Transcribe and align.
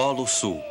Polo 0.00 0.26
Sul. 0.26 0.64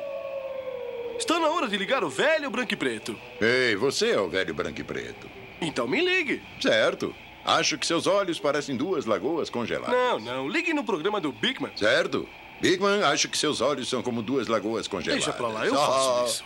Está 1.20 1.40
na 1.40 1.50
hora 1.50 1.68
de 1.68 1.78
ligar 1.78 2.04
o 2.04 2.10
velho 2.10 2.50
branco 2.50 2.74
e 2.74 2.76
preto. 2.76 3.16
Ei, 3.40 3.76
você 3.76 4.10
é 4.10 4.20
o 4.20 4.28
velho 4.28 4.56
branco 4.56 4.82
e 4.82 4.84
preto. 4.84 5.30
Então 5.62 5.88
me 5.88 6.02
ligue. 6.04 6.42
Certo. 6.60 7.14
Acho 7.46 7.78
que 7.78 7.86
seus 7.86 8.08
olhos 8.08 8.40
parecem 8.40 8.76
duas 8.76 9.06
lagoas 9.06 9.48
congeladas. 9.48 9.94
Não, 9.96 10.20
não. 10.20 10.50
Ligue 10.50 10.74
no 10.74 10.84
programa 10.84 11.22
do 11.22 11.32
Bigman. 11.32 11.70
Certo. 11.76 12.28
Bigman, 12.60 13.04
acho 13.04 13.30
que 13.30 13.38
seus 13.38 13.62
olhos 13.62 13.88
são 13.88 14.02
como 14.02 14.24
duas 14.24 14.48
lagoas 14.48 14.88
congeladas. 14.88 15.24
Deixa 15.24 15.38
pra 15.38 15.48
lá, 15.50 15.64
eu 15.68 15.76
Ah. 15.80 15.86
faço 15.86 16.26
isso. 16.26 16.44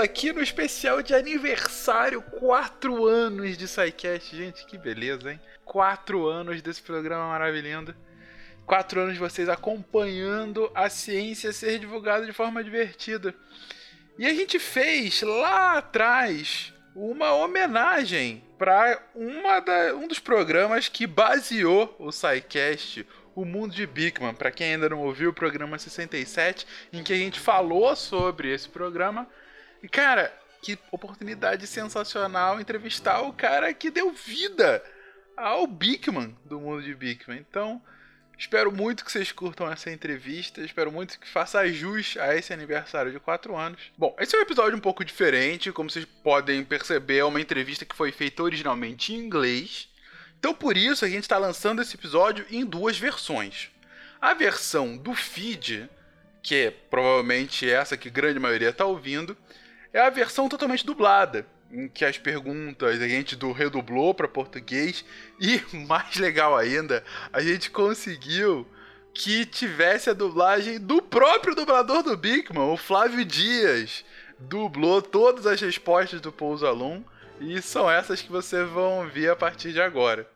Aqui 0.00 0.32
no 0.32 0.42
especial 0.42 1.02
de 1.02 1.14
aniversário, 1.14 2.20
4 2.22 3.06
anos 3.06 3.56
de 3.56 3.68
SciCast. 3.68 4.36
Gente, 4.36 4.66
que 4.66 4.76
beleza, 4.76 5.32
hein? 5.32 5.40
4 5.64 6.26
anos 6.26 6.60
desse 6.62 6.82
programa 6.82 7.28
maravilhoso. 7.28 7.94
4 8.66 9.00
anos 9.00 9.14
de 9.14 9.20
vocês 9.20 9.48
acompanhando 9.48 10.70
a 10.74 10.88
ciência 10.88 11.52
ser 11.52 11.78
divulgada 11.78 12.26
de 12.26 12.32
forma 12.32 12.64
divertida. 12.64 13.34
E 14.18 14.26
a 14.26 14.34
gente 14.34 14.58
fez 14.58 15.22
lá 15.22 15.78
atrás 15.78 16.72
uma 16.94 17.32
homenagem 17.32 18.44
para 18.58 19.02
um 19.14 20.06
dos 20.06 20.18
programas 20.18 20.88
que 20.88 21.06
baseou 21.06 21.94
o 21.98 22.10
SciCast, 22.10 23.06
o 23.34 23.44
Mundo 23.44 23.74
de 23.74 23.86
Bigman. 23.86 24.34
Para 24.34 24.50
quem 24.50 24.74
ainda 24.74 24.88
não 24.88 24.98
ouviu 24.98 25.30
o 25.30 25.34
programa 25.34 25.78
67, 25.78 26.66
em 26.92 27.02
que 27.02 27.12
a 27.12 27.16
gente 27.16 27.40
falou 27.40 27.94
sobre 27.96 28.52
esse 28.52 28.68
programa. 28.68 29.26
E 29.82 29.88
cara, 29.88 30.32
que 30.62 30.78
oportunidade 30.90 31.66
sensacional 31.66 32.60
entrevistar 32.60 33.22
o 33.22 33.32
cara 33.32 33.72
que 33.72 33.90
deu 33.90 34.12
vida 34.12 34.82
ao 35.36 35.66
Bigman 35.66 36.36
do 36.44 36.60
Mundo 36.60 36.82
de 36.82 36.94
Bigman. 36.94 37.38
Então, 37.38 37.82
espero 38.38 38.70
muito 38.70 39.04
que 39.04 39.10
vocês 39.10 39.32
curtam 39.32 39.70
essa 39.70 39.90
entrevista. 39.90 40.60
Espero 40.60 40.92
muito 40.92 41.18
que 41.18 41.26
faça 41.26 41.66
jus 41.72 42.16
a 42.18 42.36
esse 42.36 42.52
aniversário 42.52 43.10
de 43.10 43.18
4 43.18 43.56
anos. 43.56 43.80
Bom, 43.96 44.14
esse 44.18 44.36
é 44.36 44.38
um 44.38 44.42
episódio 44.42 44.76
um 44.76 44.80
pouco 44.80 45.04
diferente. 45.04 45.72
Como 45.72 45.90
vocês 45.90 46.04
podem 46.04 46.62
perceber, 46.62 47.18
é 47.18 47.24
uma 47.24 47.40
entrevista 47.40 47.86
que 47.86 47.96
foi 47.96 48.12
feita 48.12 48.42
originalmente 48.42 49.14
em 49.14 49.18
inglês. 49.18 49.88
Então, 50.38 50.54
por 50.54 50.76
isso, 50.76 51.04
a 51.04 51.08
gente 51.08 51.22
está 51.22 51.38
lançando 51.38 51.80
esse 51.80 51.94
episódio 51.96 52.46
em 52.50 52.64
duas 52.64 52.98
versões. 52.98 53.70
A 54.20 54.34
versão 54.34 54.96
do 54.96 55.14
feed, 55.14 55.88
que 56.42 56.54
é 56.54 56.70
provavelmente 56.70 57.68
essa 57.68 57.96
que 57.96 58.08
a 58.08 58.12
grande 58.12 58.38
maioria 58.38 58.70
está 58.70 58.84
ouvindo, 58.84 59.36
é 59.92 60.00
a 60.00 60.10
versão 60.10 60.48
totalmente 60.48 60.86
dublada, 60.86 61.46
em 61.70 61.88
que 61.88 62.04
as 62.04 62.18
perguntas 62.18 63.00
a 63.00 63.08
gente 63.08 63.36
do 63.36 63.52
redublou 63.52 64.14
para 64.14 64.28
português 64.28 65.04
e, 65.40 65.62
mais 65.86 66.16
legal 66.16 66.56
ainda, 66.56 67.04
a 67.32 67.40
gente 67.40 67.70
conseguiu 67.70 68.66
que 69.12 69.44
tivesse 69.44 70.10
a 70.10 70.14
dublagem 70.14 70.78
do 70.78 71.02
próprio 71.02 71.54
dublador 71.54 72.02
do 72.02 72.16
Bigman, 72.16 72.72
o 72.72 72.76
Flávio 72.76 73.24
Dias. 73.24 74.04
Dublou 74.38 75.02
todas 75.02 75.46
as 75.46 75.60
respostas 75.60 76.20
do 76.20 76.32
Pouso 76.32 76.66
Alum 76.66 77.04
e 77.40 77.60
são 77.60 77.90
essas 77.90 78.22
que 78.22 78.30
vocês 78.30 78.68
vão 78.68 79.00
ouvir 79.00 79.28
a 79.28 79.36
partir 79.36 79.72
de 79.72 79.80
agora. 79.80 80.28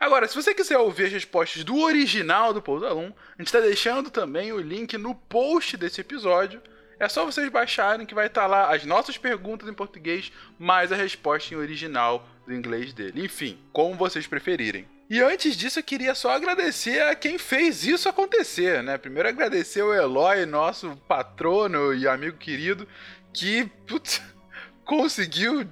Agora, 0.00 0.28
se 0.28 0.34
você 0.34 0.54
quiser 0.54 0.78
ouvir 0.78 1.06
as 1.06 1.12
respostas 1.12 1.64
do 1.64 1.78
original 1.78 2.52
do 2.52 2.62
Pouso 2.62 2.86
Alum, 2.86 3.12
a 3.36 3.42
gente 3.42 3.48
está 3.48 3.60
deixando 3.60 4.10
também 4.10 4.52
o 4.52 4.60
link 4.60 4.96
no 4.96 5.14
post 5.14 5.76
desse 5.76 6.00
episódio. 6.00 6.60
É 7.00 7.08
só 7.08 7.24
vocês 7.24 7.48
baixarem 7.48 8.06
que 8.06 8.14
vai 8.14 8.26
estar 8.26 8.46
lá 8.46 8.74
as 8.74 8.84
nossas 8.84 9.16
perguntas 9.16 9.68
em 9.68 9.72
português, 9.72 10.32
mais 10.58 10.90
a 10.90 10.96
resposta 10.96 11.54
em 11.54 11.56
original 11.56 12.28
do 12.46 12.52
inglês 12.52 12.92
dele. 12.92 13.24
Enfim, 13.24 13.58
como 13.72 13.94
vocês 13.94 14.26
preferirem. 14.26 14.88
E 15.08 15.22
antes 15.22 15.56
disso, 15.56 15.78
eu 15.78 15.82
queria 15.82 16.14
só 16.14 16.32
agradecer 16.32 17.00
a 17.00 17.14
quem 17.14 17.38
fez 17.38 17.84
isso 17.84 18.08
acontecer, 18.08 18.82
né? 18.82 18.98
Primeiro 18.98 19.28
agradecer 19.28 19.82
o 19.82 19.94
Eloy, 19.94 20.44
nosso 20.44 20.96
patrono 21.08 21.94
e 21.94 22.06
amigo 22.06 22.36
querido, 22.36 22.86
que 23.32 23.64
putz, 23.86 24.20
conseguiu 24.84 25.66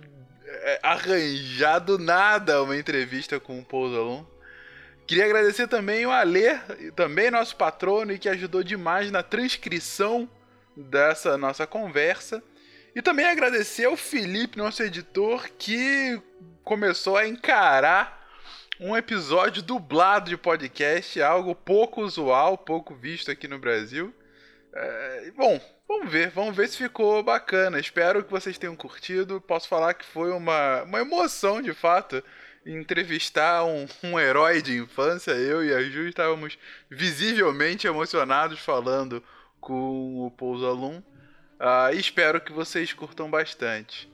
é, 0.47 0.81
arranjar 0.83 1.81
do 1.81 1.99
nada 1.99 2.63
uma 2.63 2.77
entrevista 2.77 3.39
com 3.39 3.59
o 3.59 3.65
Pouso 3.65 3.97
Alum. 3.97 4.27
Queria 5.07 5.25
agradecer 5.25 5.69
também 5.69 6.07
o 6.07 6.11
Alê, 6.11 6.57
também 6.95 7.31
nosso 7.31 7.57
patrono 7.57 8.13
e 8.13 8.19
que 8.19 8.29
ajudou 8.29 8.63
demais 8.63 9.11
na 9.11 9.23
transcrição 9.23 10.29
dessa 10.77 11.39
nossa 11.39 11.67
conversa. 11.67 12.43
E 12.95 13.03
também 13.03 13.27
agradecer 13.27 13.85
ao 13.85 13.97
Felipe, 13.97 14.59
nosso 14.59 14.83
editor, 14.83 15.49
que 15.59 16.21
começou 16.65 17.17
a 17.17 17.27
encarar 17.27 18.27
um 18.81 18.97
episódio 18.97 19.63
dublado 19.63 20.31
de 20.31 20.37
podcast, 20.37 21.21
algo 21.23 21.55
pouco 21.55 22.03
usual, 22.03 22.59
pouco 22.59 22.95
visto 22.95 23.31
aqui 23.31 23.49
no 23.49 23.59
Brasil. 23.59 24.15
É, 24.75 25.31
bom, 25.35 25.61
vamos 25.89 26.11
ver, 26.11 26.31
vamos 26.31 26.55
ver 26.55 26.69
se 26.69 26.77
ficou 26.77 27.23
bacana. 27.23 27.79
Espero 27.79 28.23
que 28.23 28.31
vocês 28.31 28.59
tenham 28.59 28.77
curtido. 28.77 29.41
Posso 29.41 29.69
falar 29.69 29.95
que 29.95 30.05
foi 30.05 30.31
uma, 30.31 30.83
uma 30.83 31.01
emoção, 31.01 31.63
de 31.63 31.73
fato, 31.73 32.23
entrevistar 32.65 33.65
um, 33.65 33.87
um 34.03 34.21
herói 34.21 34.61
de 34.61 34.77
infância. 34.77 35.31
Eu 35.33 35.65
e 35.65 35.73
a 35.73 35.83
Ju 35.83 36.09
estávamos 36.09 36.59
visivelmente 36.91 37.87
emocionados 37.87 38.59
falando 38.59 39.23
com 39.61 40.27
o 40.27 40.31
Pouso 40.31 40.67
Alum. 40.67 41.03
Uh, 41.59 41.95
e 41.95 41.99
espero 41.99 42.41
que 42.41 42.53
vocês 42.53 42.93
curtam 42.93 43.31
bastante. 43.31 44.09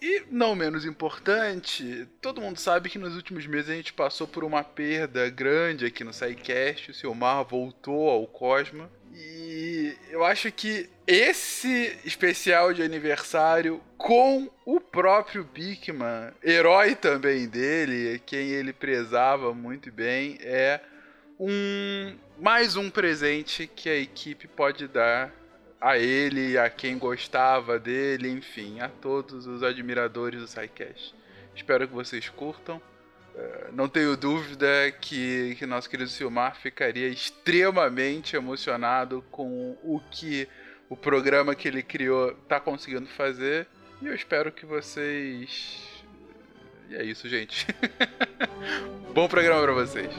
E 0.00 0.24
não 0.32 0.56
menos 0.56 0.84
importante, 0.84 2.08
todo 2.20 2.40
mundo 2.40 2.58
sabe 2.58 2.90
que 2.90 2.98
nos 2.98 3.14
últimos 3.14 3.46
meses 3.46 3.70
a 3.70 3.74
gente 3.74 3.92
passou 3.92 4.26
por 4.26 4.42
uma 4.42 4.64
perda 4.64 5.30
grande 5.30 5.86
aqui 5.86 6.02
no 6.02 6.12
SciCast. 6.12 6.90
O 6.90 6.94
Silmar 6.94 7.44
voltou 7.44 8.10
ao 8.10 8.26
Cosmo. 8.26 8.90
E 9.14 9.94
eu 10.10 10.24
acho 10.24 10.50
que 10.50 10.90
esse 11.06 11.96
especial 12.04 12.72
de 12.72 12.82
aniversário 12.82 13.80
com 13.96 14.50
o 14.64 14.80
próprio 14.80 15.44
Bigman, 15.44 16.32
herói 16.42 16.96
também 16.96 17.46
dele, 17.46 18.20
quem 18.26 18.48
ele 18.48 18.72
prezava 18.72 19.54
muito 19.54 19.92
bem, 19.92 20.36
é 20.40 20.80
um 21.38 22.16
mais 22.38 22.76
um 22.76 22.90
presente 22.90 23.66
que 23.66 23.88
a 23.88 23.96
equipe 23.96 24.48
pode 24.48 24.88
dar 24.88 25.32
a 25.80 25.98
ele, 25.98 26.56
a 26.56 26.70
quem 26.70 26.96
gostava 26.96 27.78
dele, 27.78 28.30
enfim, 28.30 28.80
a 28.80 28.88
todos 28.88 29.46
os 29.46 29.62
admiradores 29.62 30.40
do 30.40 30.46
SciCast. 30.46 31.14
Espero 31.54 31.88
que 31.88 31.94
vocês 31.94 32.28
curtam. 32.28 32.80
Uh, 33.34 33.72
não 33.72 33.88
tenho 33.88 34.16
dúvida 34.16 34.66
que, 35.00 35.56
que 35.58 35.66
nosso 35.66 35.88
querido 35.88 36.10
Silmar 36.10 36.56
ficaria 36.56 37.08
extremamente 37.08 38.36
emocionado 38.36 39.24
com 39.30 39.76
o 39.82 40.00
que 40.10 40.46
o 40.88 40.96
programa 40.96 41.54
que 41.54 41.66
ele 41.66 41.82
criou 41.82 42.30
está 42.30 42.60
conseguindo 42.60 43.06
fazer. 43.06 43.66
E 44.00 44.06
eu 44.06 44.14
espero 44.14 44.52
que 44.52 44.66
vocês. 44.66 45.82
E 46.90 46.94
é 46.94 47.02
isso, 47.02 47.28
gente. 47.28 47.66
Bom 49.14 49.26
programa 49.28 49.62
para 49.62 49.72
vocês. 49.72 50.12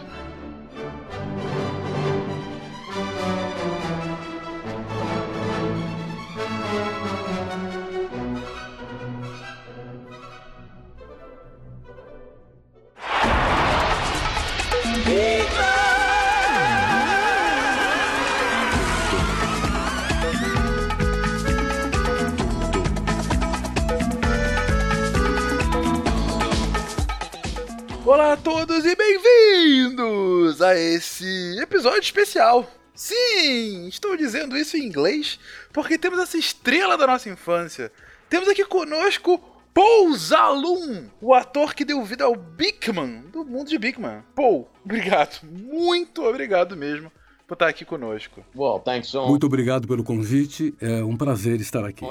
A 30.63 30.75
esse 30.75 31.59
episódio 31.59 32.01
especial. 32.01 32.69
Sim, 32.95 33.87
estou 33.87 34.15
dizendo 34.15 34.57
isso 34.57 34.77
em 34.77 34.85
inglês 34.85 35.39
porque 35.71 35.97
temos 35.97 36.19
essa 36.19 36.37
estrela 36.37 36.97
da 36.97 37.07
nossa 37.07 37.29
infância. 37.29 37.91
Temos 38.29 38.47
aqui 38.47 38.63
conosco 38.65 39.39
Paul 39.73 40.15
Zalum, 40.15 41.09
o 41.19 41.33
ator 41.33 41.73
que 41.73 41.83
deu 41.83 42.03
vida 42.03 42.23
ao 42.23 42.35
Bigman, 42.35 43.23
do 43.31 43.43
mundo 43.43 43.69
de 43.69 43.77
Bigman. 43.77 44.23
Paul, 44.35 44.69
obrigado, 44.85 45.39
muito 45.43 46.23
obrigado 46.23 46.77
mesmo 46.77 47.11
por 47.47 47.55
estar 47.55 47.67
aqui 47.67 47.83
conosco. 47.83 48.45
Well, 48.55 48.79
thanks 48.79 49.09
so 49.09 49.27
Muito 49.27 49.45
obrigado 49.45 49.87
pelo 49.87 50.03
convite, 50.03 50.73
é 50.79 51.03
um 51.03 51.17
prazer 51.17 51.59
estar 51.59 51.83
aqui. 51.83 52.05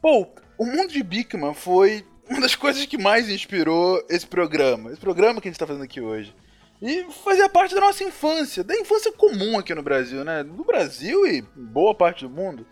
Paul, 0.00 0.34
o 0.58 0.66
mundo 0.66 0.92
de 0.92 1.02
Bigman 1.02 1.54
foi 1.54 2.04
uma 2.28 2.40
das 2.40 2.54
coisas 2.54 2.84
que 2.86 2.96
mais 2.96 3.28
inspirou 3.28 4.04
esse 4.08 4.26
programa, 4.26 4.92
esse 4.92 5.00
programa 5.00 5.40
que 5.40 5.48
a 5.48 5.50
gente 5.50 5.56
está 5.56 5.66
fazendo 5.66 5.84
aqui 5.84 6.00
hoje. 6.00 6.34
E 6.82 7.04
fazia 7.24 7.48
parte 7.48 7.74
da 7.74 7.80
nossa 7.80 8.02
infância, 8.02 8.64
da 8.64 8.74
infância 8.74 9.12
comum 9.12 9.58
aqui 9.58 9.74
no 9.74 9.82
Brasil, 9.82 10.24
né? 10.24 10.42
No 10.42 10.64
Brasil 10.64 11.26
e 11.26 11.42
boa 11.54 11.94
parte 11.94 12.24
do 12.26 12.30
mundo. 12.30 12.66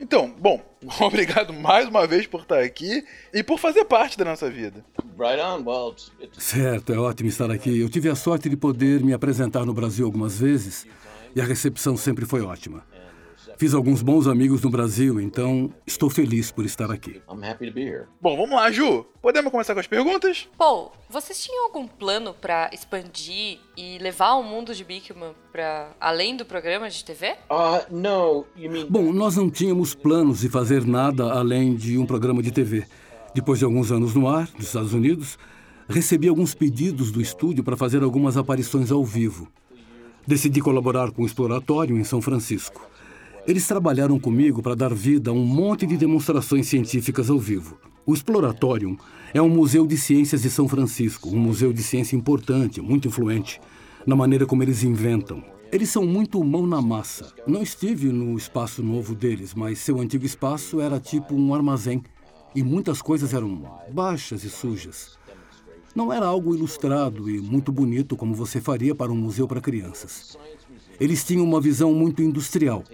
Então, 0.00 0.34
bom, 0.38 0.60
obrigado 1.00 1.52
mais 1.52 1.88
uma 1.88 2.06
vez 2.06 2.26
por 2.26 2.40
estar 2.40 2.60
aqui 2.60 3.04
e 3.32 3.42
por 3.42 3.58
fazer 3.58 3.84
parte 3.84 4.16
da 4.16 4.24
nossa 4.24 4.50
vida. 4.50 4.84
Right 5.18 5.40
on. 5.40 5.62
Well, 5.62 5.94
Certo, 6.38 6.92
é 6.92 6.98
ótimo 6.98 7.28
estar 7.28 7.50
aqui. 7.50 7.80
Eu 7.80 7.88
tive 7.88 8.08
a 8.08 8.14
sorte 8.14 8.48
de 8.48 8.56
poder 8.56 9.02
me 9.02 9.12
apresentar 9.12 9.64
no 9.64 9.74
Brasil 9.74 10.06
algumas 10.06 10.38
vezes 10.40 10.86
e 11.34 11.40
a 11.40 11.44
recepção 11.44 11.96
sempre 11.96 12.24
foi 12.24 12.40
ótima. 12.40 12.84
Fiz 13.56 13.72
alguns 13.72 14.02
bons 14.02 14.26
amigos 14.26 14.62
no 14.62 14.70
Brasil, 14.70 15.20
então 15.20 15.72
estou 15.86 16.10
feliz 16.10 16.50
por 16.50 16.64
estar 16.64 16.90
aqui. 16.90 17.22
Bom, 18.20 18.36
vamos 18.36 18.50
lá, 18.50 18.70
Ju. 18.70 19.06
Podemos 19.22 19.50
começar 19.52 19.74
com 19.74 19.80
as 19.80 19.86
perguntas? 19.86 20.48
Paul, 20.58 20.90
vocês 21.08 21.40
tinham 21.40 21.64
algum 21.66 21.86
plano 21.86 22.34
pra 22.34 22.68
expandir 22.72 23.60
e 23.76 23.98
levar 23.98 24.34
o 24.34 24.42
mundo 24.42 24.74
de 24.74 24.82
Bigman 24.82 25.34
para 25.52 25.92
além 26.00 26.36
do 26.36 26.44
programa 26.44 26.90
de 26.90 27.04
TV? 27.04 27.36
Uh, 27.48 27.94
no, 27.94 28.44
you 28.56 28.70
mean 28.70 28.86
Bom, 28.88 29.12
nós 29.12 29.36
não 29.36 29.48
tínhamos 29.48 29.94
planos 29.94 30.40
de 30.40 30.48
fazer 30.48 30.84
nada 30.84 31.32
além 31.32 31.76
de 31.76 31.96
um 31.96 32.04
programa 32.04 32.42
de 32.42 32.50
TV. 32.50 32.84
Depois 33.34 33.60
de 33.60 33.64
alguns 33.64 33.92
anos 33.92 34.14
no 34.14 34.28
ar, 34.28 34.48
nos 34.56 34.66
Estados 34.66 34.92
Unidos, 34.92 35.38
recebi 35.88 36.28
alguns 36.28 36.54
pedidos 36.54 37.12
do 37.12 37.20
estúdio 37.20 37.62
para 37.62 37.76
fazer 37.76 38.02
algumas 38.02 38.36
aparições 38.36 38.90
ao 38.90 39.04
vivo. 39.04 39.48
Decidi 40.26 40.60
colaborar 40.60 41.12
com 41.12 41.22
o 41.22 41.26
Exploratório 41.26 41.96
em 41.96 42.04
São 42.04 42.20
Francisco. 42.20 42.93
Eles 43.46 43.66
trabalharam 43.66 44.18
comigo 44.18 44.62
para 44.62 44.74
dar 44.74 44.94
vida 44.94 45.30
a 45.30 45.34
um 45.34 45.44
monte 45.44 45.86
de 45.86 45.98
demonstrações 45.98 46.66
científicas 46.66 47.28
ao 47.28 47.38
vivo. 47.38 47.76
O 48.06 48.14
Exploratório 48.14 48.96
é 49.34 49.42
um 49.42 49.50
museu 49.50 49.86
de 49.86 49.98
ciências 49.98 50.40
de 50.40 50.48
São 50.48 50.66
Francisco, 50.66 51.28
um 51.28 51.38
museu 51.38 51.70
de 51.70 51.82
ciência 51.82 52.16
importante, 52.16 52.80
muito 52.80 53.06
influente, 53.06 53.60
na 54.06 54.16
maneira 54.16 54.46
como 54.46 54.62
eles 54.62 54.82
inventam. 54.82 55.44
Eles 55.70 55.90
são 55.90 56.06
muito 56.06 56.42
mão 56.42 56.66
na 56.66 56.80
massa. 56.80 57.34
Não 57.46 57.62
estive 57.62 58.10
no 58.10 58.34
espaço 58.38 58.82
novo 58.82 59.14
deles, 59.14 59.52
mas 59.52 59.78
seu 59.78 60.00
antigo 60.00 60.24
espaço 60.24 60.80
era 60.80 60.98
tipo 60.98 61.34
um 61.34 61.54
armazém 61.54 62.02
e 62.54 62.62
muitas 62.62 63.02
coisas 63.02 63.34
eram 63.34 63.62
baixas 63.92 64.42
e 64.44 64.48
sujas. 64.48 65.18
Não 65.94 66.10
era 66.10 66.26
algo 66.26 66.54
ilustrado 66.54 67.28
e 67.28 67.40
muito 67.40 67.70
bonito 67.70 68.16
como 68.16 68.34
você 68.34 68.58
faria 68.58 68.94
para 68.94 69.12
um 69.12 69.16
museu 69.16 69.46
para 69.46 69.60
crianças. 69.60 70.38
Eles 70.98 71.24
tinham 71.24 71.44
uma 71.44 71.60
visão 71.60 71.92
muito 71.92 72.22
industrial, 72.22 72.84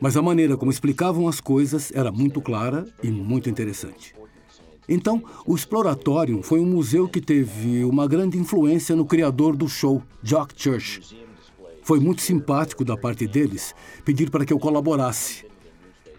mas 0.00 0.16
a 0.16 0.22
maneira 0.22 0.56
como 0.56 0.70
explicavam 0.70 1.28
as 1.28 1.40
coisas 1.40 1.92
era 1.94 2.12
muito 2.12 2.40
clara 2.40 2.86
e 3.02 3.10
muito 3.10 3.48
interessante. 3.48 4.14
Então, 4.88 5.22
o 5.44 5.54
Exploratorium 5.54 6.42
foi 6.42 6.60
um 6.60 6.66
museu 6.66 7.08
que 7.08 7.20
teve 7.20 7.84
uma 7.84 8.06
grande 8.06 8.38
influência 8.38 8.94
no 8.94 9.04
criador 9.04 9.56
do 9.56 9.68
show, 9.68 10.02
Jock 10.22 10.54
Church. 10.56 11.16
Foi 11.82 11.98
muito 11.98 12.22
simpático 12.22 12.84
da 12.84 12.96
parte 12.96 13.26
deles 13.26 13.74
pedir 14.04 14.30
para 14.30 14.44
que 14.44 14.52
eu 14.52 14.58
colaborasse. 14.58 15.44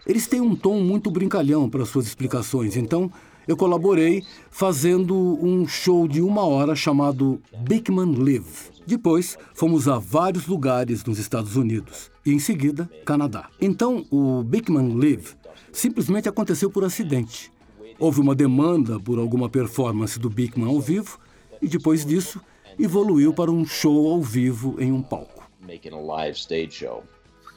Eles 0.06 0.28
têm 0.28 0.42
um 0.42 0.56
tom 0.56 0.82
muito 0.82 1.12
brincalhão 1.12 1.70
para 1.70 1.86
suas 1.86 2.08
explicações, 2.08 2.76
então 2.76 3.12
eu 3.48 3.56
colaborei 3.56 4.24
fazendo 4.52 5.16
um 5.16 5.68
show 5.68 6.08
de 6.08 6.22
uma 6.22 6.46
hora 6.46 6.76
chamado 6.76 7.42
Bigman 7.62 8.16
Live. 8.16 8.72
Depois, 8.86 9.38
fomos 9.54 9.88
a 9.88 9.98
vários 9.98 10.48
lugares 10.48 11.04
nos 11.04 11.20
Estados 11.20 11.56
Unidos 11.56 12.12
e, 12.26 12.32
em 12.32 12.40
seguida, 12.40 12.90
Canadá. 13.06 13.50
Então, 13.60 14.06
o 14.12 14.44
Bigman 14.44 14.98
Live 14.98 15.36
simplesmente 15.72 16.30
aconteceu 16.30 16.70
por 16.70 16.84
acidente. 16.84 17.52
Houve 18.00 18.22
uma 18.22 18.36
demanda 18.36 19.00
por 19.00 19.20
alguma 19.20 19.50
performance 19.50 20.20
do 20.20 20.30
Bigman 20.30 20.68
ao 20.68 20.80
vivo 20.80 21.20
e, 21.62 21.68
depois 21.68 22.06
disso, 22.06 22.40
evoluiu 22.78 23.34
para 23.34 23.52
um 23.52 23.66
show 23.66 24.12
ao 24.12 24.22
vivo 24.22 24.76
em 24.80 24.92
um 24.92 25.02
palco. 25.02 25.38
making 25.68 25.92
a 25.92 26.00
live 26.00 26.36
stage 26.36 26.72
show. 26.72 27.04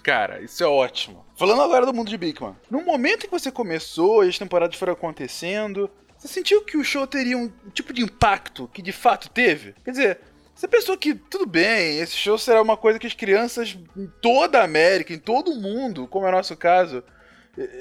Cara, 0.02 0.40
isso 0.42 0.62
é 0.62 0.66
ótimo. 0.66 1.24
Falando 1.36 1.62
agora 1.62 1.86
do 1.86 1.94
mundo 1.94 2.08
de 2.08 2.16
Bigman. 2.16 2.56
No 2.70 2.82
momento 2.82 3.24
em 3.24 3.26
que 3.26 3.30
você 3.30 3.50
começou 3.50 4.24
e 4.24 4.28
as 4.28 4.38
temporadas 4.38 4.76
foram 4.76 4.92
acontecendo, 4.92 5.90
você 6.18 6.28
sentiu 6.28 6.62
que 6.64 6.76
o 6.76 6.84
show 6.84 7.06
teria 7.06 7.36
um 7.36 7.50
tipo 7.72 7.92
de 7.92 8.02
impacto 8.02 8.68
que 8.72 8.82
de 8.82 8.92
fato 8.92 9.30
teve? 9.30 9.74
Quer 9.84 9.90
dizer, 9.90 10.18
você 10.54 10.68
pensou 10.68 10.96
que 10.96 11.14
tudo 11.14 11.46
bem, 11.46 11.98
esse 11.98 12.14
show 12.14 12.36
será 12.36 12.60
uma 12.60 12.76
coisa 12.76 12.98
que 12.98 13.06
as 13.06 13.14
crianças 13.14 13.78
em 13.96 14.06
toda 14.20 14.60
a 14.60 14.64
América, 14.64 15.14
em 15.14 15.18
todo 15.18 15.50
o 15.50 15.60
mundo, 15.60 16.06
como 16.06 16.26
é 16.26 16.28
o 16.28 16.32
nosso 16.32 16.56
caso, 16.56 17.02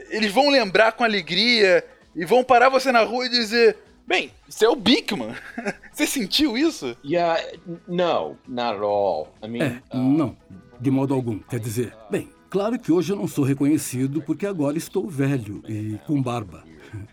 eles 0.09 0.31
vão 0.31 0.49
lembrar 0.49 0.93
com 0.93 1.03
alegria 1.03 1.85
e 2.15 2.25
vão 2.25 2.43
parar 2.43 2.69
você 2.69 2.91
na 2.91 3.01
rua 3.01 3.25
e 3.25 3.29
dizer: 3.29 3.77
Bem, 4.07 4.31
isso 4.47 4.65
é 4.65 4.69
o 4.69 4.75
Bigman. 4.75 5.35
você 5.91 6.07
sentiu 6.07 6.57
isso? 6.57 6.97
Yeah, 7.05 7.39
no, 7.87 8.37
not 8.47 8.77
at 8.77 8.81
all. 8.81 9.33
I 9.43 9.47
mean, 9.47 9.81
É, 9.91 9.97
não, 9.97 10.35
de 10.79 10.89
modo 10.89 11.13
algum. 11.13 11.39
Quer 11.39 11.59
dizer, 11.59 11.95
bem, 12.09 12.29
claro 12.49 12.79
que 12.79 12.91
hoje 12.91 13.11
eu 13.11 13.15
não 13.15 13.27
sou 13.27 13.43
reconhecido 13.43 14.21
porque 14.21 14.45
agora 14.45 14.77
estou 14.77 15.07
velho 15.09 15.61
e 15.67 15.99
com 16.05 16.21
barba. 16.21 16.63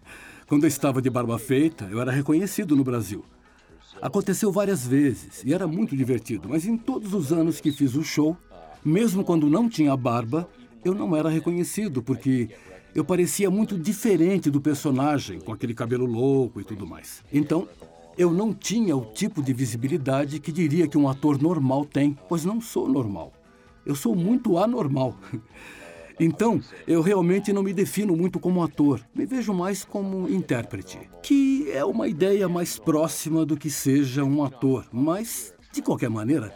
Quando 0.46 0.64
eu 0.64 0.68
estava 0.68 1.02
de 1.02 1.10
barba 1.10 1.38
feita, 1.38 1.88
eu 1.90 2.00
era 2.00 2.12
reconhecido 2.12 2.76
no 2.76 2.84
Brasil. 2.84 3.24
Aconteceu 4.00 4.52
várias 4.52 4.86
vezes 4.86 5.42
e 5.44 5.52
era 5.52 5.66
muito 5.66 5.96
divertido, 5.96 6.48
mas 6.48 6.66
em 6.66 6.76
todos 6.76 7.12
os 7.14 7.32
anos 7.32 7.60
que 7.60 7.72
fiz 7.72 7.94
o 7.94 8.04
show, 8.04 8.36
mesmo 8.84 9.24
quando 9.24 9.48
não 9.48 9.68
tinha 9.68 9.96
barba, 9.96 10.48
eu 10.84 10.94
não 10.94 11.16
era 11.16 11.28
reconhecido 11.28 12.02
porque 12.02 12.50
eu 12.94 13.04
parecia 13.04 13.50
muito 13.50 13.76
diferente 13.76 14.50
do 14.50 14.60
personagem, 14.60 15.40
com 15.40 15.52
aquele 15.52 15.74
cabelo 15.74 16.06
louco 16.06 16.60
e 16.60 16.64
tudo 16.64 16.86
mais. 16.86 17.22
Então, 17.32 17.68
eu 18.16 18.32
não 18.32 18.54
tinha 18.54 18.96
o 18.96 19.04
tipo 19.04 19.42
de 19.42 19.52
visibilidade 19.52 20.40
que 20.40 20.52
diria 20.52 20.86
que 20.86 20.96
um 20.96 21.08
ator 21.08 21.40
normal 21.40 21.84
tem, 21.84 22.16
pois 22.28 22.44
não 22.44 22.60
sou 22.60 22.88
normal. 22.88 23.32
Eu 23.86 23.94
sou 23.94 24.14
muito 24.14 24.58
anormal. 24.58 25.16
Então, 26.18 26.60
eu 26.86 27.02
realmente 27.02 27.52
não 27.52 27.62
me 27.62 27.72
defino 27.74 28.16
muito 28.16 28.40
como 28.40 28.62
ator. 28.62 29.00
Me 29.14 29.26
vejo 29.26 29.52
mais 29.52 29.84
como 29.84 30.28
intérprete, 30.28 30.98
que 31.22 31.70
é 31.70 31.84
uma 31.84 32.08
ideia 32.08 32.48
mais 32.48 32.78
próxima 32.78 33.44
do 33.44 33.56
que 33.56 33.68
seja 33.70 34.24
um 34.24 34.42
ator. 34.42 34.86
Mas, 34.90 35.54
de 35.72 35.82
qualquer 35.82 36.08
maneira, 36.08 36.52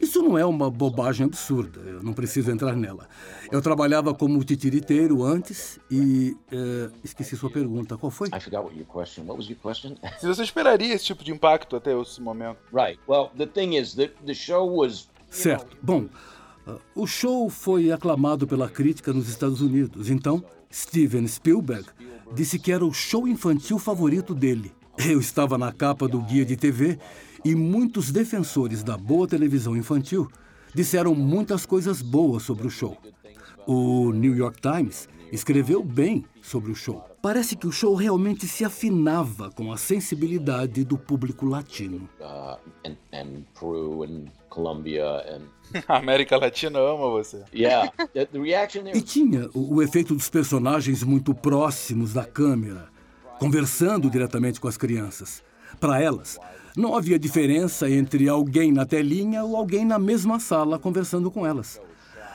isso 0.00 0.20
não 0.20 0.36
é 0.36 0.44
uma 0.44 0.68
bobagem 0.68 1.24
absurda. 1.26 1.78
Eu 1.78 2.02
não 2.02 2.12
preciso 2.12 2.50
entrar 2.50 2.74
nela. 2.74 3.08
Eu 3.52 3.62
trabalhava 3.62 4.12
como 4.12 4.42
titiriteiro 4.42 5.22
antes 5.22 5.78
e. 5.88 6.36
eh, 6.50 6.90
esqueci 7.04 7.36
sua 7.36 7.50
pergunta. 7.50 7.96
Qual 7.96 8.10
foi? 8.10 8.28
I 8.28 8.40
forgot 8.40 8.64
what 8.64 8.76
your 8.76 8.86
question. 8.86 9.22
What 9.26 9.38
was 9.38 9.48
your 9.48 9.60
question? 9.60 9.94
Se 10.18 10.26
você 10.26 10.42
esperaria 10.42 10.92
esse 10.92 11.04
tipo 11.04 11.22
de 11.22 11.30
impacto 11.30 11.76
até 11.76 11.96
esse 11.96 12.20
momento. 12.20 12.58
right. 12.72 12.98
Well, 13.08 13.30
the 13.38 13.46
thing 13.46 13.76
is 13.76 13.94
that 13.94 14.12
the 14.26 14.34
show 14.34 14.66
was. 14.68 15.08
Certo. 15.30 15.76
Bom, 15.80 16.08
o 16.94 17.06
show 17.06 17.48
foi 17.50 17.90
aclamado 17.90 18.46
pela 18.46 18.68
crítica 18.68 19.12
nos 19.12 19.28
Estados 19.28 19.60
Unidos. 19.60 20.10
Então, 20.10 20.44
Steven 20.72 21.26
Spielberg 21.26 21.86
disse 22.34 22.58
que 22.58 22.72
era 22.72 22.84
o 22.84 22.92
show 22.92 23.26
infantil 23.26 23.78
favorito 23.78 24.34
dele. 24.34 24.72
Eu 24.98 25.20
estava 25.20 25.56
na 25.58 25.72
capa 25.72 26.06
do 26.06 26.20
guia 26.20 26.44
de 26.44 26.56
TV 26.56 26.98
e 27.44 27.54
muitos 27.54 28.10
defensores 28.12 28.82
da 28.82 28.96
boa 28.96 29.26
televisão 29.26 29.76
infantil 29.76 30.30
disseram 30.74 31.14
muitas 31.14 31.66
coisas 31.66 32.00
boas 32.00 32.42
sobre 32.42 32.66
o 32.66 32.70
show. 32.70 32.96
O 33.66 34.12
New 34.12 34.34
York 34.34 34.60
Times 34.60 35.08
escreveu 35.30 35.82
bem 35.82 36.24
sobre 36.42 36.72
o 36.72 36.74
show. 36.74 37.04
Parece 37.22 37.56
que 37.56 37.66
o 37.66 37.72
show 37.72 37.94
realmente 37.94 38.46
se 38.48 38.64
afinava 38.64 39.50
com 39.52 39.72
a 39.72 39.76
sensibilidade 39.76 40.84
do 40.84 40.98
público 40.98 41.46
latino. 41.46 42.08
Uh, 42.20 42.58
and, 42.84 42.96
and 43.12 43.44
Peru 43.58 44.02
and 44.02 44.24
Colombia 44.50 45.24
and. 45.28 45.42
A 45.88 45.96
América 46.02 46.36
Latina 46.36 46.78
ama 46.80 47.08
você. 47.08 47.44
Yeah. 47.54 47.90
the, 48.12 48.26
the 48.26 48.38
reaction 48.38 48.82
there. 48.82 48.98
E 48.98 49.00
tinha 49.00 49.48
o, 49.54 49.76
o 49.76 49.82
efeito 49.82 50.14
dos 50.14 50.28
personagens 50.28 51.02
muito 51.02 51.32
próximos 51.32 52.12
da 52.12 52.24
câmera, 52.24 52.88
conversando 53.38 54.10
diretamente 54.10 54.60
com 54.60 54.68
as 54.68 54.76
crianças. 54.76 55.42
Para 55.80 56.02
elas, 56.02 56.38
não 56.76 56.94
havia 56.94 57.18
diferença 57.18 57.88
entre 57.88 58.28
alguém 58.28 58.72
na 58.72 58.84
telinha 58.84 59.44
ou 59.44 59.56
alguém 59.56 59.84
na 59.84 59.98
mesma 59.98 60.38
sala 60.38 60.78
conversando 60.78 61.30
com 61.30 61.46
elas. 61.46 61.80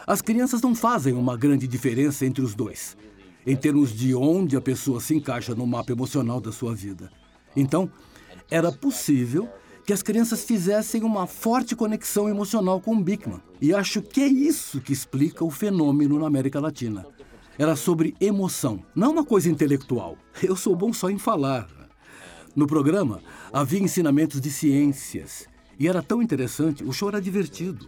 As 0.07 0.21
crianças 0.21 0.61
não 0.61 0.73
fazem 0.73 1.13
uma 1.13 1.35
grande 1.35 1.67
diferença 1.67 2.25
entre 2.25 2.41
os 2.41 2.55
dois, 2.55 2.95
em 3.47 3.55
termos 3.55 3.93
de 3.93 4.13
onde 4.13 4.57
a 4.57 4.61
pessoa 4.61 4.99
se 4.99 5.15
encaixa 5.15 5.55
no 5.55 5.65
mapa 5.65 5.93
emocional 5.93 6.41
da 6.41 6.51
sua 6.51 6.75
vida. 6.75 7.09
Então, 7.55 7.89
era 8.51 8.73
possível 8.73 9.47
que 9.85 9.93
as 9.93 10.03
crianças 10.03 10.43
fizessem 10.43 11.01
uma 11.01 11.25
forte 11.25 11.73
conexão 11.73 12.27
emocional 12.27 12.81
com 12.81 12.93
o 12.93 13.01
Bigman. 13.01 13.41
E 13.61 13.73
acho 13.73 14.01
que 14.01 14.19
é 14.19 14.27
isso 14.27 14.81
que 14.81 14.91
explica 14.91 15.45
o 15.45 15.49
fenômeno 15.49 16.19
na 16.19 16.27
América 16.27 16.59
Latina. 16.59 17.05
Era 17.57 17.77
sobre 17.77 18.13
emoção, 18.19 18.83
não 18.93 19.13
uma 19.13 19.23
coisa 19.23 19.49
intelectual. 19.49 20.17
Eu 20.43 20.57
sou 20.57 20.75
bom 20.75 20.91
só 20.91 21.09
em 21.09 21.17
falar. 21.17 21.69
No 22.53 22.67
programa 22.67 23.21
havia 23.53 23.79
ensinamentos 23.79 24.41
de 24.41 24.51
ciências 24.51 25.47
e 25.79 25.87
era 25.87 26.03
tão 26.03 26.21
interessante, 26.21 26.83
o 26.83 26.91
show 26.91 27.07
era 27.07 27.21
divertido. 27.21 27.87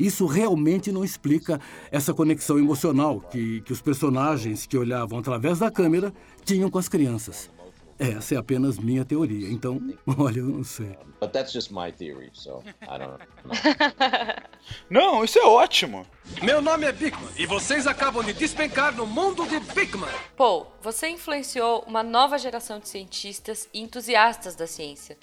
Isso 0.00 0.24
realmente 0.24 0.90
não 0.90 1.04
explica 1.04 1.60
essa 1.90 2.14
conexão 2.14 2.58
emocional 2.58 3.20
que, 3.20 3.60
que 3.60 3.70
os 3.70 3.82
personagens 3.82 4.64
que 4.64 4.78
olhavam 4.78 5.18
através 5.18 5.58
da 5.58 5.70
câmera 5.70 6.10
tinham 6.42 6.70
com 6.70 6.78
as 6.78 6.88
crianças. 6.88 7.50
Essa 7.98 8.34
é 8.34 8.38
apenas 8.38 8.78
minha 8.78 9.04
teoria, 9.04 9.50
então, 9.50 9.78
olha, 10.16 10.38
eu 10.38 10.46
não 10.46 10.64
sei. 10.64 10.96
But 11.20 11.32
that's 11.32 11.52
just 11.52 11.70
my 11.70 11.92
theory, 11.92 12.30
so 12.32 12.62
I 12.80 12.98
don't 12.98 13.22
know. 13.44 13.52
Não, 14.88 15.22
isso 15.22 15.38
é 15.38 15.44
ótimo. 15.44 16.06
Meu 16.42 16.62
nome 16.62 16.86
é 16.86 16.92
Bigman 16.92 17.28
e 17.36 17.44
vocês 17.44 17.86
acabam 17.86 18.24
de 18.24 18.32
despencar 18.32 18.96
no 18.96 19.06
mundo 19.06 19.46
de 19.46 19.60
Bigman. 19.74 20.08
Paul, 20.34 20.72
você 20.80 21.10
influenciou 21.10 21.84
uma 21.86 22.02
nova 22.02 22.38
geração 22.38 22.78
de 22.78 22.88
cientistas 22.88 23.68
e 23.74 23.80
entusiastas 23.80 24.54
da 24.56 24.66
ciência. 24.66 25.18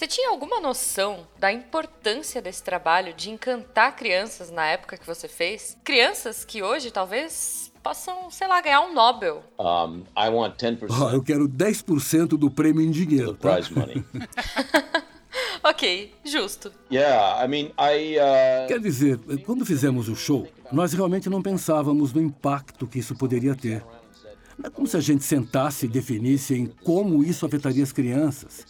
Você 0.00 0.06
tinha 0.06 0.30
alguma 0.30 0.62
noção 0.62 1.26
da 1.38 1.52
importância 1.52 2.40
desse 2.40 2.62
trabalho 2.62 3.12
de 3.12 3.28
encantar 3.28 3.94
crianças 3.94 4.50
na 4.50 4.64
época 4.64 4.96
que 4.96 5.06
você 5.06 5.28
fez? 5.28 5.76
Crianças 5.84 6.42
que 6.42 6.62
hoje 6.62 6.90
talvez 6.90 7.70
possam, 7.82 8.30
sei 8.30 8.48
lá, 8.48 8.62
ganhar 8.62 8.80
um 8.80 8.94
Nobel. 8.94 9.44
Um, 9.58 10.04
I 10.16 10.30
want 10.30 10.56
10% 10.56 10.86
Ah, 10.90 11.12
eu 11.12 11.22
quero 11.22 11.46
10% 11.46 12.28
do 12.28 12.50
prêmio 12.50 12.80
em 12.80 12.90
dinheiro, 12.90 13.34
tá? 13.34 13.56
prize 13.56 13.74
money. 13.74 14.02
Ok, 15.62 16.14
justo. 16.24 16.72
yeah, 16.90 17.44
I 17.44 17.46
mean, 17.46 17.66
I. 17.78 18.16
Uh, 18.16 18.68
Quer 18.68 18.80
dizer, 18.80 19.18
quando 19.44 19.66
fizemos 19.66 20.08
o 20.08 20.16
show, 20.16 20.48
nós 20.72 20.94
realmente 20.94 21.28
não 21.28 21.42
pensávamos 21.42 22.14
no 22.14 22.22
impacto 22.22 22.86
que 22.86 22.98
isso 22.98 23.14
poderia 23.14 23.54
ter. 23.54 23.84
Não 24.56 24.68
é 24.68 24.70
como 24.70 24.86
se 24.86 24.96
a 24.96 25.00
gente 25.00 25.22
sentasse 25.22 25.84
e 25.84 25.88
definisse 25.90 26.54
em 26.54 26.66
como 26.66 27.22
isso 27.22 27.44
afetaria 27.44 27.82
as 27.82 27.92
crianças. 27.92 28.64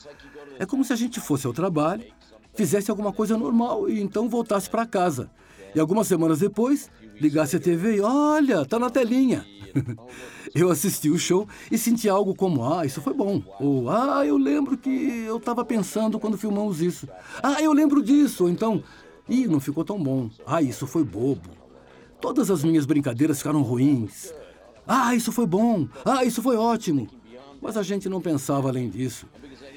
É 0.60 0.66
como 0.66 0.84
se 0.84 0.92
a 0.92 0.96
gente 0.96 1.18
fosse 1.20 1.46
ao 1.46 1.54
trabalho, 1.54 2.04
fizesse 2.52 2.90
alguma 2.90 3.14
coisa 3.14 3.34
normal 3.34 3.88
e 3.88 3.98
então 3.98 4.28
voltasse 4.28 4.68
para 4.68 4.84
casa. 4.84 5.30
E 5.74 5.80
algumas 5.80 6.06
semanas 6.06 6.40
depois, 6.40 6.90
ligasse 7.18 7.56
a 7.56 7.58
TV 7.58 7.96
e 7.96 8.00
olha, 8.02 8.66
tá 8.66 8.78
na 8.78 8.90
telinha. 8.90 9.46
Eu 10.54 10.68
assisti 10.68 11.08
o 11.08 11.18
show 11.18 11.48
e 11.70 11.78
senti 11.78 12.10
algo 12.10 12.34
como, 12.34 12.62
ah, 12.70 12.84
isso 12.84 13.00
foi 13.00 13.14
bom. 13.14 13.42
Ou, 13.58 13.88
ah, 13.88 14.26
eu 14.26 14.36
lembro 14.36 14.76
que 14.76 15.24
eu 15.24 15.36
estava 15.36 15.64
pensando 15.64 16.18
quando 16.18 16.36
filmamos 16.36 16.82
isso. 16.82 17.08
Ah, 17.40 17.62
eu 17.62 17.72
lembro 17.72 18.02
disso. 18.02 18.42
Ou 18.42 18.50
então, 18.50 18.82
ih, 19.28 19.46
não 19.46 19.60
ficou 19.60 19.84
tão 19.84 20.02
bom. 20.02 20.28
Ah, 20.44 20.60
isso 20.60 20.88
foi 20.88 21.04
bobo. 21.04 21.50
Todas 22.20 22.50
as 22.50 22.64
minhas 22.64 22.84
brincadeiras 22.84 23.38
ficaram 23.38 23.62
ruins. 23.62 24.34
Ah, 24.88 25.14
isso 25.14 25.30
foi 25.30 25.46
bom. 25.46 25.86
Ah, 26.04 26.24
isso 26.24 26.42
foi 26.42 26.56
ótimo. 26.56 27.06
Mas 27.62 27.76
a 27.76 27.82
gente 27.84 28.08
não 28.08 28.20
pensava 28.20 28.68
além 28.68 28.90
disso. 28.90 29.28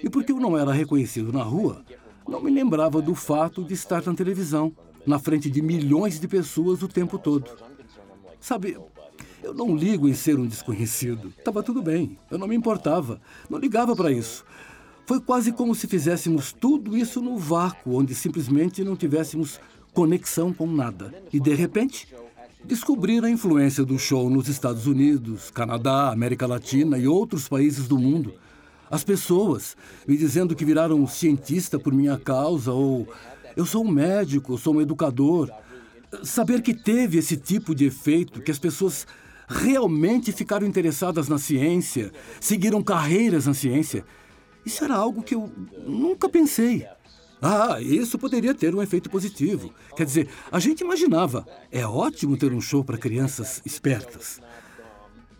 E 0.03 0.09
porque 0.09 0.33
eu 0.33 0.39
não 0.39 0.57
era 0.57 0.73
reconhecido 0.73 1.31
na 1.31 1.41
rua, 1.41 1.81
não 2.27 2.41
me 2.41 2.51
lembrava 2.51 3.01
do 3.01 3.15
fato 3.15 3.63
de 3.63 3.73
estar 3.73 4.05
na 4.05 4.13
televisão, 4.13 4.73
na 5.07 5.17
frente 5.17 5.49
de 5.49 5.61
milhões 5.61 6.19
de 6.19 6.27
pessoas 6.27 6.83
o 6.83 6.87
tempo 6.89 7.17
todo. 7.17 7.49
Sabe, 8.39 8.77
eu 9.41 9.53
não 9.53 9.75
ligo 9.75 10.07
em 10.07 10.13
ser 10.13 10.37
um 10.37 10.45
desconhecido. 10.45 11.33
Tava 11.43 11.63
tudo 11.63 11.81
bem, 11.81 12.17
eu 12.29 12.37
não 12.37 12.47
me 12.47 12.55
importava, 12.55 13.21
não 13.49 13.57
ligava 13.57 13.95
para 13.95 14.11
isso. 14.11 14.43
Foi 15.05 15.19
quase 15.19 15.51
como 15.51 15.73
se 15.73 15.87
fizéssemos 15.87 16.53
tudo 16.53 16.97
isso 16.97 17.21
no 17.21 17.37
vácuo, 17.37 17.97
onde 17.97 18.13
simplesmente 18.13 18.83
não 18.83 18.95
tivéssemos 18.95 19.59
conexão 19.93 20.53
com 20.53 20.67
nada. 20.67 21.13
E 21.31 21.39
de 21.39 21.53
repente, 21.53 22.07
descobrir 22.63 23.23
a 23.23 23.29
influência 23.29 23.83
do 23.83 23.99
show 23.99 24.29
nos 24.29 24.47
Estados 24.47 24.87
Unidos, 24.87 25.51
Canadá, 25.51 26.09
América 26.09 26.47
Latina 26.47 26.97
e 26.97 27.07
outros 27.07 27.47
países 27.47 27.87
do 27.87 27.97
mundo. 27.97 28.33
As 28.93 29.03
pessoas 29.03 29.75
me 30.07 30.15
dizendo 30.15 30.55
que 30.55 30.63
viraram 30.63 31.07
cientista 31.07 31.79
por 31.79 31.91
minha 31.91 32.15
causa 32.15 32.71
ou 32.71 33.11
eu 33.57 33.65
sou 33.65 33.83
um 33.83 33.89
médico, 33.89 34.53
eu 34.53 34.57
sou 34.59 34.75
um 34.75 34.81
educador. 34.81 35.49
Saber 36.21 36.61
que 36.61 36.75
teve 36.75 37.17
esse 37.17 37.35
tipo 37.35 37.73
de 37.73 37.85
efeito, 37.85 38.39
que 38.39 38.51
as 38.51 38.59
pessoas 38.59 39.07
realmente 39.47 40.31
ficaram 40.31 40.67
interessadas 40.67 41.27
na 41.27 41.39
ciência, 41.39 42.11
seguiram 42.39 42.83
carreiras 42.83 43.47
na 43.47 43.55
ciência, 43.55 44.05
isso 44.63 44.83
era 44.83 44.93
algo 44.93 45.23
que 45.23 45.33
eu 45.33 45.51
nunca 45.87 46.29
pensei. 46.29 46.85
Ah, 47.41 47.81
isso 47.81 48.19
poderia 48.19 48.53
ter 48.53 48.75
um 48.75 48.81
efeito 48.83 49.09
positivo. 49.09 49.73
Quer 49.97 50.05
dizer, 50.05 50.29
a 50.51 50.59
gente 50.59 50.81
imaginava, 50.81 51.47
é 51.71 51.83
ótimo 51.83 52.37
ter 52.37 52.53
um 52.53 52.61
show 52.61 52.83
para 52.83 52.95
crianças 52.95 53.59
espertas. 53.65 54.39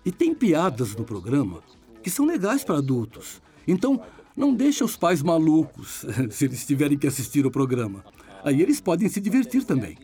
E 0.03 0.12
tem 0.12 0.33
piadas 0.33 0.95
no 0.95 1.03
programa 1.03 1.62
que 2.03 2.10
são 2.10 2.25
legais 2.25 2.63
para 2.63 2.77
adultos. 2.77 3.41
Então, 3.67 4.01
não 4.36 4.53
deixa 4.53 4.83
os 4.83 4.98
pais 4.98 5.22
malucos 5.22 6.05
se 6.29 6.45
eles 6.45 6.65
tiverem 6.65 6.98
que 6.98 7.07
assistir 7.07 7.45
o 7.45 7.51
programa. 7.51 8.03
Aí 8.43 8.62
eles 8.62 8.81
podem 8.81 9.07
se 9.07 9.22
divertir 9.22 9.63
também. 9.63 9.98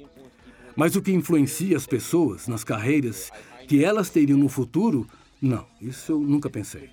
Mas 0.75 0.95
o 0.95 1.01
que 1.01 1.11
influencia 1.11 1.75
as 1.75 1.85
pessoas 1.85 2.47
nas 2.47 2.63
carreiras 2.63 3.29
que 3.67 3.83
elas 3.83 4.09
teriam 4.09 4.39
no 4.39 4.47
futuro, 4.47 5.05
não, 5.41 5.65
isso 5.81 6.13
eu 6.13 6.19
nunca 6.19 6.49
pensei. 6.49 6.89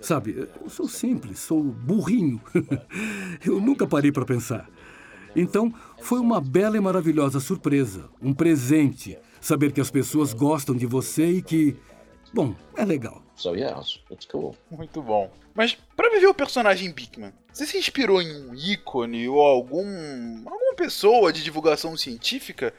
Sabe, 0.00 0.48
eu 0.62 0.70
sou 0.70 0.88
simples, 0.88 1.40
sou 1.40 1.62
burrinho. 1.62 2.40
eu 3.44 3.60
nunca 3.60 3.86
parei 3.86 4.12
para 4.12 4.24
pensar. 4.24 4.68
Então, 5.34 5.72
foi 6.00 6.18
uma 6.20 6.40
bela 6.40 6.76
e 6.76 6.80
maravilhosa 6.80 7.40
surpresa, 7.40 8.08
um 8.22 8.32
presente, 8.32 9.18
saber 9.40 9.72
que 9.72 9.80
as 9.80 9.90
pessoas 9.90 10.32
gostam 10.32 10.74
de 10.74 10.86
você 10.86 11.32
e 11.32 11.42
que, 11.42 11.76
bom, 12.36 12.54
é 12.76 12.84
legal. 12.84 13.22
so 13.34 13.54
yeah, 13.54 13.80
it's, 14.10 14.26
cool. 14.26 14.54
Muito 14.70 15.02
bom. 15.02 15.30
Mas 15.54 15.76
pra 15.96 16.10
viver 16.10 16.26
o 16.26 16.34
personagem 16.34 16.92
Bigman, 16.92 17.32
você 17.52 17.66
se 17.66 17.78
inspirou 17.78 18.20
em 18.20 18.48
um 18.48 18.54
ícone 18.54 19.28
ou 19.28 19.40
algum 19.40 19.84
alguma 20.46 20.74
pessoa 20.76 21.32
de 21.32 21.42
divulgação 21.42 21.96
científica? 21.96 22.74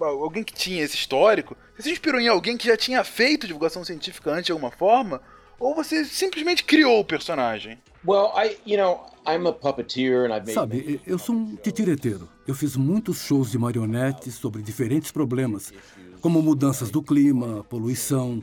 Alguém 0.00 0.42
que 0.42 0.52
tinha 0.52 0.82
esse 0.82 0.96
histórico? 0.96 1.56
Você 1.76 1.84
se 1.84 1.92
inspirou 1.92 2.20
em 2.20 2.26
alguém 2.28 2.56
que 2.56 2.66
já 2.66 2.76
tinha 2.76 3.04
feito 3.04 3.46
divulgação 3.46 3.84
científica 3.84 4.32
antes 4.32 4.46
de 4.46 4.52
alguma 4.52 4.72
forma? 4.72 5.20
Ou 5.60 5.74
você 5.74 6.04
simplesmente 6.04 6.64
criou 6.64 7.00
o 7.00 7.04
personagem? 7.04 7.78
Well, 8.06 8.32
I, 8.36 8.56
you 8.64 8.76
know, 8.76 9.06
I'm 9.26 9.46
a 9.46 9.52
puppeteer 9.52 10.24
and 10.24 10.34
I've 10.36 10.46
made. 10.46 10.54
Sabe, 10.54 11.00
eu 11.06 11.18
sou 11.18 11.34
um 11.34 11.56
titireteiro. 11.56 12.28
Eu 12.46 12.54
fiz 12.54 12.76
muitos 12.76 13.18
shows 13.20 13.50
de 13.50 13.58
marionetes 13.58 14.34
sobre 14.34 14.62
diferentes 14.62 15.10
problemas, 15.10 15.72
como 16.20 16.40
mudanças 16.40 16.90
do 16.90 17.02
clima, 17.02 17.64
poluição, 17.64 18.42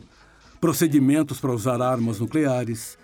procedimentos 0.59 1.39
para 1.39 1.51
usar 1.51 1.81
armas 1.81 2.19
nucleares. 2.19 2.97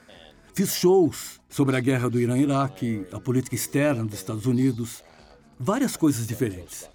Fiz 0.53 0.75
shows 0.75 1.39
sobre 1.49 1.75
a 1.75 1.79
guerra 1.79 2.09
do 2.09 2.19
Irã-Iraque, 2.19 3.05
a 3.11 3.19
política 3.19 3.55
externa 3.55 4.05
dos 4.05 4.15
Estados 4.15 4.45
Unidos, 4.45 5.03
várias 5.59 5.95
coisas 5.95 6.27
diferentes. 6.27 6.89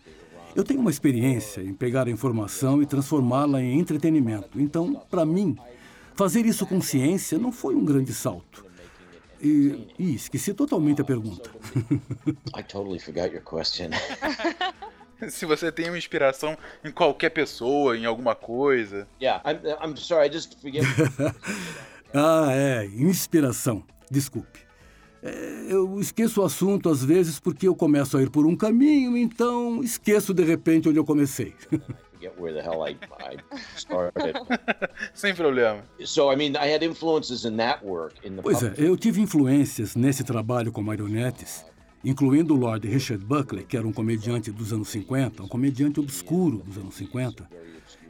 Eu 0.54 0.64
tenho 0.64 0.80
uma 0.80 0.90
experiência 0.90 1.60
em 1.60 1.74
pegar 1.74 2.06
a 2.06 2.10
informação 2.10 2.82
e 2.82 2.86
transformá-la 2.86 3.62
em 3.62 3.78
entretenimento. 3.78 4.60
Então, 4.60 5.02
para 5.10 5.24
mim, 5.24 5.56
fazer 6.14 6.46
isso 6.46 6.66
com 6.66 6.80
ciência 6.80 7.38
não 7.38 7.52
foi 7.52 7.74
um 7.74 7.84
grande 7.84 8.14
salto. 8.14 8.64
E, 9.40 9.86
e 9.98 10.14
esqueci 10.14 10.54
totalmente 10.54 11.02
a 11.02 11.04
pergunta. 11.04 11.50
I 12.56 12.62
totally 12.62 12.98
forgot 12.98 13.32
your 13.32 13.42
question. 13.42 13.90
Se 15.28 15.46
você 15.46 15.72
tem 15.72 15.88
uma 15.88 15.98
inspiração 15.98 16.56
em 16.84 16.90
qualquer 16.90 17.30
pessoa, 17.30 17.96
em 17.96 18.04
alguma 18.04 18.34
coisa. 18.34 19.06
yeah, 19.20 19.42
I'm, 19.48 19.90
I'm 19.90 19.96
sorry. 19.96 20.28
I 20.28 20.32
just 20.32 20.60
forget. 20.60 20.84
ah, 22.14 22.48
é, 22.50 22.84
inspiração. 22.86 23.84
Desculpe. 24.10 24.66
É, 25.22 25.66
eu 25.68 25.98
esqueço 26.00 26.40
o 26.40 26.44
assunto 26.44 26.88
às 26.88 27.04
vezes 27.04 27.40
porque 27.40 27.66
eu 27.66 27.74
começo 27.74 28.16
a 28.16 28.22
ir 28.22 28.30
por 28.30 28.46
um 28.46 28.56
caminho, 28.56 29.16
então 29.16 29.82
esqueço 29.82 30.32
de 30.32 30.44
repente 30.44 30.88
onde 30.88 30.98
eu 30.98 31.04
comecei. 31.04 31.54
where 32.36 32.52
the 32.52 32.62
hell 32.62 32.82
I, 32.82 32.96
I 33.20 33.36
started. 33.76 34.36
Sem 35.14 35.34
problema. 35.34 35.82
so 36.04 36.30
I 36.30 36.36
mean, 36.36 36.56
I 36.56 36.66
had 36.66 36.82
influences 36.82 37.44
in 37.44 37.56
that 37.58 37.84
work 37.84 38.14
in 38.24 38.36
the. 38.36 38.42
Pois 38.42 38.62
é, 38.62 38.74
eu 38.76 38.96
tive 38.96 39.20
influências 39.20 39.94
nesse 39.94 40.24
trabalho 40.24 40.72
com 40.72 40.82
marionetes, 40.82 41.64
incluindo 42.06 42.54
o 42.54 42.56
Lord 42.56 42.86
Richard 42.86 43.24
Buckley, 43.24 43.64
que 43.64 43.76
era 43.76 43.84
um 43.84 43.92
comediante 43.92 44.52
dos 44.52 44.72
anos 44.72 44.88
50, 44.90 45.42
um 45.42 45.48
comediante 45.48 45.98
obscuro 45.98 46.62
dos 46.64 46.78
anos 46.78 46.94
50, 46.94 47.50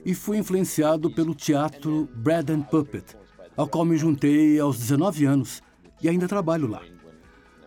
e 0.05 0.15
fui 0.15 0.37
influenciado 0.37 1.11
pelo 1.11 1.35
teatro 1.35 2.07
Bread 2.15 2.53
and 2.53 2.61
Puppet, 2.61 3.17
ao 3.57 3.67
qual 3.67 3.87
me 3.87 3.97
juntei 3.97 4.61
aos 4.61 4.77
19 4.77 5.25
anos 5.25 5.63
e 6.03 6.11
ainda 6.11 6.29
trabalho 6.29 6.69
lá. 6.69 6.83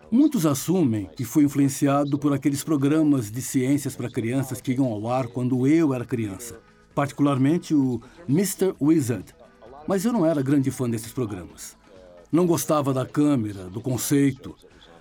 Muitos 0.08 0.46
assumem 0.46 1.10
que 1.16 1.24
fui 1.24 1.42
influenciado 1.42 2.16
por 2.16 2.32
aqueles 2.32 2.62
programas 2.62 3.28
de 3.28 3.42
ciências 3.42 3.96
para 3.96 4.08
crianças 4.08 4.60
que 4.60 4.72
iam 4.72 4.86
ao 4.86 5.08
ar 5.08 5.26
quando 5.26 5.66
eu 5.66 5.92
era 5.92 6.04
criança, 6.04 6.60
particularmente 6.94 7.74
o 7.74 8.00
Mr. 8.28 8.72
Wizard. 8.80 9.34
Mas 9.84 10.04
eu 10.04 10.12
não 10.12 10.24
era 10.24 10.42
grande 10.42 10.70
fã 10.70 10.88
desses 10.88 11.12
programas. 11.12 11.76
Não 12.30 12.46
gostava 12.46 12.94
da 12.94 13.04
câmera, 13.04 13.64
do 13.64 13.80
conceito, 13.80 14.54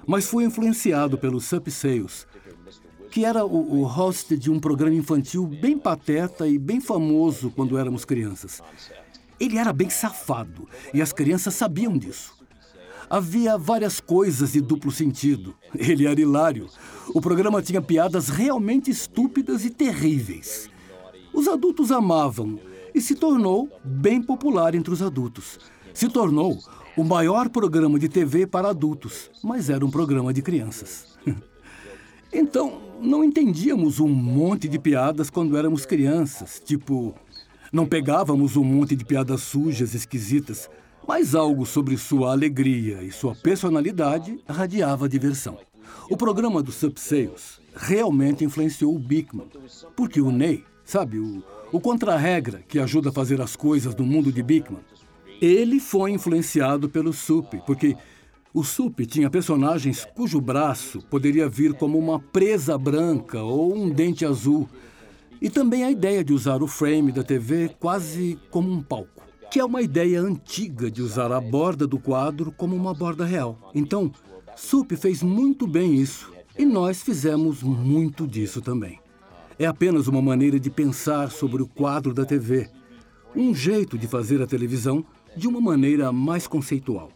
mas 0.10 0.26
fui 0.26 0.44
influenciado 0.44 1.20
pelo 1.20 1.40
Sup 1.40 1.70
Sales, 1.70 2.26
que 3.12 3.24
era 3.24 3.46
o, 3.46 3.80
o 3.80 3.84
host 3.84 4.36
de 4.36 4.50
um 4.50 4.60
programa 4.60 4.96
infantil 4.96 5.46
bem 5.46 5.78
pateta 5.78 6.48
e 6.48 6.58
bem 6.58 6.82
famoso 6.82 7.52
quando 7.52 7.78
éramos 7.78 8.06
crianças. 8.06 8.60
Ele 9.40 9.60
era 9.60 9.72
bem 9.72 9.88
safado 9.88 10.68
e 10.96 11.00
as 11.00 11.14
crianças 11.14 11.54
sabiam 11.54 11.96
disso. 11.96 12.34
Havia 13.08 13.56
várias 13.56 14.00
coisas 14.00 14.54
de 14.54 14.62
duplo 14.62 14.92
sentido. 14.92 15.54
Ele 15.78 16.08
era 16.08 16.20
hilário. 16.20 16.68
O 17.14 17.22
programa 17.22 17.62
tinha 17.62 17.80
piadas 17.80 18.30
realmente 18.30 18.90
estúpidas 18.90 19.64
e 19.64 19.70
terríveis. 19.70 20.72
Os 21.32 21.48
adultos 21.48 21.92
amavam 21.92 22.60
e 22.96 23.00
se 23.00 23.14
tornou 23.14 23.70
bem 23.86 24.24
popular 24.24 24.74
entre 24.74 24.92
os 24.92 25.04
adultos. 25.04 25.60
se 25.94 26.10
tornou 26.10 26.58
o 26.96 27.04
maior 27.04 27.50
programa 27.50 27.98
de 28.00 28.10
TV 28.10 28.46
para 28.46 28.70
adultos, 28.70 29.30
mas 29.44 29.70
era 29.70 29.86
um 29.86 29.92
programa 29.92 30.34
de 30.34 30.42
crianças. 30.42 31.18
Então, 32.32 32.80
não 33.02 33.24
entendíamos 33.24 34.00
um 34.00 34.08
monte 34.08 34.68
de 34.68 34.78
piadas 34.78 35.32
quando 35.32 35.58
éramos 35.58 35.84
crianças, 35.84 36.62
tipo, 36.64 37.16
não 37.74 37.88
pegávamos 37.88 38.56
um 38.56 38.64
monte 38.64 38.96
de 38.96 39.04
piadas 39.04 39.42
sujas, 39.42 39.96
esquisitas, 39.96 40.70
mas 41.08 41.34
algo 41.34 41.66
sobre 41.66 41.98
sua 41.98 42.32
alegria 42.32 43.02
e 43.02 43.12
sua 43.12 43.34
personalidade 43.34 44.40
radiava 44.48 45.10
diversão. 45.10 45.58
O 46.08 46.16
programa 46.16 46.62
do 46.62 46.72
Subsales 46.72 47.60
realmente 47.76 48.46
influenciou 48.46 48.96
o 48.96 49.00
Bigman, 49.00 49.48
porque 49.96 50.22
o 50.22 50.32
Ney, 50.32 50.64
sabe, 50.86 51.18
o, 51.18 51.44
o 51.72 51.80
contra-regra 51.80 52.64
que 52.68 52.78
ajuda 52.78 53.10
a 53.10 53.14
fazer 53.14 53.42
as 53.42 53.56
coisas 53.56 53.96
no 53.96 54.06
mundo 54.06 54.32
de 54.32 54.44
Bigman, 54.44 54.82
ele 55.42 55.80
foi 55.80 56.12
influenciado 56.12 56.90
pelo 56.90 57.14
Sup, 57.14 57.54
porque 57.66 57.96
o 58.54 58.64
Sup 58.64 59.00
tinha 59.06 59.30
personagens 59.30 60.06
cujo 60.16 60.42
braço 60.42 61.02
poderia 61.10 61.48
vir 61.48 61.74
como 61.74 61.98
uma 61.98 62.20
presa 62.20 62.78
branca 62.78 63.42
ou 63.42 63.76
um 63.76 63.90
dente 63.90 64.26
azul. 64.26 64.68
E 65.42 65.50
também 65.50 65.84
a 65.84 65.92
ideia 65.92 66.24
de 66.24 66.34
usar 66.34 66.62
o 66.62 66.68
frame 66.68 67.12
da 67.12 67.24
TV 67.24 67.70
quase 67.80 68.38
como 68.50 68.72
um 68.72 68.82
palco 68.82 69.20
que 69.50 69.60
é 69.60 69.66
uma 69.66 69.82
ideia 69.82 70.22
antiga 70.22 70.92
de 70.92 71.02
usar 71.02 71.32
a 71.32 71.42
borda 71.42 71.88
do 71.88 71.98
quadro 71.98 72.52
como 72.52 72.76
uma 72.76 72.94
borda 72.94 73.26
real. 73.26 73.58
Então, 73.74 74.12
Sup 74.56 74.92
fez 74.92 75.24
muito 75.24 75.66
bem 75.66 75.96
isso 75.96 76.32
e 76.58 76.66
nós 76.66 77.02
fizemos 77.02 77.64
muito 77.64 78.28
disso 78.28 78.62
também. 78.62 79.00
É 79.58 79.66
apenas 79.66 80.08
uma 80.08 80.22
maneira 80.22 80.60
de 80.60 80.70
pensar 80.70 81.32
sobre 81.32 81.64
o 81.64 81.68
quadro 81.68 82.14
da 82.14 82.26
TV, 82.26 82.70
um 83.36 83.54
jeito 83.54 83.98
de 83.98 84.08
fazer 84.08 84.40
a 84.40 84.48
televisão 84.48 85.04
de 85.40 85.48
uma 85.48 85.62
maneira 85.62 86.12
mais 86.12 86.46
conceitual. 86.46 87.10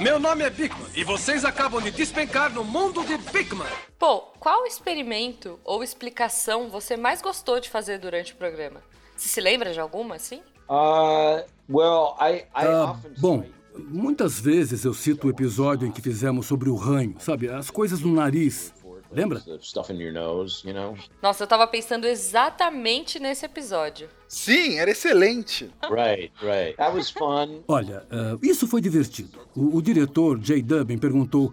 Meu 0.00 0.20
nome 0.20 0.44
é 0.44 0.50
Bigman 0.50 0.88
e 0.94 1.02
vocês 1.02 1.44
acabam 1.44 1.82
de 1.82 1.90
despencar 1.90 2.54
no 2.54 2.64
mundo 2.64 3.04
de 3.04 3.18
Bigman. 3.32 3.66
Pô, 3.98 4.20
qual 4.38 4.64
experimento 4.64 5.58
ou 5.64 5.82
explicação 5.82 6.70
você 6.70 6.96
mais 6.96 7.20
gostou 7.20 7.58
de 7.58 7.68
fazer 7.68 7.98
durante 7.98 8.32
o 8.32 8.36
programa? 8.36 8.80
Você 9.16 9.28
se 9.28 9.40
lembra 9.40 9.72
de 9.72 9.80
alguma, 9.80 10.14
assim? 10.14 10.40
Uh, 10.68 11.44
well, 11.68 12.16
I, 12.20 12.44
I 12.56 12.66
ah, 12.66 12.96
bom, 13.18 13.44
muitas 13.76 14.38
vezes 14.38 14.84
eu 14.84 14.94
cito 14.94 15.26
o 15.26 15.30
episódio 15.30 15.88
em 15.88 15.90
que 15.90 16.00
fizemos 16.00 16.46
sobre 16.46 16.70
o 16.70 16.76
ranho, 16.76 17.16
sabe? 17.18 17.48
As 17.48 17.68
coisas 17.68 18.00
no 18.00 18.12
nariz. 18.14 18.72
Lembra? 19.12 19.42
Nossa, 21.20 21.42
eu 21.42 21.46
tava 21.46 21.66
pensando 21.66 22.06
exatamente 22.06 23.18
nesse 23.18 23.44
episódio. 23.44 24.08
Sim, 24.26 24.78
era 24.78 24.90
excelente. 24.90 25.70
Right, 25.90 26.32
right. 26.40 26.76
That 26.76 26.96
was 26.96 27.10
fun. 27.10 27.62
Olha, 27.68 28.06
uh, 28.10 28.38
isso 28.44 28.66
foi 28.66 28.80
divertido. 28.80 29.38
O, 29.54 29.76
o 29.76 29.82
diretor, 29.82 30.40
Jay 30.42 30.62
Dubin, 30.62 30.96
perguntou 30.96 31.52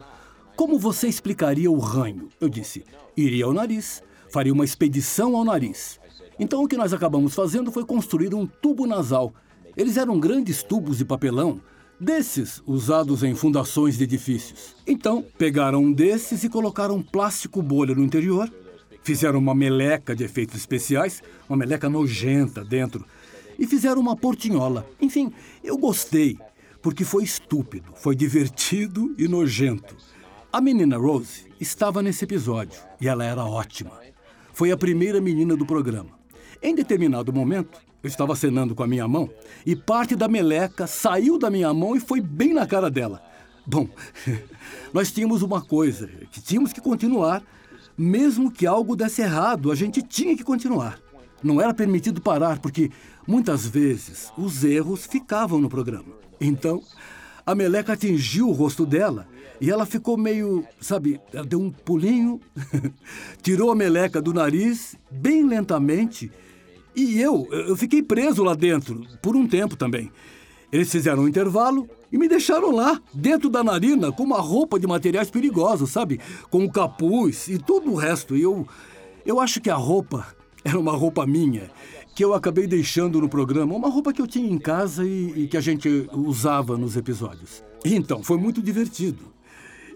como 0.56 0.80
você 0.80 1.08
explicaria 1.08 1.70
o 1.70 1.80
ranho. 1.80 2.30
Eu 2.40 2.50
disse, 2.50 2.86
iria 3.16 3.46
ao 3.46 3.54
nariz, 3.54 4.02
faria 4.32 4.54
uma 4.54 4.66
expedição 4.66 5.36
ao 5.36 5.44
nariz. 5.44 6.00
Então 6.40 6.64
o 6.64 6.68
que 6.68 6.78
nós 6.78 6.94
acabamos 6.94 7.36
fazendo 7.36 7.72
foi 7.72 7.86
construir 7.86 8.34
um 8.34 8.48
tubo 8.48 8.88
nasal. 8.88 9.34
Eles 9.76 9.98
eram 9.98 10.20
grandes 10.20 10.64
tubos 10.64 10.98
de 10.98 11.06
papelão, 11.06 11.62
desses 12.00 12.64
usados 12.66 13.24
em 13.24 13.36
fundações 13.36 13.98
de 13.98 14.06
edifícios. 14.06 14.76
Então 14.88 15.24
pegaram 15.38 15.84
um 15.84 15.92
desses 15.92 16.44
e 16.44 16.50
colocaram 16.50 16.96
um 16.96 17.04
plástico 17.04 17.62
bolha 17.62 17.94
no 17.94 18.04
interior, 18.04 18.52
fizeram 19.04 19.40
uma 19.40 19.54
meleca 19.54 20.16
de 20.16 20.24
efeitos 20.24 20.56
especiais, 20.56 21.22
uma 21.48 21.58
meleca 21.58 21.90
nojenta 21.90 22.64
dentro, 22.64 23.06
e 23.58 23.68
fizeram 23.68 24.00
uma 24.02 24.16
portinhola. 24.16 24.88
Enfim, 25.02 25.32
eu 25.64 25.78
gostei, 25.78 26.38
porque 26.82 27.04
foi 27.04 27.24
estúpido, 27.24 27.92
foi 27.96 28.16
divertido 28.16 29.14
e 29.18 29.28
nojento. 29.28 29.96
A 30.52 30.62
menina 30.62 30.98
Rose 30.98 31.46
estava 31.60 32.02
nesse 32.02 32.24
episódio 32.24 32.80
e 33.02 33.08
ela 33.08 33.26
era 33.26 33.44
ótima. 33.44 33.92
Foi 34.54 34.72
a 34.72 34.78
primeira 34.78 35.22
menina 35.22 35.56
do 35.56 35.66
programa. 35.66 36.18
Em 36.62 36.74
determinado 36.74 37.32
momento, 37.32 37.80
eu 38.02 38.08
estava 38.08 38.36
cenando 38.36 38.74
com 38.74 38.84
a 38.84 38.88
minha 38.88 39.08
mão 39.08 39.30
e 39.66 39.76
parte 39.76 40.16
da 40.16 40.28
meleca 40.28 40.88
saiu 40.88 41.38
da 41.38 41.50
minha 41.50 41.74
mão 41.74 41.96
e 41.96 42.00
foi 42.00 42.22
bem 42.22 42.54
na 42.54 42.66
cara 42.66 42.90
dela. 42.90 43.22
Bom, 43.66 43.88
nós 44.94 45.12
tínhamos 45.12 45.42
uma 45.42 45.62
coisa, 45.62 46.08
que 46.32 46.42
tínhamos 46.42 46.74
que 46.74 46.82
continuar. 46.82 47.44
Mesmo 47.98 48.50
que 48.50 48.66
algo 48.66 48.96
desse 48.96 49.22
errado, 49.22 49.72
a 49.72 49.76
gente 49.76 50.02
tinha 50.02 50.36
que 50.36 50.44
continuar. 50.44 50.98
Não 51.44 51.62
era 51.62 51.74
permitido 51.74 52.22
parar, 52.22 52.60
porque 52.60 52.90
muitas 53.28 53.66
vezes 53.68 54.32
os 54.38 54.64
erros 54.64 55.06
ficavam 55.06 55.60
no 55.60 55.70
programa. 55.70 56.14
Então, 56.40 56.82
a 57.46 57.54
meleca 57.54 57.94
atingiu 57.94 58.48
o 58.48 58.54
rosto 58.54 58.86
dela 58.86 59.28
e 59.60 59.70
ela 59.70 59.86
ficou 59.86 60.18
meio, 60.18 60.66
sabe, 60.80 61.20
ela 61.34 61.46
deu 61.46 61.60
um 61.60 61.70
pulinho, 61.70 62.40
tirou 63.44 63.72
a 63.72 63.76
meleca 63.76 64.22
do 64.22 64.34
nariz 64.34 64.96
bem 65.12 65.46
lentamente 65.46 66.32
e 67.04 67.22
eu, 67.22 67.48
eu 67.52 67.76
fiquei 67.76 68.02
preso 68.02 68.44
lá 68.44 68.54
dentro, 68.54 69.06
por 69.22 69.36
um 69.36 69.48
tempo 69.48 69.76
também. 69.76 70.12
Eles 70.72 70.92
fizeram 70.92 71.24
um 71.24 71.28
intervalo 71.28 71.90
e 72.12 72.18
me 72.18 72.28
deixaram 72.28 72.72
lá, 72.72 73.00
dentro 73.14 73.50
da 73.50 73.64
narina, 73.64 74.12
com 74.12 74.24
uma 74.24 74.40
roupa 74.40 74.80
de 74.80 74.88
materiais 74.88 75.30
perigosos, 75.30 75.92
sabe? 75.92 76.20
Com 76.50 76.64
o 76.64 76.72
capuz 76.72 77.48
e 77.48 77.58
todo 77.58 77.92
o 77.92 77.96
resto. 77.96 78.36
E 78.36 78.42
eu, 78.42 78.68
eu 79.26 79.40
acho 79.40 79.60
que 79.62 79.70
a 79.70 79.76
roupa 79.76 80.28
era 80.64 80.80
uma 80.80 80.96
roupa 80.96 81.26
minha, 81.26 81.72
que 82.16 82.24
eu 82.24 82.34
acabei 82.34 82.68
deixando 82.68 83.22
no 83.22 83.30
programa, 83.30 83.76
uma 83.76 83.90
roupa 83.90 84.14
que 84.14 84.22
eu 84.22 84.28
tinha 84.28 84.50
em 84.50 84.60
casa 84.60 85.06
e, 85.06 85.44
e 85.44 85.48
que 85.48 85.58
a 85.58 85.62
gente 85.62 86.08
usava 86.14 86.78
nos 86.78 86.96
episódios. 86.98 87.64
Então, 87.84 88.24
foi 88.24 88.38
muito 88.38 88.62
divertido. 88.62 89.39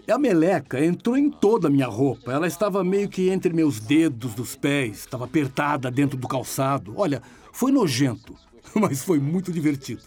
E 0.06 0.12
a 0.12 0.18
meleca 0.18 0.84
entrou 0.84 1.16
em 1.16 1.30
toda 1.30 1.68
a 1.68 1.70
minha 1.70 1.86
roupa. 1.86 2.30
Ela 2.30 2.46
estava 2.46 2.84
meio 2.84 3.08
que 3.08 3.30
entre 3.30 3.52
meus 3.54 3.80
dedos 3.80 4.34
dos 4.34 4.54
pés, 4.54 4.98
estava 4.98 5.24
apertada 5.24 5.90
dentro 5.90 6.18
do 6.18 6.28
calçado. 6.28 6.94
Olha, 6.96 7.22
foi 7.52 7.72
nojento, 7.72 8.36
mas 8.74 9.02
foi 9.02 9.18
muito 9.18 9.50
divertido. 9.50 10.02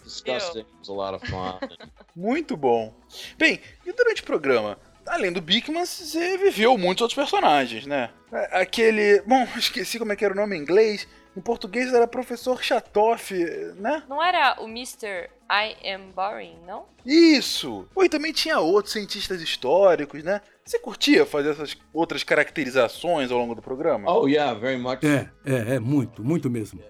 muito 2.14 2.56
bom. 2.56 2.94
Bem, 3.36 3.60
e 3.84 3.92
durante 3.92 4.22
o 4.22 4.24
programa? 4.24 4.78
Além 5.18 5.32
do 5.32 5.40
Bigman, 5.40 5.84
você 5.84 6.38
viveu 6.38 6.78
muitos 6.78 7.02
outros 7.02 7.16
personagens, 7.16 7.84
né? 7.86 8.10
Aquele. 8.52 9.20
Bom, 9.22 9.48
esqueci 9.58 9.98
como 9.98 10.12
é 10.12 10.16
que 10.16 10.24
era 10.24 10.32
o 10.32 10.36
nome 10.36 10.56
em 10.56 10.60
inglês. 10.60 11.08
Em 11.36 11.40
português 11.40 11.92
era 11.92 12.06
professor 12.06 12.62
Chatoff, 12.62 13.34
né? 13.76 14.04
Não 14.08 14.22
era 14.22 14.60
o 14.60 14.68
Mr. 14.68 15.28
I 15.50 15.92
Am 15.92 16.12
Boring, 16.14 16.56
não? 16.64 16.86
Isso! 17.04 17.88
Oi, 17.96 18.08
também 18.08 18.32
tinha 18.32 18.60
outros 18.60 18.92
cientistas 18.92 19.40
históricos, 19.42 20.22
né? 20.22 20.40
Você 20.64 20.78
curtia 20.78 21.26
fazer 21.26 21.50
essas 21.50 21.76
outras 21.92 22.22
caracterizações 22.22 23.32
ao 23.32 23.38
longo 23.38 23.56
do 23.56 23.62
programa? 23.62 24.10
Oh, 24.12 24.28
yeah, 24.28 24.56
very 24.58 24.78
much. 24.78 25.02
É, 25.02 25.28
é, 25.44 25.74
é 25.74 25.78
muito, 25.80 26.24
muito 26.24 26.48
mesmo. 26.48 26.80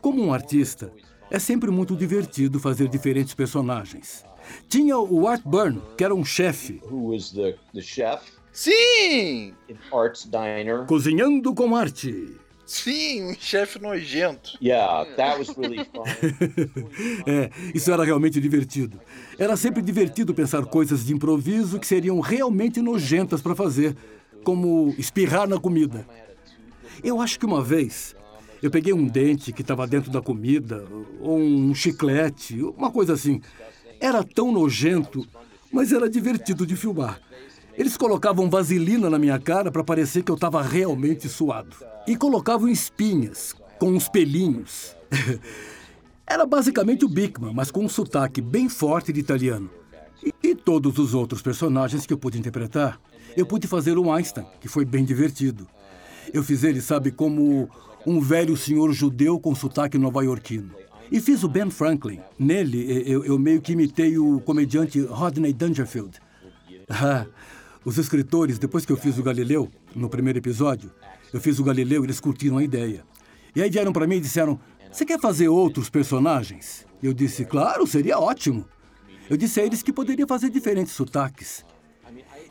Como 0.00 0.22
um 0.22 0.32
artista, 0.32 0.92
é 1.30 1.38
sempre 1.38 1.70
muito 1.70 1.94
divertido 1.96 2.58
fazer 2.58 2.88
diferentes 2.88 3.34
personagens. 3.34 4.24
Tinha 4.68 4.98
o 4.98 5.26
Art 5.26 5.42
Burn, 5.44 5.80
que 5.96 6.04
era 6.04 6.14
um 6.14 6.24
chefe. 6.24 6.80
Who 6.90 7.12
was 7.12 7.30
the, 7.30 7.56
the 7.74 7.80
chef? 7.80 8.22
Sim! 8.52 9.54
Art's 9.92 10.24
Diner. 10.24 10.84
Cozinhando 10.86 11.54
com 11.54 11.76
arte. 11.76 12.34
Sim, 12.66 13.30
um 13.30 13.34
chefe 13.34 13.78
nojento. 13.78 14.58
Yeah, 14.60 15.06
that 15.16 15.38
was 15.38 15.56
really 15.56 15.84
fun. 15.84 16.04
é, 17.26 17.50
isso 17.74 17.90
era 17.90 18.04
realmente 18.04 18.38
divertido. 18.40 19.00
Era 19.38 19.56
sempre 19.56 19.80
divertido 19.80 20.34
pensar 20.34 20.66
coisas 20.66 21.06
de 21.06 21.14
improviso 21.14 21.78
que 21.78 21.86
seriam 21.86 22.20
realmente 22.20 22.82
nojentas 22.82 23.40
para 23.40 23.54
fazer, 23.54 23.96
como 24.44 24.94
espirrar 24.98 25.48
na 25.48 25.58
comida. 25.58 26.06
Eu 27.02 27.22
acho 27.22 27.38
que 27.38 27.46
uma 27.46 27.62
vez 27.62 28.14
eu 28.62 28.70
peguei 28.70 28.92
um 28.92 29.06
dente 29.06 29.52
que 29.52 29.62
estava 29.62 29.86
dentro 29.86 30.10
da 30.10 30.20
comida, 30.20 30.84
ou 31.20 31.38
um 31.38 31.74
chiclete, 31.74 32.60
uma 32.62 32.90
coisa 32.90 33.14
assim. 33.14 33.40
Era 34.00 34.22
tão 34.22 34.52
nojento, 34.52 35.26
mas 35.72 35.92
era 35.92 36.08
divertido 36.08 36.66
de 36.66 36.76
filmar. 36.76 37.20
Eles 37.76 37.96
colocavam 37.96 38.50
vaselina 38.50 39.08
na 39.08 39.18
minha 39.18 39.38
cara 39.38 39.70
para 39.70 39.84
parecer 39.84 40.22
que 40.22 40.30
eu 40.30 40.34
estava 40.34 40.62
realmente 40.62 41.28
suado. 41.28 41.76
E 42.06 42.16
colocavam 42.16 42.68
espinhas, 42.68 43.54
com 43.78 43.90
uns 43.90 44.08
pelinhos. 44.08 44.96
Era 46.26 46.44
basicamente 46.44 47.04
o 47.04 47.08
Bigman, 47.08 47.54
mas 47.54 47.70
com 47.70 47.84
um 47.84 47.88
sotaque 47.88 48.40
bem 48.40 48.68
forte 48.68 49.12
de 49.12 49.20
italiano. 49.20 49.70
E, 50.22 50.34
e, 50.42 50.54
todos 50.54 50.98
os 50.98 51.14
outros 51.14 51.40
personagens 51.40 52.04
que 52.04 52.12
eu 52.12 52.18
pude 52.18 52.38
interpretar, 52.38 53.00
eu 53.36 53.46
pude 53.46 53.66
fazer 53.66 53.96
o 53.96 54.12
Einstein, 54.12 54.44
que 54.60 54.68
foi 54.68 54.84
bem 54.84 55.04
divertido. 55.04 55.66
Eu 56.34 56.42
fiz 56.42 56.64
ele, 56.64 56.82
sabe, 56.82 57.10
como 57.10 57.70
um 58.04 58.20
velho 58.20 58.56
senhor 58.56 58.92
judeu 58.92 59.38
com 59.38 59.54
sotaque 59.54 59.96
nova-iorquino. 59.96 60.74
E 61.10 61.20
fiz 61.20 61.42
o 61.42 61.48
Ben 61.48 61.70
Franklin. 61.70 62.20
Nele, 62.38 63.02
eu, 63.06 63.24
eu 63.24 63.38
meio 63.38 63.60
que 63.60 63.72
imitei 63.72 64.18
o 64.18 64.40
comediante 64.40 65.00
Rodney 65.00 65.52
Dangerfield. 65.52 66.18
Ah, 66.90 67.26
os 67.84 67.98
escritores, 67.98 68.58
depois 68.58 68.86
que 68.86 68.92
eu 68.92 68.96
fiz 68.96 69.18
o 69.18 69.22
Galileu, 69.22 69.70
no 69.94 70.08
primeiro 70.08 70.38
episódio, 70.38 70.90
eu 71.34 71.38
fiz 71.38 71.58
o 71.58 71.62
Galileu 71.62 72.02
e 72.02 72.06
eles 72.06 72.18
curtiram 72.18 72.56
a 72.56 72.64
ideia. 72.64 73.04
E 73.54 73.60
aí 73.60 73.68
vieram 73.68 73.92
para 73.92 74.06
mim 74.06 74.16
e 74.16 74.20
disseram: 74.20 74.58
Você 74.90 75.04
quer 75.04 75.20
fazer 75.20 75.48
outros 75.48 75.90
personagens? 75.90 76.86
Eu 77.02 77.12
disse, 77.12 77.44
claro, 77.44 77.86
seria 77.86 78.18
ótimo. 78.18 78.64
Eu 79.28 79.36
disse 79.36 79.60
a 79.60 79.64
eles 79.64 79.82
que 79.82 79.92
poderia 79.92 80.26
fazer 80.26 80.50
diferentes 80.50 80.94
sotaques. 80.94 81.64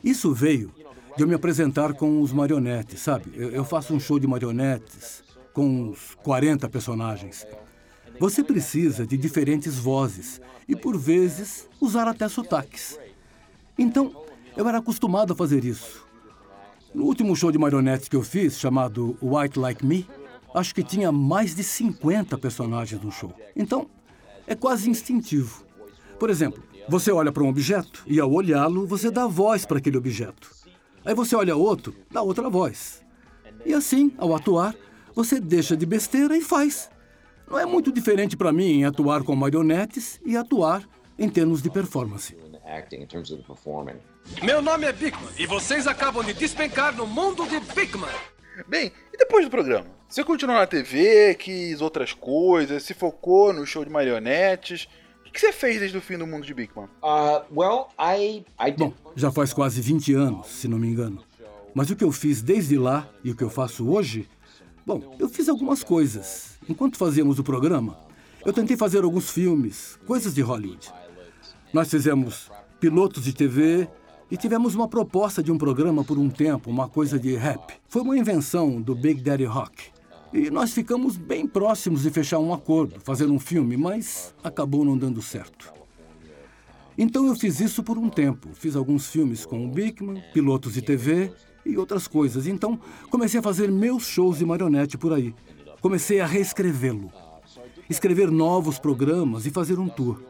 Isso 0.02 0.32
veio 0.32 0.72
de 1.16 1.24
eu 1.24 1.28
me 1.28 1.34
apresentar 1.34 1.94
com 1.94 2.22
os 2.22 2.32
marionetes, 2.32 3.00
sabe? 3.00 3.32
Eu, 3.34 3.50
eu 3.50 3.64
faço 3.64 3.92
um 3.92 3.98
show 3.98 4.18
de 4.18 4.26
marionetes 4.26 5.24
com 5.52 5.90
uns 5.90 6.14
40 6.22 6.68
personagens. 6.68 7.44
Você 8.20 8.42
precisa 8.42 9.06
de 9.06 9.16
diferentes 9.16 9.78
vozes 9.78 10.40
e, 10.66 10.74
por 10.74 10.98
vezes, 10.98 11.68
usar 11.80 12.08
até 12.08 12.28
sotaques. 12.28 12.98
Então, 13.78 14.24
eu 14.56 14.68
era 14.68 14.78
acostumado 14.78 15.32
a 15.32 15.36
fazer 15.36 15.64
isso. 15.64 16.04
No 16.92 17.04
último 17.04 17.36
show 17.36 17.52
de 17.52 17.58
marionetes 17.58 18.08
que 18.08 18.16
eu 18.16 18.22
fiz, 18.22 18.58
chamado 18.58 19.16
White 19.22 19.58
Like 19.58 19.86
Me, 19.86 20.08
acho 20.52 20.74
que 20.74 20.82
tinha 20.82 21.12
mais 21.12 21.54
de 21.54 21.62
50 21.62 22.36
personagens 22.38 23.00
no 23.00 23.12
show. 23.12 23.32
Então, 23.54 23.86
é 24.48 24.54
quase 24.56 24.90
instintivo. 24.90 25.64
Por 26.18 26.28
exemplo, 26.28 26.60
você 26.88 27.12
olha 27.12 27.30
para 27.30 27.44
um 27.44 27.48
objeto 27.48 28.02
e, 28.04 28.18
ao 28.18 28.32
olhá-lo, 28.32 28.84
você 28.84 29.12
dá 29.12 29.28
voz 29.28 29.64
para 29.64 29.78
aquele 29.78 29.96
objeto. 29.96 30.50
Aí 31.04 31.14
você 31.14 31.36
olha 31.36 31.54
outro, 31.54 31.94
dá 32.10 32.20
outra 32.20 32.50
voz. 32.50 33.00
E 33.64 33.72
assim, 33.72 34.10
ao 34.18 34.34
atuar, 34.34 34.74
você 35.14 35.38
deixa 35.38 35.76
de 35.76 35.86
besteira 35.86 36.36
e 36.36 36.40
faz. 36.40 36.90
Não 37.50 37.58
é 37.58 37.64
muito 37.64 37.90
diferente 37.90 38.36
para 38.36 38.52
mim 38.52 38.80
em 38.80 38.84
atuar 38.84 39.22
com 39.22 39.34
marionetes 39.34 40.20
e 40.24 40.36
atuar 40.36 40.86
em 41.18 41.30
termos 41.30 41.62
de 41.62 41.70
performance. 41.70 42.36
Meu 44.42 44.60
nome 44.60 44.86
é 44.86 44.92
Bigman 44.92 45.30
e 45.38 45.46
vocês 45.46 45.86
acabam 45.86 46.22
de 46.22 46.34
despencar 46.34 46.94
no 46.94 47.06
mundo 47.06 47.46
de 47.48 47.58
Bigman. 47.74 48.10
Bem, 48.68 48.92
e 49.12 49.16
depois 49.16 49.46
do 49.46 49.50
programa? 49.50 49.86
Você 50.06 50.22
continuou 50.22 50.58
na 50.58 50.66
TV, 50.66 51.34
quis 51.36 51.80
outras 51.80 52.12
coisas, 52.12 52.82
se 52.82 52.92
focou 52.92 53.52
no 53.52 53.64
show 53.64 53.82
de 53.82 53.90
marionetes. 53.90 54.86
O 55.26 55.32
que 55.32 55.40
você 55.40 55.52
fez 55.52 55.80
desde 55.80 55.96
o 55.96 56.02
fim 56.02 56.18
do 56.18 56.26
mundo 56.26 56.44
de 56.44 56.52
Bigman? 56.52 56.88
Uh, 57.02 57.42
well, 57.50 57.86
I, 57.98 58.44
I 58.60 58.72
Bom, 58.72 58.92
já 59.16 59.32
faz 59.32 59.54
quase 59.54 59.80
20 59.80 60.12
anos, 60.12 60.48
se 60.48 60.68
não 60.68 60.78
me 60.78 60.88
engano. 60.88 61.24
Mas 61.74 61.88
o 61.88 61.96
que 61.96 62.04
eu 62.04 62.12
fiz 62.12 62.42
desde 62.42 62.76
lá 62.76 63.08
e 63.24 63.30
o 63.30 63.36
que 63.36 63.44
eu 63.44 63.50
faço 63.50 63.88
hoje? 63.88 64.28
Bom, 64.88 65.02
eu 65.18 65.28
fiz 65.28 65.50
algumas 65.50 65.84
coisas. 65.84 66.56
Enquanto 66.66 66.96
fazíamos 66.96 67.38
o 67.38 67.44
programa, 67.44 67.98
eu 68.42 68.54
tentei 68.54 68.74
fazer 68.74 69.04
alguns 69.04 69.30
filmes, 69.30 69.98
coisas 70.06 70.34
de 70.34 70.40
Hollywood. 70.40 70.90
Nós 71.74 71.90
fizemos 71.90 72.50
pilotos 72.80 73.24
de 73.24 73.34
TV 73.34 73.86
e 74.30 74.36
tivemos 74.38 74.74
uma 74.74 74.88
proposta 74.88 75.42
de 75.42 75.52
um 75.52 75.58
programa 75.58 76.02
por 76.02 76.16
um 76.16 76.30
tempo, 76.30 76.70
uma 76.70 76.88
coisa 76.88 77.18
de 77.18 77.36
rap. 77.36 77.74
Foi 77.86 78.00
uma 78.00 78.16
invenção 78.16 78.80
do 78.80 78.94
Big 78.94 79.20
Daddy 79.20 79.44
Rock. 79.44 79.90
E 80.32 80.48
nós 80.48 80.72
ficamos 80.72 81.18
bem 81.18 81.46
próximos 81.46 82.04
de 82.04 82.10
fechar 82.10 82.38
um 82.38 82.54
acordo, 82.54 82.98
fazer 83.00 83.26
um 83.26 83.38
filme, 83.38 83.76
mas 83.76 84.34
acabou 84.42 84.86
não 84.86 84.96
dando 84.96 85.20
certo. 85.20 85.70
Então 86.96 87.26
eu 87.26 87.36
fiz 87.36 87.60
isso 87.60 87.82
por 87.82 87.98
um 87.98 88.08
tempo. 88.08 88.48
Fiz 88.54 88.74
alguns 88.74 89.06
filmes 89.06 89.44
com 89.44 89.66
o 89.66 89.68
Bigman, 89.68 90.22
pilotos 90.32 90.72
de 90.72 90.80
TV 90.80 91.30
e 91.64 91.76
outras 91.76 92.06
coisas. 92.06 92.46
Então 92.46 92.78
comecei 93.10 93.40
a 93.40 93.42
fazer 93.42 93.70
meus 93.70 94.04
shows 94.06 94.38
de 94.38 94.46
marionete 94.46 94.96
por 94.96 95.12
aí. 95.12 95.34
Comecei 95.80 96.20
a 96.20 96.26
reescrevê-lo. 96.26 97.12
Escrever 97.88 98.30
novos 98.30 98.78
programas 98.78 99.46
e 99.46 99.50
fazer 99.50 99.78
um 99.78 99.88
tour. 99.88 100.20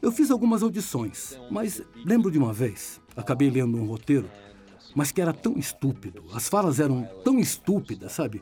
Eu 0.00 0.12
fiz 0.12 0.30
algumas 0.30 0.62
audições, 0.62 1.38
mas 1.50 1.82
lembro 2.04 2.30
de 2.30 2.38
uma 2.38 2.52
vez, 2.52 3.00
acabei 3.16 3.50
lendo 3.50 3.76
um 3.76 3.84
roteiro, 3.84 4.30
mas 4.94 5.10
que 5.10 5.20
era 5.20 5.32
tão 5.32 5.58
estúpido. 5.58 6.24
As 6.32 6.48
falas 6.48 6.78
eram 6.78 7.06
tão 7.24 7.38
estúpidas, 7.38 8.12
sabe? 8.12 8.40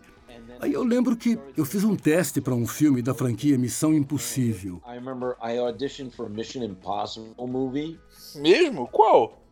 Aí 0.60 0.72
eu 0.72 0.82
lembro 0.82 1.16
que 1.16 1.38
eu 1.56 1.64
fiz 1.64 1.84
um 1.84 1.96
teste 1.96 2.40
para 2.40 2.54
um 2.54 2.66
filme 2.66 3.02
da 3.02 3.12
franquia 3.14 3.58
Missão 3.58 3.92
Impossível. 3.92 4.80
Mesmo? 8.36 8.86
Qual? 8.88 9.45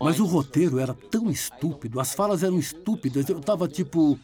Mas 0.00 0.20
o 0.20 0.24
roteiro 0.24 0.78
era 0.78 0.94
tão 0.94 1.30
estúpido, 1.30 2.00
as 2.00 2.14
falas 2.14 2.42
eram 2.42 2.58
estúpidas. 2.58 3.28
Eu 3.28 3.40
tava 3.40 3.68
tipo. 3.68 4.18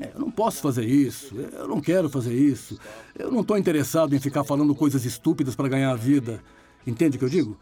"É, 0.00 0.10
eu 0.14 0.20
não 0.20 0.30
posso 0.30 0.60
fazer 0.60 0.84
isso, 0.84 1.34
eu 1.36 1.68
não 1.68 1.80
quero 1.80 2.08
fazer 2.08 2.34
isso, 2.34 2.78
eu 3.16 3.30
não 3.30 3.40
estou 3.40 3.56
interessado 3.56 4.14
em 4.14 4.20
ficar 4.20 4.44
falando 4.44 4.74
coisas 4.74 5.04
estúpidas 5.04 5.54
para 5.54 5.68
ganhar 5.68 5.90
a 5.90 5.96
vida. 5.96 6.42
Entende 6.86 7.16
o 7.16 7.18
que 7.18 7.24
eu 7.24 7.30
digo? 7.30 7.58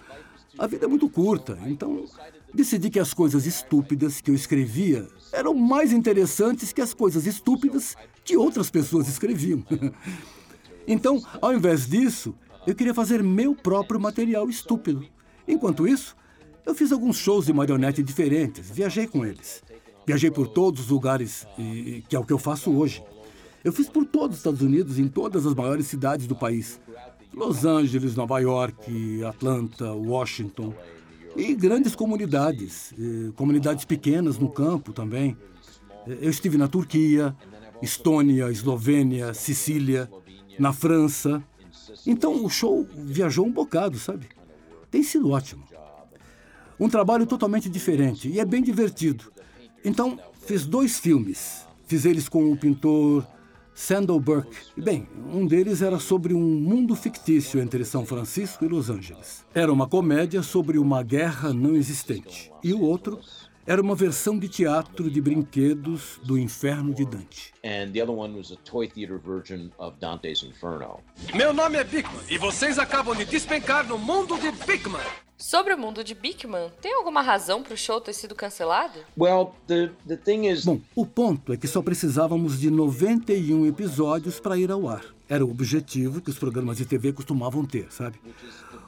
A 0.58 0.66
vida 0.66 0.84
é 0.84 0.88
muito 0.88 1.08
curta, 1.08 1.58
então 1.66 2.04
decidi 2.52 2.90
que 2.90 3.00
as 3.00 3.14
coisas 3.14 3.46
estúpidas 3.46 4.20
que 4.20 4.30
eu 4.30 4.34
escrevia 4.34 5.08
eram 5.32 5.54
mais 5.54 5.92
interessantes 5.92 6.72
que 6.72 6.80
as 6.80 6.92
coisas 6.92 7.26
estúpidas 7.26 7.96
que 8.24 8.36
outras 8.36 8.70
pessoas 8.70 9.08
escreviam. 9.08 9.64
então, 10.86 11.22
ao 11.40 11.54
invés 11.54 11.86
disso, 11.86 12.34
eu 12.66 12.74
queria 12.74 12.94
fazer 12.94 13.22
meu 13.22 13.54
próprio 13.54 14.00
material 14.00 14.48
estúpido. 14.48 15.04
Enquanto 15.46 15.86
isso, 15.86 16.16
eu 16.64 16.74
fiz 16.74 16.92
alguns 16.92 17.16
shows 17.16 17.46
de 17.46 17.52
marionete 17.52 18.02
diferentes, 18.02 18.70
viajei 18.70 19.06
com 19.06 19.26
eles. 19.26 19.62
Viajei 20.06 20.30
por 20.30 20.48
todos 20.48 20.82
os 20.82 20.88
lugares, 20.88 21.46
e, 21.58 22.04
que 22.08 22.16
é 22.16 22.18
o 22.18 22.24
que 22.24 22.32
eu 22.32 22.38
faço 22.38 22.70
hoje. 22.72 23.02
Eu 23.64 23.72
fiz 23.72 23.88
por 23.88 24.04
todos 24.04 24.36
os 24.36 24.40
Estados 24.40 24.60
Unidos, 24.60 24.98
em 24.98 25.06
todas 25.06 25.46
as 25.46 25.54
maiores 25.54 25.86
cidades 25.86 26.26
do 26.26 26.34
país. 26.34 26.80
Los 27.32 27.64
Angeles, 27.64 28.14
Nova 28.16 28.38
York, 28.40 29.22
Atlanta, 29.24 29.92
Washington. 29.92 30.74
E 31.36 31.54
grandes 31.54 31.94
comunidades, 31.94 32.92
comunidades 33.36 33.84
pequenas 33.84 34.38
no 34.38 34.50
campo 34.50 34.92
também. 34.92 35.36
Eu 36.06 36.28
estive 36.28 36.58
na 36.58 36.68
Turquia, 36.68 37.34
Estônia, 37.80 38.50
Eslovênia, 38.50 39.32
Sicília, 39.32 40.10
na 40.58 40.72
França. 40.72 41.42
Então 42.06 42.44
o 42.44 42.48
show 42.48 42.86
viajou 42.94 43.46
um 43.46 43.52
bocado, 43.52 43.98
sabe? 43.98 44.28
Tem 44.90 45.02
sido 45.02 45.30
ótimo. 45.30 45.64
Um 46.78 46.88
trabalho 46.88 47.26
totalmente 47.26 47.68
diferente 47.68 48.28
e 48.28 48.40
é 48.40 48.44
bem 48.44 48.62
divertido. 48.62 49.32
Então, 49.84 50.18
fiz 50.46 50.66
dois 50.66 50.98
filmes. 50.98 51.66
Fiz 51.86 52.04
eles 52.04 52.28
com 52.28 52.50
o 52.50 52.56
pintor 52.56 53.26
Sandal 53.74 54.20
Burke. 54.20 54.56
Bem, 54.76 55.08
um 55.32 55.46
deles 55.46 55.80
era 55.80 55.98
sobre 55.98 56.34
um 56.34 56.40
mundo 56.40 56.94
fictício 56.94 57.60
entre 57.60 57.84
São 57.84 58.04
Francisco 58.04 58.64
e 58.64 58.68
Los 58.68 58.90
Angeles. 58.90 59.44
Era 59.54 59.72
uma 59.72 59.88
comédia 59.88 60.42
sobre 60.42 60.78
uma 60.78 61.02
guerra 61.02 61.52
não 61.52 61.74
existente. 61.74 62.52
E 62.62 62.72
o 62.72 62.80
outro 62.80 63.18
era 63.66 63.80
uma 63.80 63.94
versão 63.94 64.38
de 64.38 64.48
teatro 64.48 65.10
de 65.10 65.20
brinquedos 65.20 66.18
do 66.24 66.38
Inferno 66.38 66.92
de 66.94 67.04
Dante. 67.04 67.52
and 67.64 67.92
the 67.92 68.02
other 68.02 68.12
one 68.14 68.36
was 68.36 68.50
a 68.50 68.56
toy 68.64 68.88
theater 68.88 69.18
version 69.18 69.70
of 69.78 69.96
Dante's 70.00 70.42
Inferno. 70.42 70.98
Meu 71.34 71.52
nome 71.52 71.78
é 71.78 71.84
Bigman 71.84 72.20
e 72.28 72.36
vocês 72.38 72.78
acabam 72.78 73.14
de 73.16 73.24
despencar 73.24 73.86
no 73.86 73.96
mundo 73.98 74.36
de 74.38 74.50
Bigman. 74.66 75.00
Sobre 75.38 75.74
o 75.74 75.78
mundo 75.78 76.04
de 76.04 76.14
Bigman, 76.14 76.70
tem 76.80 76.94
alguma 76.94 77.20
razão 77.20 77.62
pro 77.64 77.76
show 77.76 78.00
ter 78.00 78.12
sido 78.12 78.32
cancelado? 78.34 78.98
Well, 79.18 79.54
the 79.66 79.90
the 80.06 80.16
thing 80.16 80.46
is, 80.48 80.64
Bom, 80.64 80.80
o 80.94 81.04
ponto 81.04 81.52
é 81.52 81.56
que 81.56 81.66
só 81.66 81.82
precisávamos 81.82 82.60
de 82.60 82.70
91 82.70 83.66
episódios 83.66 84.38
para 84.38 84.56
ir 84.56 84.70
ao 84.70 84.88
ar. 84.88 85.04
Era 85.28 85.44
o 85.44 85.50
objetivo 85.50 86.20
que 86.20 86.30
os 86.30 86.38
programas 86.38 86.76
de 86.76 86.84
TV 86.84 87.12
costumavam 87.12 87.64
ter, 87.64 87.90
sabe? 87.90 88.20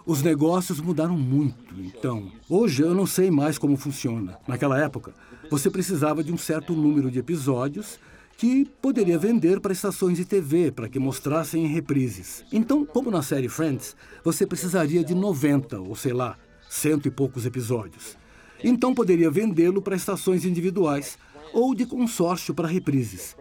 Os 0.07 0.23
negócios 0.23 0.81
mudaram 0.81 1.17
muito, 1.17 1.75
então. 1.81 2.31
Hoje 2.47 2.83
eu 2.83 2.95
não 2.95 3.07
sei 3.07 3.31
mais 3.31 3.57
como 3.57 3.75
funciona. 3.75 4.37
Naquela 4.47 4.79
época, 4.79 5.15
você 5.51 5.71
precisava 5.71 6.23
de 6.23 6.31
um 6.31 6.37
certo 6.37 6.75
número 6.75 7.11
de 7.11 7.19
episódios 7.19 7.99
que 8.37 8.67
poderia 8.83 9.19
vender 9.19 9.61
para 9.61 9.73
estações 9.73 10.19
de 10.19 10.27
TV 10.27 10.71
para 10.71 10.91
que 10.91 10.99
mostrassem 10.99 11.65
em 11.65 11.69
reprises. 11.69 12.45
Então, 12.53 12.85
como 12.85 13.11
na 13.11 13.23
série 13.23 13.49
Friends, 13.49 13.97
você 14.23 14.47
precisaria 14.47 15.03
de 15.03 15.15
90 15.15 15.81
ou 15.81 15.97
sei 15.97 16.13
lá, 16.13 16.37
cento 16.69 17.09
e 17.09 17.11
poucos 17.11 17.47
episódios. 17.47 18.19
Então 18.63 18.95
poderia 18.95 19.31
vendê-lo 19.31 19.81
para 19.81 19.97
estações 19.97 20.45
individuais 20.45 21.17
ou 21.55 21.75
de 21.75 21.87
consórcio 21.87 22.53
para 22.53 22.69
reprises. 22.69 23.35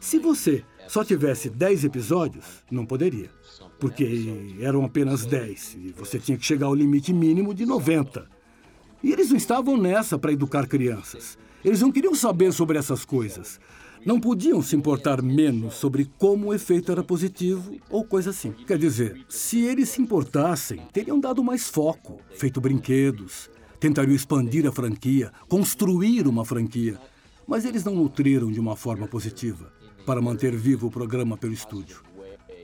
Se 0.00 0.18
você 0.18 0.64
só 0.88 1.04
tivesse 1.04 1.48
10 1.48 1.84
episódios, 1.84 2.44
não 2.70 2.84
poderia, 2.86 3.30
porque 3.78 4.56
eram 4.60 4.84
apenas 4.84 5.24
10 5.26 5.78
e 5.80 5.94
você 5.96 6.18
tinha 6.18 6.38
que 6.38 6.44
chegar 6.44 6.66
ao 6.66 6.74
limite 6.74 7.12
mínimo 7.12 7.54
de 7.54 7.66
90. 7.66 8.26
E 9.02 9.12
eles 9.12 9.28
não 9.30 9.36
estavam 9.36 9.76
nessa 9.76 10.18
para 10.18 10.32
educar 10.32 10.66
crianças. 10.66 11.38
Eles 11.64 11.80
não 11.80 11.92
queriam 11.92 12.14
saber 12.14 12.52
sobre 12.52 12.78
essas 12.78 13.04
coisas. 13.04 13.60
Não 14.04 14.20
podiam 14.20 14.62
se 14.62 14.76
importar 14.76 15.20
menos 15.20 15.74
sobre 15.74 16.08
como 16.18 16.46
o 16.46 16.54
efeito 16.54 16.92
era 16.92 17.02
positivo 17.02 17.76
ou 17.90 18.04
coisa 18.04 18.30
assim. 18.30 18.52
Quer 18.52 18.78
dizer, 18.78 19.24
se 19.28 19.60
eles 19.60 19.88
se 19.88 20.00
importassem, 20.00 20.82
teriam 20.92 21.18
dado 21.18 21.42
mais 21.42 21.68
foco, 21.68 22.20
feito 22.36 22.60
brinquedos, 22.60 23.50
tentariam 23.80 24.14
expandir 24.14 24.66
a 24.66 24.72
franquia, 24.72 25.32
construir 25.48 26.28
uma 26.28 26.44
franquia. 26.44 27.00
Mas 27.46 27.64
eles 27.64 27.84
não 27.84 27.94
nutriram 27.94 28.50
de 28.50 28.60
uma 28.60 28.76
forma 28.76 29.08
positiva 29.08 29.72
para 30.04 30.22
manter 30.22 30.54
vivo 30.54 30.86
o 30.86 30.90
programa 30.90 31.36
pelo 31.36 31.52
estúdio. 31.52 32.00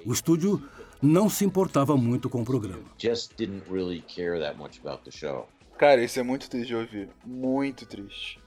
O 0.06 0.12
estúdio 0.12 0.62
não 1.02 1.28
se 1.28 1.44
importava 1.44 1.96
muito 1.96 2.30
com 2.30 2.42
o 2.42 2.44
programa. 2.44 2.84
Cara, 5.76 6.04
isso 6.04 6.20
é 6.20 6.22
muito 6.22 6.48
triste 6.48 6.68
de 6.68 6.76
ouvir. 6.76 7.08
Muito 7.26 7.84
triste. 7.84 8.38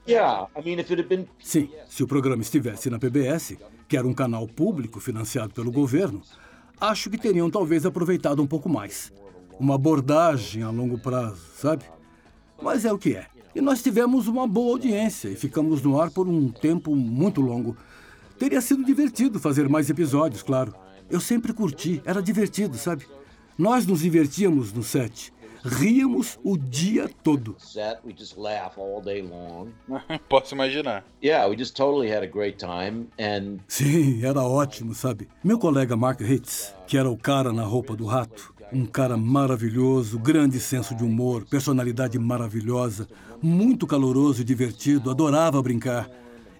Sim, 1.38 1.68
se 1.86 2.02
o 2.02 2.06
programa 2.06 2.40
estivesse 2.40 2.88
na 2.88 2.98
PBS, 2.98 3.58
que 3.86 3.94
era 3.94 4.06
um 4.06 4.14
canal 4.14 4.48
público 4.48 5.00
financiado 5.00 5.52
pelo 5.52 5.70
governo, 5.70 6.22
acho 6.80 7.10
que 7.10 7.18
teriam 7.18 7.50
talvez 7.50 7.84
aproveitado 7.84 8.42
um 8.42 8.46
pouco 8.46 8.70
mais. 8.70 9.12
Uma 9.60 9.74
abordagem 9.74 10.62
a 10.62 10.70
longo 10.70 10.98
prazo, 10.98 11.42
sabe? 11.56 11.84
Mas 12.62 12.86
é 12.86 12.92
o 12.92 12.98
que 12.98 13.16
é. 13.16 13.26
E 13.54 13.60
nós 13.60 13.82
tivemos 13.82 14.28
uma 14.28 14.46
boa 14.46 14.72
audiência 14.72 15.28
e 15.28 15.36
ficamos 15.36 15.82
no 15.82 16.00
ar 16.00 16.10
por 16.10 16.26
um 16.26 16.50
tempo 16.50 16.96
muito 16.96 17.42
longo. 17.42 17.76
Teria 18.38 18.62
sido 18.62 18.82
divertido 18.82 19.38
fazer 19.38 19.68
mais 19.68 19.90
episódios, 19.90 20.42
claro. 20.42 20.74
Eu 21.08 21.20
sempre 21.20 21.52
curti, 21.52 22.02
era 22.04 22.20
divertido, 22.20 22.76
sabe? 22.76 23.06
Nós 23.56 23.86
nos 23.86 24.00
divertíamos 24.00 24.72
no 24.72 24.82
set. 24.82 25.32
Ríamos 25.64 26.38
o 26.44 26.56
dia 26.56 27.08
todo. 27.24 27.56
Set, 27.58 27.98
we 28.04 28.14
just 28.16 28.36
laugh 28.36 28.78
all 28.78 29.00
day 29.00 29.20
long. 29.20 29.68
Posso 30.28 30.54
imaginar. 30.54 31.04
Yeah, 31.22 31.48
we 31.48 31.56
just 31.56 31.74
totally 31.74 32.08
had 32.08 32.22
a 32.22 32.26
great 32.28 32.58
time. 32.58 33.08
And 33.18 33.58
Sim, 33.66 34.24
era 34.24 34.42
ótimo, 34.42 34.94
sabe? 34.94 35.28
Meu 35.42 35.58
colega 35.58 35.96
Mark 35.96 36.20
Hitz, 36.20 36.72
que 36.86 36.96
era 36.96 37.10
o 37.10 37.16
cara 37.16 37.52
na 37.52 37.64
roupa 37.64 37.96
do 37.96 38.06
rato, 38.06 38.54
um 38.72 38.86
cara 38.86 39.16
maravilhoso, 39.16 40.18
grande 40.20 40.60
senso 40.60 40.94
de 40.94 41.02
humor, 41.02 41.44
personalidade 41.44 42.16
maravilhosa, 42.16 43.08
muito 43.42 43.86
caloroso 43.86 44.42
e 44.42 44.44
divertido, 44.44 45.10
adorava 45.10 45.62
brincar. 45.62 46.08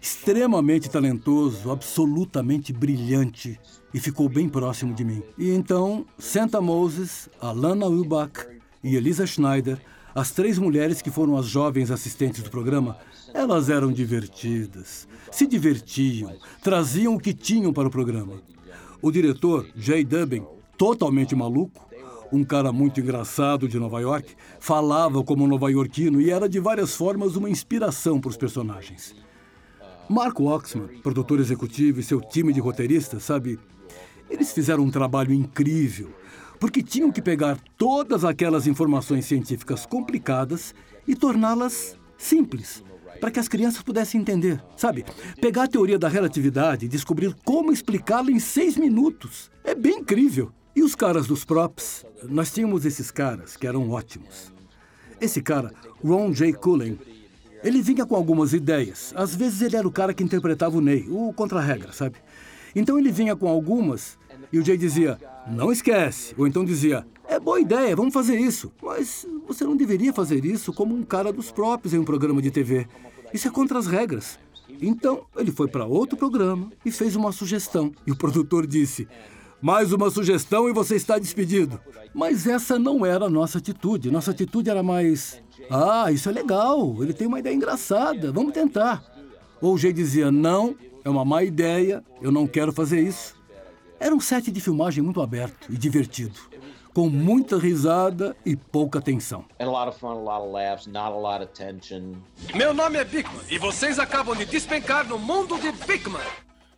Extremamente 0.01 0.91
talentoso, 0.91 1.71
absolutamente 1.71 2.73
brilhante 2.73 3.59
e 3.97 3.99
ficou 3.99 4.29
bem 4.29 4.47
próximo 4.47 4.93
de 4.93 5.03
mim. 5.03 5.23
E 5.39 5.49
então, 5.49 6.05
Santa 6.19 6.61
Moses, 6.61 7.31
Alana 7.41 7.87
Wilbach 7.87 8.47
e 8.85 8.95
Elisa 8.95 9.27
Schneider, 9.27 9.81
as 10.15 10.31
três 10.31 10.59
mulheres 10.59 11.01
que 11.01 11.11
foram 11.11 11.35
as 11.35 11.47
jovens 11.47 11.91
assistentes 11.91 12.43
do 12.43 12.51
programa, 12.51 12.99
elas 13.33 13.71
eram 13.71 13.91
divertidas, 13.91 15.09
se 15.33 15.47
divertiam, 15.47 16.37
traziam 16.63 17.15
o 17.15 17.19
que 17.19 17.33
tinham 17.33 17.73
para 17.73 17.89
o 17.89 17.91
programa. 17.91 18.35
O 19.01 19.11
diretor, 19.11 19.67
Jay 19.75 20.05
Dubin, 20.05 20.45
totalmente 20.77 21.35
maluco, 21.35 21.89
um 22.31 22.45
cara 22.45 22.75
muito 22.75 23.01
engraçado 23.01 23.67
de 23.67 23.79
Nova 23.79 23.99
York, 24.01 24.35
falava 24.61 25.25
como 25.25 25.47
nova-iorquino 25.47 26.21
e 26.21 26.31
era 26.31 26.51
de 26.51 26.61
várias 26.61 26.95
formas 26.95 27.35
uma 27.35 27.49
inspiração 27.49 28.21
para 28.21 28.29
os 28.29 28.37
personagens. 28.37 29.15
Mark 30.07 30.39
Oxman, 30.39 31.01
produtor 31.03 31.41
executivo 31.41 31.99
e 31.99 32.03
seu 32.03 32.21
time 32.21 32.53
de 32.53 32.61
roteiristas, 32.61 33.25
sabe, 33.25 33.59
eles 34.29 34.53
fizeram 34.53 34.85
um 34.85 34.91
trabalho 34.91 35.33
incrível, 35.33 36.11
porque 36.59 36.83
tinham 36.83 37.13
que 37.13 37.23
pegar 37.23 37.59
todas 37.77 38.25
aquelas 38.25 38.67
informações 38.67 39.27
científicas 39.27 39.87
complicadas 39.87 40.75
e 41.07 41.15
torná-las 41.15 41.97
simples, 42.19 42.83
para 43.21 43.31
que 43.31 43.39
as 43.39 43.49
crianças 43.49 43.83
pudessem 43.83 44.21
entender, 44.21 44.63
sabe? 44.77 45.05
Pegar 45.41 45.65
a 45.65 45.69
teoria 45.69 45.99
da 45.99 46.09
relatividade 46.09 46.87
e 46.87 46.89
descobrir 46.89 47.35
como 47.45 47.73
explicá-la 47.73 48.31
em 48.31 48.39
seis 48.39 48.77
minutos. 48.77 49.51
É 49.65 49.75
bem 49.75 50.01
incrível. 50.01 50.53
E 50.75 50.83
os 50.83 50.95
caras 50.95 51.27
dos 51.27 51.45
props, 51.45 52.05
nós 52.25 52.53
tínhamos 52.53 52.85
esses 52.85 53.11
caras 53.11 53.57
que 53.57 53.67
eram 53.67 53.91
ótimos. 53.91 54.53
Esse 55.19 55.41
cara, 55.41 55.73
Ron 56.05 56.33
J. 56.33 56.53
Cullen, 56.53 56.99
ele 57.65 57.81
vinha 57.81 58.05
com 58.05 58.15
algumas 58.15 58.53
ideias. 58.53 59.13
Às 59.17 59.35
vezes 59.35 59.63
ele 59.63 59.77
era 59.77 59.89
o 59.89 59.91
cara 59.91 60.13
que 60.13 60.23
interpretava 60.23 60.77
o 60.77 60.81
Ney, 60.81 61.07
o 61.09 61.33
contra-regra, 61.33 61.93
sabe? 61.93 62.17
Então 62.77 62.99
ele 62.99 63.11
vinha 63.11 63.35
com 63.35 63.49
algumas 63.49 64.19
e 64.53 64.59
o 64.59 64.65
Jay 64.65 64.77
dizia, 64.77 65.19
não 65.49 65.73
esquece. 65.73 66.35
Ou 66.37 66.47
então 66.47 66.63
dizia, 66.63 67.07
é 67.27 67.41
boa 67.41 67.59
ideia, 67.59 67.97
vamos 67.97 68.13
fazer 68.13 68.39
isso. 68.39 68.71
Mas 68.83 69.27
você 69.49 69.65
não 69.65 69.75
deveria 69.75 70.13
fazer 70.13 70.45
isso 70.45 70.75
como 70.75 70.95
um 70.95 71.03
cara 71.03 71.33
dos 71.33 71.51
próprios 71.51 71.95
em 71.95 71.99
um 71.99 72.05
programa 72.05 72.43
de 72.43 72.51
TV. 72.51 72.87
Isso 73.33 73.49
é 73.49 73.51
contra 73.51 73.79
as 73.79 73.87
regras. 73.87 74.39
Então 74.81 75.25
ele 75.37 75.51
foi 75.51 75.69
para 75.69 75.87
outro 75.87 76.19
programa 76.19 76.71
e 76.85 76.91
fez 76.91 77.17
uma 77.17 77.33
sugestão. 77.33 77.93
E 78.07 78.13
o 78.13 78.17
produtor 78.17 78.67
disse, 78.67 79.09
mais 79.61 79.91
uma 79.91 80.11
sugestão 80.11 80.69
e 80.69 80.73
você 80.75 80.97
está 80.97 81.19
despedido. 81.19 81.81
Mas 82.15 82.47
essa 82.47 82.79
não 82.79 83.07
era 83.07 83.25
a 83.25 83.31
nossa 83.31 83.57
atitude. 83.57 84.11
Nossa 84.11 84.33
atitude 84.33 84.69
era 84.69 84.83
mais, 84.83 85.43
ah, 85.71 86.13
isso 86.13 86.29
é 86.29 86.33
legal, 86.33 87.03
ele 87.03 87.15
tem 87.15 87.27
uma 87.27 87.39
ideia 87.39 87.55
engraçada, 87.55 88.31
vamos 88.31 88.53
tentar. 88.53 89.03
Ou 89.63 89.75
o 89.75 89.79
Jay 89.79 89.95
dizia, 89.95 90.31
não, 90.31 90.77
é 91.07 91.09
uma 91.09 91.25
má 91.25 91.45
ideia, 91.45 92.03
eu 92.21 92.33
não 92.33 92.49
quero 92.49 92.73
fazer 92.73 93.01
isso. 93.01 93.37
Era 94.01 94.13
um 94.13 94.19
set 94.19 94.51
de 94.51 94.61
filmagem 94.61 95.05
muito 95.05 95.23
aberto 95.23 95.73
e 95.73 95.79
divertido, 95.79 96.35
com 96.93 97.09
muita 97.09 97.57
risada 97.57 98.37
e 98.45 98.57
pouca 98.57 99.01
tensão. 99.01 99.45
and 99.61 99.69
a 99.69 99.71
lot 99.71 99.89
of 99.89 99.97
fun, 100.01 100.09
a 100.09 100.15
lot 100.15 100.43
of 100.43 100.53
laughs, 100.53 100.87
not 100.89 101.13
a 101.13 101.17
lot 101.17 101.45
of 101.45 101.53
tension. 101.53 102.15
Meu 102.57 102.75
nome 102.75 102.99
é 102.99 103.05
Bigman 103.05 103.41
e 103.49 103.57
vocês 103.57 104.01
acabam 104.01 104.35
de 104.35 104.45
despencar 104.47 105.07
no 105.07 105.17
mundo 105.17 105.57
de 105.61 105.71
Bigman. 105.87 106.21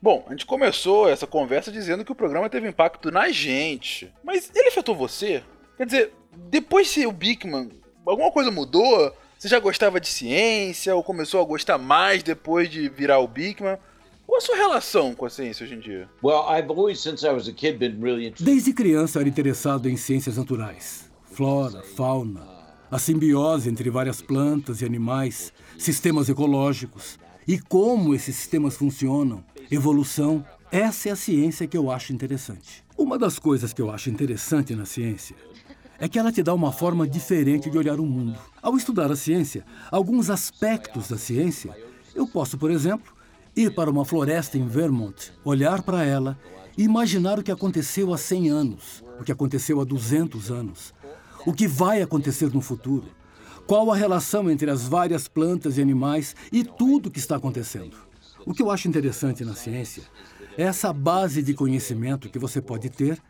Bom, 0.00 0.22
a 0.26 0.32
gente 0.32 0.44
começou 0.44 1.08
essa 1.08 1.26
conversa 1.26 1.72
dizendo 1.72 2.04
que 2.04 2.12
o 2.12 2.14
programa 2.14 2.50
teve 2.50 2.68
impacto 2.68 3.10
na 3.10 3.30
gente. 3.30 4.12
Mas 4.22 4.50
ele 4.54 4.68
afetou 4.68 4.94
você? 4.94 5.42
Quer 5.78 5.86
dizer, 5.86 6.12
depois 6.50 6.86
de 6.86 6.92
ser 6.92 7.06
o 7.06 7.12
Bigman, 7.12 7.70
alguma 8.04 8.30
coisa 8.30 8.50
mudou? 8.50 9.10
Você 9.38 9.48
já 9.48 9.58
gostava 9.58 9.98
de 9.98 10.08
ciência 10.08 10.94
ou 10.94 11.02
começou 11.02 11.40
a 11.40 11.44
gostar 11.44 11.78
mais 11.78 12.22
depois 12.22 12.68
de 12.68 12.90
virar 12.90 13.20
o 13.20 13.26
Bigman? 13.26 13.78
Qual 14.28 14.36
a 14.36 14.40
sua 14.42 14.56
relação 14.56 15.14
com 15.14 15.24
a 15.24 15.30
ciência 15.30 15.64
hoje 15.64 15.74
em 15.74 15.80
dia? 15.80 16.06
Well, 16.22 16.44
I've 16.50 16.68
always, 16.68 17.00
since 17.00 17.26
I 17.26 17.30
was 17.30 17.48
a 17.48 17.52
kid, 17.52 17.78
been 17.78 17.98
really 17.98 18.26
interested. 18.26 18.44
Desde 18.44 18.74
criança 18.74 19.20
era 19.20 19.26
interessado 19.26 19.88
em 19.88 19.96
ciências 19.96 20.36
naturais, 20.36 21.10
flora, 21.32 21.82
fauna, 21.96 22.46
a 22.90 22.98
simbiose 22.98 23.70
entre 23.70 23.88
várias 23.88 24.20
plantas 24.20 24.82
e 24.82 24.84
animais, 24.84 25.50
sistemas 25.78 26.28
ecológicos 26.28 27.18
e 27.46 27.58
como 27.58 28.14
esses 28.14 28.36
sistemas 28.36 28.76
funcionam, 28.76 29.42
evolução. 29.70 30.44
Essa 30.70 31.08
é 31.08 31.12
a 31.12 31.16
ciência 31.16 31.66
que 31.66 31.78
eu 31.78 31.90
acho 31.90 32.12
interessante. 32.12 32.84
Uma 32.98 33.18
das 33.18 33.38
coisas 33.38 33.72
que 33.72 33.80
eu 33.80 33.90
acho 33.90 34.10
interessante 34.10 34.74
na 34.74 34.84
ciência 34.84 35.36
é 35.98 36.06
que 36.06 36.18
ela 36.18 36.30
te 36.30 36.42
dá 36.42 36.52
uma 36.52 36.70
forma 36.70 37.08
diferente 37.08 37.70
de 37.70 37.78
olhar 37.78 37.98
o 37.98 38.04
mundo. 38.04 38.38
Ao 38.60 38.76
estudar 38.76 39.10
a 39.10 39.16
ciência, 39.16 39.64
alguns 39.90 40.28
aspectos 40.28 41.08
da 41.08 41.16
ciência, 41.16 41.74
eu 42.14 42.26
posso, 42.26 42.58
por 42.58 42.70
exemplo, 42.70 43.16
ir 43.58 43.74
para 43.74 43.90
uma 43.90 44.04
floresta 44.04 44.56
em 44.56 44.68
Vermont, 44.68 45.32
olhar 45.44 45.82
para 45.82 46.04
ela 46.04 46.38
e 46.76 46.84
imaginar 46.84 47.40
o 47.40 47.42
que 47.42 47.50
aconteceu 47.50 48.14
há 48.14 48.18
100 48.18 48.50
anos, 48.50 49.04
o 49.18 49.24
que 49.24 49.32
aconteceu 49.32 49.80
há 49.80 49.84
200 49.84 50.52
anos, 50.52 50.94
o 51.44 51.52
que 51.52 51.66
vai 51.66 52.00
acontecer 52.00 52.54
no 52.54 52.60
futuro, 52.60 53.08
qual 53.66 53.90
a 53.90 53.96
relação 53.96 54.48
entre 54.48 54.70
as 54.70 54.86
várias 54.86 55.26
plantas 55.26 55.76
e 55.76 55.82
animais 55.82 56.36
e 56.52 56.62
tudo 56.62 57.08
o 57.08 57.10
que 57.10 57.18
está 57.18 57.34
acontecendo. 57.34 57.96
O 58.46 58.54
que 58.54 58.62
eu 58.62 58.70
acho 58.70 58.86
interessante 58.86 59.44
na 59.44 59.56
ciência 59.56 60.04
é 60.56 60.62
essa 60.62 60.92
base 60.92 61.42
de 61.42 61.52
conhecimento 61.52 62.30
que 62.30 62.38
você 62.38 62.62
pode 62.62 62.88
ter 62.88 63.20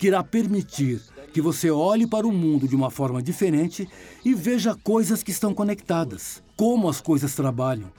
que 0.00 0.08
irá 0.08 0.22
permitir 0.22 1.00
que 1.32 1.40
você 1.40 1.70
olhe 1.70 2.08
para 2.08 2.26
o 2.26 2.32
mundo 2.32 2.66
de 2.66 2.74
uma 2.74 2.90
forma 2.90 3.22
diferente 3.22 3.88
e 4.24 4.34
veja 4.34 4.74
coisas 4.74 5.22
que 5.22 5.30
estão 5.30 5.54
conectadas, 5.54 6.42
como 6.56 6.88
as 6.88 7.00
coisas 7.00 7.36
trabalham. 7.36 7.90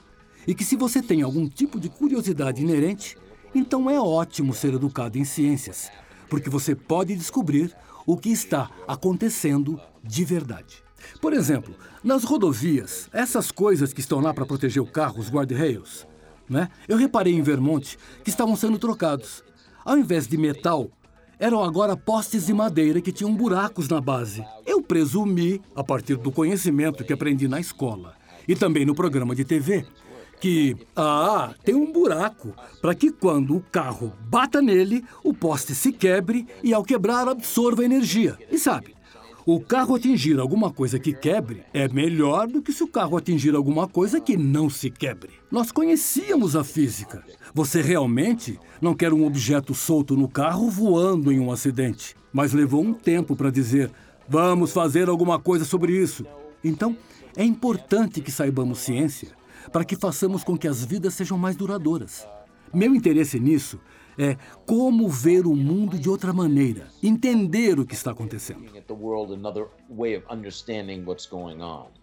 E 0.48 0.56
que 0.56 0.64
se 0.64 0.78
você 0.78 1.02
tem 1.02 1.22
algum 1.22 1.48
tipo 1.48 1.78
de 1.78 1.90
curiosidade 1.90 2.64
inerente, 2.64 3.18
então 3.54 3.90
é 3.90 4.00
ótimo 4.00 4.54
ser 4.54 4.74
educado 4.74 5.18
em 5.18 5.26
ciências, 5.26 5.92
porque 6.30 6.50
você 6.50 6.74
pode 6.74 7.16
descobrir 7.16 7.76
o 8.06 8.16
que 8.16 8.30
está 8.30 8.72
acontecendo 8.88 9.80
de 10.02 10.24
verdade. 10.24 10.82
Por 11.22 11.34
exemplo, 11.34 11.76
nas 12.02 12.24
rodovias, 12.24 13.10
essas 13.12 13.52
coisas 13.52 13.92
que 13.92 14.00
estão 14.00 14.22
lá 14.22 14.34
para 14.34 14.46
proteger 14.46 14.82
o 14.82 14.88
carro, 14.88 15.20
os 15.20 15.30
guarda-rails, 15.30 16.08
né? 16.50 16.70
Eu 16.88 16.98
reparei 16.98 17.34
em 17.34 17.42
Vermont 17.42 17.98
que 18.24 18.30
estavam 18.30 18.56
sendo 18.56 18.80
trocados. 18.80 19.44
Ao 19.84 19.98
invés 19.98 20.28
de 20.28 20.38
metal, 20.38 20.90
eram 21.38 21.64
agora 21.64 21.96
postes 21.98 22.46
de 22.46 22.54
madeira 22.54 23.02
que 23.02 23.12
tinham 23.12 23.36
buracos 23.36 23.90
na 23.90 24.00
base. 24.00 24.44
Eu 24.66 24.82
presumi, 24.82 25.62
a 25.76 25.84
partir 25.84 26.16
do 26.16 26.32
conhecimento 26.32 27.04
que 27.04 27.14
aprendi 27.14 27.48
na 27.48 27.60
escola 27.60 28.16
e 28.48 28.56
também 28.56 28.86
no 28.86 28.96
programa 28.96 29.36
de 29.36 29.44
TV, 29.44 29.86
que, 30.40 30.76
ah, 30.96 31.54
tem 31.64 31.76
um 31.76 31.92
buraco 31.92 32.54
para 32.82 32.94
que 32.94 33.12
quando 33.12 33.56
o 33.56 33.62
carro 33.72 34.14
bata 34.30 34.62
nele, 34.62 35.04
o 35.24 35.34
poste 35.34 35.74
se 35.74 35.92
quebre 35.92 36.48
e 36.64 36.74
ao 36.74 36.84
quebrar 36.84 37.28
absorva 37.28 37.84
energia. 37.84 38.38
E 38.52 38.58
sabe, 38.58 38.96
o 39.46 39.60
carro 39.62 39.96
atingir 39.96 40.40
alguma 40.40 40.72
coisa 40.72 41.00
que 41.00 41.14
quebre 41.14 41.64
é 41.74 41.88
melhor 41.88 42.48
do 42.48 42.62
que 42.62 42.74
se 42.74 42.84
o 42.84 42.88
carro 42.88 43.16
atingir 43.16 43.56
alguma 43.56 43.88
coisa 43.88 44.20
que 44.20 44.36
não 44.36 44.70
se 44.70 44.90
quebre. 44.90 45.32
Nós 45.50 45.72
conhecíamos 45.72 46.56
a 46.56 46.64
física. 46.64 47.24
Você 47.54 47.82
realmente 47.82 48.60
não 48.82 48.94
quer 48.94 49.14
um 49.14 49.26
objeto 49.26 49.74
solto 49.74 50.18
no 50.18 50.28
carro 50.28 50.70
voando 50.70 51.32
em 51.32 51.40
um 51.40 51.50
acidente. 51.50 52.14
Mas 52.34 52.52
levou 52.52 52.84
um 52.84 52.94
tempo 52.94 53.38
para 53.38 53.50
dizer: 53.50 53.90
vamos 54.28 54.74
fazer 54.74 55.08
alguma 55.08 55.40
coisa 55.40 55.64
sobre 55.64 55.94
isso. 55.94 56.26
Então, 56.62 56.98
é 57.36 57.44
importante 57.46 58.20
que 58.20 58.32
saibamos 58.32 58.80
ciência 58.80 59.37
para 59.72 59.86
que 59.86 59.96
façamos 59.96 60.44
com 60.44 60.58
que 60.58 60.68
as 60.68 60.84
vidas 60.84 61.14
sejam 61.14 61.38
mais 61.38 61.56
duradouras. 61.56 62.28
Meu 62.74 62.94
interesse 62.94 63.40
nisso 63.40 63.80
é 64.18 64.36
como 64.66 65.08
ver 65.08 65.46
o 65.46 65.56
mundo 65.56 65.98
de 65.98 66.10
outra 66.10 66.34
maneira, 66.34 66.88
entender 67.04 67.80
o 67.80 67.86
que 67.86 67.94
está 67.94 68.12
acontecendo. 68.12 68.66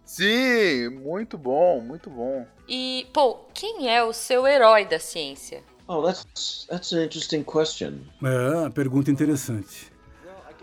Sim, 0.04 0.88
muito 0.90 1.36
bom, 1.36 1.80
muito 1.80 2.08
bom. 2.08 2.46
E, 2.68 3.06
pô, 3.12 3.40
quem 3.52 3.88
é 3.88 4.04
o 4.04 4.12
seu 4.12 4.46
herói 4.46 4.86
da 4.86 4.98
ciência? 4.98 5.62
Oh, 5.86 6.02
that's 6.02 6.66
that's 6.68 6.92
an 6.92 7.04
interesting 7.04 7.42
question. 7.42 7.98
É, 8.22 8.70
pergunta 8.70 9.10
interessante. 9.10 9.92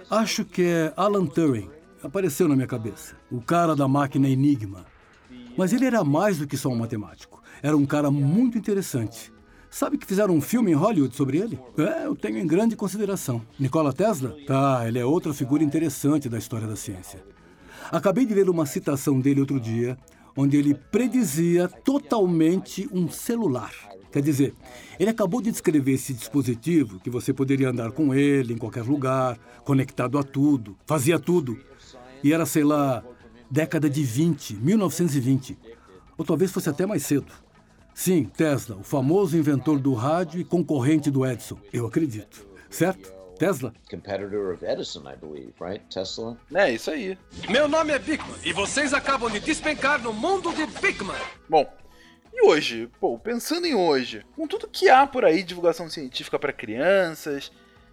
Acho 0.10 0.44
que 0.44 0.64
é 0.64 0.94
Alan 0.98 1.26
Turing. 1.26 1.70
Apareceu 2.04 2.48
na 2.48 2.56
minha 2.56 2.68
cabeça. 2.68 3.16
O 3.32 3.40
cara 3.40 3.76
da 3.76 3.88
máquina 3.88 4.28
Enigma. 4.28 4.86
Mas 5.58 5.74
ele 5.74 5.86
era 5.86 6.04
mais 6.04 6.38
do 6.38 6.48
que 6.48 6.58
só 6.58 6.70
um 6.70 6.76
matemático. 6.76 7.42
Era 7.62 7.76
um 7.76 7.86
cara 7.86 8.10
muito 8.10 8.58
interessante. 8.58 9.32
Sabe 9.70 9.98
que 9.98 10.06
fizeram 10.06 10.36
um 10.36 10.42
filme 10.42 10.72
em 10.72 10.76
Hollywood 10.76 11.16
sobre 11.16 11.38
ele? 11.38 11.60
É, 11.78 12.06
eu 12.06 12.16
tenho 12.16 12.38
em 12.38 12.46
grande 12.46 12.76
consideração. 12.76 13.42
Nikola 13.58 13.94
Tesla? 13.94 14.36
Tá, 14.46 14.84
ele 14.86 15.00
é 15.00 15.06
outra 15.06 15.34
figura 15.34 15.64
interessante 15.64 16.28
da 16.28 16.38
história 16.38 16.68
da 16.68 16.76
ciência. 16.76 17.24
Acabei 17.90 18.26
de 18.26 18.34
ler 18.34 18.50
uma 18.50 18.66
citação 18.66 19.20
dele 19.20 19.40
outro 19.40 19.60
dia, 19.60 19.98
onde 20.36 20.58
ele 20.58 20.74
predizia 20.74 21.68
totalmente 21.68 22.88
um 22.92 23.10
celular. 23.10 23.72
Quer 24.12 24.22
dizer, 24.22 24.54
ele 25.00 25.10
acabou 25.10 25.42
de 25.42 25.52
descrever 25.52 25.94
esse 25.94 26.14
dispositivo 26.14 27.00
que 27.00 27.10
você 27.10 27.34
poderia 27.34 27.70
andar 27.70 27.92
com 27.92 28.14
ele 28.14 28.54
em 28.54 28.58
qualquer 28.58 28.84
lugar, 28.84 29.38
conectado 29.64 30.18
a 30.18 30.24
tudo, 30.24 30.76
fazia 30.86 31.18
tudo. 31.18 31.58
E 32.22 32.34
era, 32.34 32.46
sei 32.46 32.66
lá, 32.66 33.04
década 33.52 33.90
de 33.90 34.02
20, 34.02 34.56
1920. 34.56 35.58
Ou 36.18 36.24
talvez 36.24 36.52
fosse 36.52 36.70
até 36.70 36.86
mais 36.86 37.04
cedo. 37.04 37.32
Sim, 37.94 38.24
Tesla, 38.24 38.78
o 38.78 38.84
famoso 38.84 39.38
inventor 39.38 39.78
do 39.78 39.94
rádio 39.94 40.40
e 40.40 40.46
concorrente 40.46 41.12
do 41.12 41.26
Edison. 41.26 41.58
Eu 41.74 41.86
acredito. 41.86 42.48
Certo? 42.70 43.12
Tesla? 43.38 43.74
Competitor 43.90 44.54
of 44.54 44.64
Edison, 44.64 45.02
I 45.02 45.16
believe, 45.18 45.54
right? 45.60 45.84
Tesla. 45.94 46.38
É, 46.54 46.72
isso 46.72 46.90
aí. 46.90 47.18
Meu 47.50 47.68
nome 47.68 47.92
é 47.92 48.00
Bigman 48.00 48.38
e 48.46 48.54
vocês 48.54 48.94
acabam 48.94 49.30
de 49.30 49.40
despencar 49.40 50.02
no 50.02 50.14
mundo 50.14 50.54
de 50.54 50.66
Bigman. 50.80 51.20
Bom, 51.50 51.68
e 52.34 52.48
hoje? 52.48 52.88
Pô, 53.00 53.18
pensando 53.20 53.66
em 53.66 53.76
hoje, 53.76 54.24
com 54.36 54.48
tudo 54.48 54.68
que 54.68 54.90
há 54.90 55.06
por 55.06 55.26
aí, 55.26 55.44
divulgação 55.44 55.90
científica 55.90 56.40
para 56.40 56.54
crianças, 56.54 57.52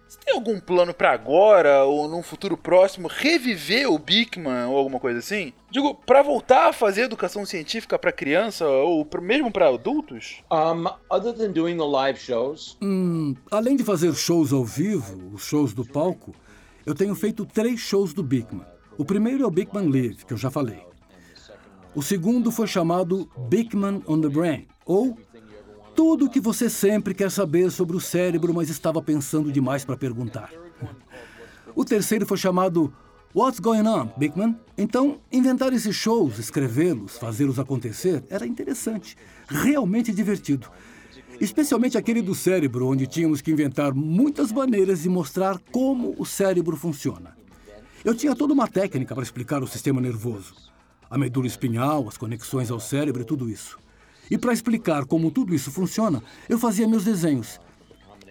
você 0.09 0.17
tem 0.25 0.33
algum 0.33 0.59
plano 0.59 0.91
para 0.93 1.11
agora 1.11 1.83
ou 1.83 2.07
num 2.09 2.23
futuro 2.23 2.57
próximo 2.57 3.07
reviver 3.07 3.89
o 3.91 3.99
Bigman 3.99 4.65
ou 4.67 4.75
alguma 4.77 4.99
coisa 4.99 5.19
assim? 5.19 5.53
Digo, 5.69 5.93
para 5.93 6.23
voltar 6.23 6.69
a 6.69 6.73
fazer 6.73 7.01
educação 7.03 7.45
científica 7.45 7.97
para 7.99 8.11
criança 8.11 8.67
ou 8.67 9.05
pra- 9.05 9.21
mesmo 9.21 9.51
para 9.51 9.67
adultos? 9.69 10.37
Um, 10.51 10.85
other 11.09 11.31
than 11.33 11.51
doing 11.51 11.77
the 11.77 11.83
live 11.85 12.19
shows, 12.19 12.75
Hum, 12.81 13.35
além 13.51 13.75
de 13.75 13.83
fazer 13.83 14.11
shows 14.15 14.51
ao 14.51 14.65
vivo, 14.65 15.31
os 15.35 15.43
shows 15.43 15.73
do 15.73 15.85
palco, 15.85 16.33
eu 16.85 16.95
tenho 16.95 17.13
feito 17.13 17.45
três 17.45 17.79
shows 17.79 18.11
do 18.13 18.23
Bigman. 18.23 18.65
O 18.97 19.05
primeiro 19.05 19.43
é 19.43 19.45
o 19.47 19.51
Bigman 19.51 19.89
Live, 19.91 20.25
que 20.25 20.33
eu 20.33 20.37
já 20.37 20.49
falei. 20.49 20.81
O 21.95 22.01
segundo 22.01 22.51
foi 22.51 22.65
chamado 22.67 23.29
Bigman 23.47 24.01
on 24.07 24.19
the 24.21 24.29
Brain, 24.29 24.67
ou 24.85 25.17
tudo 25.99 26.27
o 26.27 26.29
que 26.29 26.39
você 26.39 26.69
sempre 26.69 27.13
quer 27.13 27.29
saber 27.29 27.69
sobre 27.69 27.93
o 27.93 27.99
cérebro, 27.99 28.53
mas 28.53 28.69
estava 28.69 29.01
pensando 29.01 29.51
demais 29.51 29.83
para 29.83 29.97
perguntar. 29.97 30.49
O 31.75 31.83
terceiro 31.83 32.25
foi 32.25 32.37
chamado 32.37 32.93
What's 33.35 33.59
Going 33.59 33.85
On, 33.85 34.07
Bigman? 34.15 34.57
Então, 34.77 35.19
inventar 35.29 35.73
esses 35.73 35.93
shows, 35.93 36.39
escrevê-los, 36.39 37.17
fazê-los 37.17 37.59
acontecer, 37.59 38.23
era 38.29 38.47
interessante, 38.47 39.17
realmente 39.49 40.13
divertido. 40.13 40.69
Especialmente 41.37 41.97
aquele 41.97 42.21
do 42.21 42.33
cérebro, 42.33 42.87
onde 42.87 43.05
tínhamos 43.05 43.41
que 43.41 43.51
inventar 43.51 43.93
muitas 43.93 44.53
maneiras 44.53 45.01
de 45.01 45.09
mostrar 45.09 45.59
como 45.69 46.15
o 46.17 46.25
cérebro 46.25 46.77
funciona. 46.77 47.35
Eu 48.05 48.15
tinha 48.15 48.33
toda 48.33 48.53
uma 48.53 48.69
técnica 48.69 49.13
para 49.13 49.23
explicar 49.23 49.61
o 49.61 49.67
sistema 49.67 49.99
nervoso, 49.99 50.55
a 51.09 51.17
medula 51.17 51.47
espinhal, 51.47 52.07
as 52.07 52.17
conexões 52.17 52.71
ao 52.71 52.79
cérebro 52.79 53.21
e 53.23 53.25
tudo 53.25 53.49
isso. 53.49 53.77
E 54.29 54.37
para 54.37 54.53
explicar 54.53 55.05
como 55.05 55.31
tudo 55.31 55.55
isso 55.55 55.71
funciona, 55.71 56.21
eu 56.47 56.59
fazia 56.59 56.87
meus 56.87 57.03
desenhos. 57.03 57.59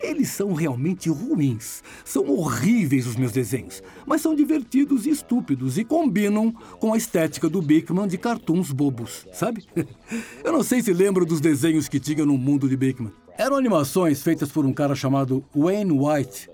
Eles 0.01 0.29
são 0.29 0.53
realmente 0.53 1.09
ruins. 1.09 1.83
São 2.05 2.29
horríveis 2.31 3.07
os 3.07 3.17
meus 3.17 3.33
desenhos, 3.33 3.83
mas 4.07 4.21
são 4.21 4.35
divertidos 4.35 5.07
e 5.07 5.11
estúpidos 5.11 5.77
e 5.77 5.85
combinam 5.85 6.53
com 6.79 6.93
a 6.93 6.97
estética 6.97 7.49
do 7.49 7.61
Bigman 7.61 8.07
de 8.07 8.17
cartoons 8.17 8.71
bobos, 8.71 9.27
sabe? 9.33 9.67
Eu 10.45 10.53
não 10.53 10.63
sei 10.63 10.83
se 10.83 10.93
lembro 10.93 11.27
dos 11.27 11.41
desenhos 11.41 11.89
que 11.89 11.99
tinha 11.99 12.25
no 12.25 12.39
mundo 12.39 12.69
de 12.69 12.77
Bigman. 12.77 13.13
Eram 13.37 13.57
animações 13.57 14.23
feitas 14.23 14.51
por 14.51 14.65
um 14.65 14.73
cara 14.73 14.95
chamado 14.95 15.45
Wayne 15.55 15.93
White, 15.93 16.49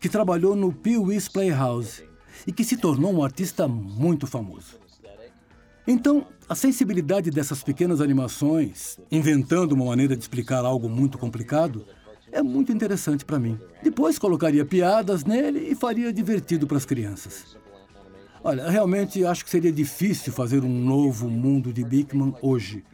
que 0.00 0.08
trabalhou 0.08 0.54
no 0.54 0.72
Pee-wee's 0.72 1.28
Playhouse 1.28 2.04
e 2.46 2.52
que 2.52 2.64
se 2.64 2.76
tornou 2.76 3.12
um 3.12 3.22
artista 3.22 3.66
muito 3.66 4.26
famoso. 4.26 4.78
Então, 5.90 6.26
a 6.46 6.54
sensibilidade 6.54 7.30
dessas 7.30 7.62
pequenas 7.62 8.02
animações, 8.02 8.98
inventando 9.10 9.72
uma 9.72 9.86
maneira 9.86 10.14
de 10.14 10.20
explicar 10.20 10.62
algo 10.62 10.86
muito 10.86 11.16
complicado, 11.16 11.86
é 12.30 12.42
muito 12.42 12.70
interessante 12.70 13.24
para 13.24 13.38
mim. 13.38 13.58
Depois 13.82 14.18
colocaria 14.18 14.66
piadas 14.66 15.24
nele 15.24 15.60
e 15.60 15.74
faria 15.74 16.12
divertido 16.12 16.66
para 16.66 16.76
as 16.76 16.84
crianças. 16.84 17.56
Olha, 18.44 18.68
realmente 18.68 19.24
acho 19.24 19.42
que 19.42 19.50
seria 19.50 19.72
difícil 19.72 20.30
fazer 20.30 20.62
um 20.62 20.68
novo 20.68 21.30
mundo 21.30 21.72
de 21.72 21.82
Bigman 21.82 22.34
hoje, 22.42 22.84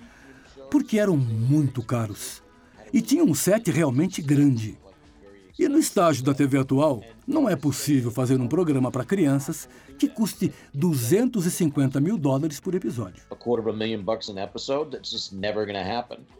porque 0.71 0.97
eram 0.97 1.17
muito 1.17 1.83
caros 1.83 2.45
e 2.93 3.03
tinha 3.03 3.25
um 3.25 3.35
set 3.35 3.73
realmente 3.73 4.23
grande. 4.23 4.79
E 5.59 5.69
no 5.69 5.79
estágio 5.79 6.23
da 6.23 6.33
TV 6.33 6.59
atual, 6.59 7.03
não 7.27 7.49
é 7.49 7.57
possível 7.57 8.11
fazer 8.11 8.41
um 8.41 8.47
programa 8.47 8.91
para 8.91 9.05
crianças 9.05 9.69
que 9.99 10.09
custe 10.09 10.53
250 10.73 12.01
mil 12.01 12.19
dólares 12.19 12.61
por 12.61 12.75
episódio. 12.75 13.23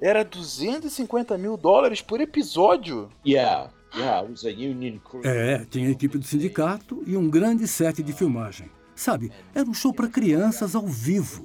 Era 0.01 0.25
250 0.25 1.39
mil 1.39 1.57
dólares 1.57 2.03
por 2.03 2.21
episódio? 2.21 3.09
Yeah, 3.27 3.71
yeah, 3.97 4.23
it 4.23 4.31
was 4.31 4.45
a 4.45 4.51
union 4.51 4.99
crew. 4.99 5.23
É, 5.25 5.65
tinha 5.65 5.89
a 5.89 5.91
equipe 5.91 6.19
do 6.19 6.25
sindicato 6.25 7.03
e 7.07 7.17
um 7.17 7.31
grande 7.31 7.67
set 7.67 8.03
de 8.03 8.13
filmagem. 8.13 8.69
Sabe, 8.95 9.33
era 9.55 9.69
um 9.69 9.75
show 9.75 9.93
para 9.93 10.09
crianças 10.09 10.75
ao 10.75 10.87
vivo. 10.87 11.45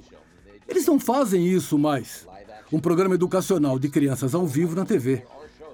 Eles 0.68 0.86
não 0.86 1.00
fazem 1.00 1.46
isso 1.46 1.76
mais. 1.78 2.26
Um 2.72 2.78
programa 2.78 3.16
educacional 3.16 3.78
de 3.78 3.88
crianças 3.88 4.34
ao 4.34 4.46
vivo 4.46 4.76
na 4.76 4.84
TV. 4.84 5.24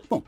Bom, 0.08 0.22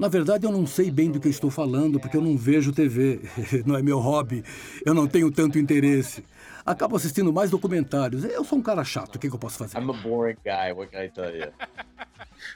na 0.00 0.08
verdade 0.08 0.46
eu 0.46 0.50
não 0.50 0.66
sei 0.66 0.90
bem 0.90 1.10
do 1.10 1.20
que 1.20 1.28
estou 1.28 1.50
falando 1.50 2.00
porque 2.00 2.16
eu 2.16 2.22
não 2.22 2.34
vejo 2.34 2.72
TV. 2.72 3.20
Não 3.66 3.76
é 3.76 3.82
meu 3.82 3.98
hobby. 3.98 4.42
Eu 4.84 4.94
não 4.94 5.06
tenho 5.06 5.30
tanto 5.30 5.58
interesse. 5.58 6.24
Acabo 6.64 6.96
assistindo 6.96 7.30
mais 7.30 7.50
documentários. 7.50 8.24
Eu 8.24 8.42
sou 8.42 8.58
um 8.58 8.62
cara 8.62 8.82
chato. 8.82 9.16
O 9.16 9.18
que, 9.18 9.28
que 9.28 9.34
eu 9.34 9.38
posso 9.38 9.58
fazer? 9.58 9.76
I'm 9.76 9.90
a 9.90 9.92
boring 9.92 10.36
guy, 10.42 10.72
what 10.72 10.90
can 10.90 11.02
I 11.02 11.08
tell 11.10 11.36
you? 11.36 11.52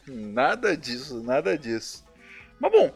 Nada 0.32 0.74
disso, 0.74 1.22
nada 1.22 1.58
disso. 1.58 2.02
Mas 2.58 2.72
bom, 2.72 2.90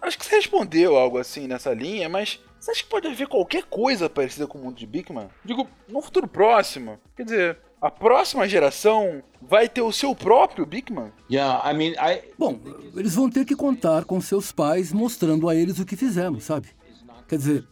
acho 0.00 0.18
que 0.18 0.24
você 0.24 0.36
respondeu 0.36 0.96
algo 0.96 1.18
assim 1.18 1.46
nessa 1.46 1.74
linha, 1.74 2.08
mas 2.08 2.40
você 2.58 2.70
acha 2.70 2.82
que 2.82 2.88
pode 2.88 3.06
haver 3.06 3.28
qualquer 3.28 3.64
coisa 3.64 4.08
parecida 4.08 4.46
com 4.46 4.58
o 4.58 4.62
mundo 4.62 4.76
de 4.76 4.86
Bigman? 4.86 5.28
Digo, 5.44 5.68
no 5.86 6.00
futuro 6.00 6.26
próximo. 6.26 6.98
Quer 7.14 7.24
dizer, 7.24 7.58
a 7.84 7.90
próxima 7.90 8.48
geração 8.48 9.22
vai 9.42 9.68
ter 9.68 9.82
o 9.82 9.92
seu 9.92 10.14
próprio 10.14 10.64
Bigman? 10.64 11.12
Yeah, 11.30 11.70
I 11.70 11.76
mean, 11.76 11.92
I 11.92 12.22
Bom, 12.38 12.58
eles 12.96 13.14
vão 13.14 13.28
ter 13.28 13.44
que 13.44 13.54
contar 13.54 14.06
com 14.06 14.18
seus 14.22 14.50
pais 14.50 14.90
mostrando 14.90 15.50
a 15.50 15.54
eles 15.54 15.78
o 15.78 15.84
que 15.84 15.94
fizemos, 15.94 16.44
sabe? 16.44 16.68
Quer 17.28 17.36
dizer, 17.36 17.68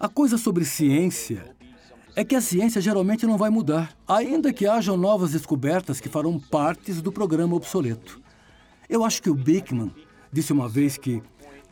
a 0.00 0.08
coisa 0.08 0.36
sobre 0.36 0.64
ciência 0.64 1.54
é 2.16 2.24
que 2.24 2.34
a 2.34 2.40
ciência 2.40 2.80
geralmente 2.80 3.28
não 3.28 3.38
vai 3.38 3.48
mudar, 3.48 3.96
ainda 4.08 4.52
que 4.52 4.66
hajam 4.66 4.96
novas 4.96 5.30
descobertas 5.30 6.00
que 6.00 6.08
farão 6.08 6.40
partes 6.40 7.00
do 7.00 7.12
programa 7.12 7.54
obsoleto. 7.54 8.20
Eu 8.88 9.04
acho 9.04 9.22
que 9.22 9.30
o 9.30 9.36
Bigman 9.36 9.94
disse 10.32 10.52
uma 10.52 10.68
vez 10.68 10.96
que 10.96 11.22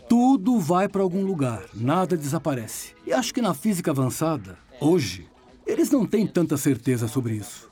tudo 0.08 0.60
vai 0.60 0.88
para 0.88 1.02
algum 1.02 1.24
lugar, 1.24 1.64
nada 1.74 2.16
desaparece. 2.16 2.94
E 3.04 3.12
acho 3.12 3.34
que 3.34 3.42
na 3.42 3.54
física 3.54 3.90
avançada, 3.90 4.56
hoje, 4.80 5.28
eles 5.66 5.90
não 5.90 6.06
têm 6.06 6.26
tanta 6.26 6.56
certeza 6.56 7.08
sobre 7.08 7.34
isso. 7.34 7.68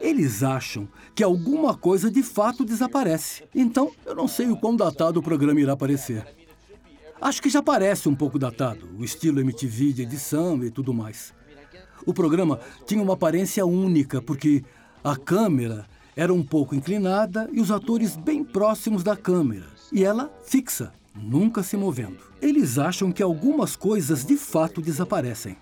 Eles 0.00 0.42
acham 0.42 0.88
que 1.14 1.22
alguma 1.22 1.76
coisa 1.76 2.10
de 2.10 2.22
fato 2.22 2.64
desaparece. 2.64 3.44
Então, 3.54 3.90
eu 4.06 4.14
não 4.14 4.28
sei 4.28 4.48
o 4.48 4.56
quão 4.56 4.76
datado 4.76 5.20
o 5.20 5.22
programa 5.22 5.60
irá 5.60 5.76
parecer. 5.76 6.26
Acho 7.20 7.42
que 7.42 7.50
já 7.50 7.60
parece 7.60 8.08
um 8.08 8.14
pouco 8.14 8.38
datado, 8.38 8.88
o 8.96 9.04
estilo 9.04 9.40
MTV 9.40 9.92
de 9.92 10.02
edição 10.02 10.62
e 10.64 10.70
tudo 10.70 10.94
mais. 10.94 11.34
O 12.06 12.14
programa 12.14 12.60
tinha 12.86 13.02
uma 13.02 13.14
aparência 13.14 13.66
única, 13.66 14.22
porque 14.22 14.62
a 15.02 15.16
câmera 15.16 15.84
era 16.14 16.32
um 16.32 16.44
pouco 16.44 16.74
inclinada 16.74 17.48
e 17.52 17.60
os 17.60 17.72
atores 17.72 18.16
bem 18.16 18.44
próximos 18.44 19.02
da 19.02 19.16
câmera. 19.16 19.66
E 19.92 20.04
ela 20.04 20.32
fixa, 20.44 20.92
nunca 21.14 21.62
se 21.62 21.76
movendo. 21.76 22.18
Eles 22.40 22.78
acham 22.78 23.10
que 23.10 23.22
algumas 23.22 23.74
coisas 23.76 24.24
de 24.24 24.36
fato 24.36 24.80
desaparecem. 24.80 25.56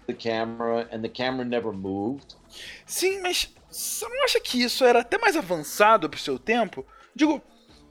Sim, 2.85 3.21
mas 3.23 3.53
você 3.71 4.07
não 4.09 4.25
acha 4.25 4.41
que 4.41 4.63
isso 4.63 4.85
era 4.85 5.01
até 5.01 5.19
mais 5.19 5.37
avançado 5.37 6.09
pro 6.09 6.19
seu 6.19 6.39
tempo? 6.39 6.85
Digo, 7.15 7.43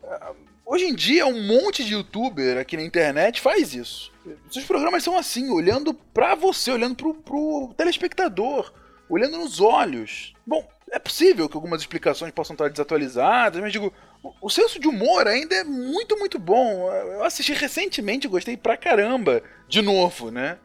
ah, 0.03 0.33
hoje 0.65 0.85
em 0.85 0.95
dia 0.95 1.25
um 1.25 1.41
monte 1.47 1.83
de 1.83 1.93
youtuber 1.93 2.57
aqui 2.57 2.77
na 2.77 2.83
internet 2.83 3.41
faz 3.41 3.73
isso. 3.73 4.11
Seus 4.49 4.65
programas 4.65 5.03
são 5.03 5.17
assim, 5.17 5.49
olhando 5.49 5.93
pra 5.93 6.33
você, 6.35 6.71
olhando 6.71 6.95
pro, 6.95 7.13
pro 7.13 7.73
telespectador, 7.77 8.71
olhando 9.09 9.37
nos 9.37 9.59
olhos. 9.61 10.33
Bom, 10.45 10.67
É 10.91 10.99
possível 10.99 11.49
que 11.49 11.57
algumas 11.57 11.81
explicações 11.81 12.31
possam 12.31 12.53
estar 12.53 12.69
desatualizadas, 12.69 13.59
mas 13.59 13.71
digo, 13.71 13.91
o, 14.41 14.49
senso 14.49 14.79
de 14.79 14.87
humor 14.87 15.27
ainda 15.27 15.55
é 15.55 15.63
muito, 15.63 16.17
muito 16.17 16.39
bom. 16.39 16.91
Eu 16.91 17.23
assisti 17.23 17.53
recentemente 17.53 18.27
gostei 18.27 18.55
pra 18.55 18.77
caramba, 18.77 19.43
de 19.67 19.81
novo, 19.81 20.31
né? 20.31 20.57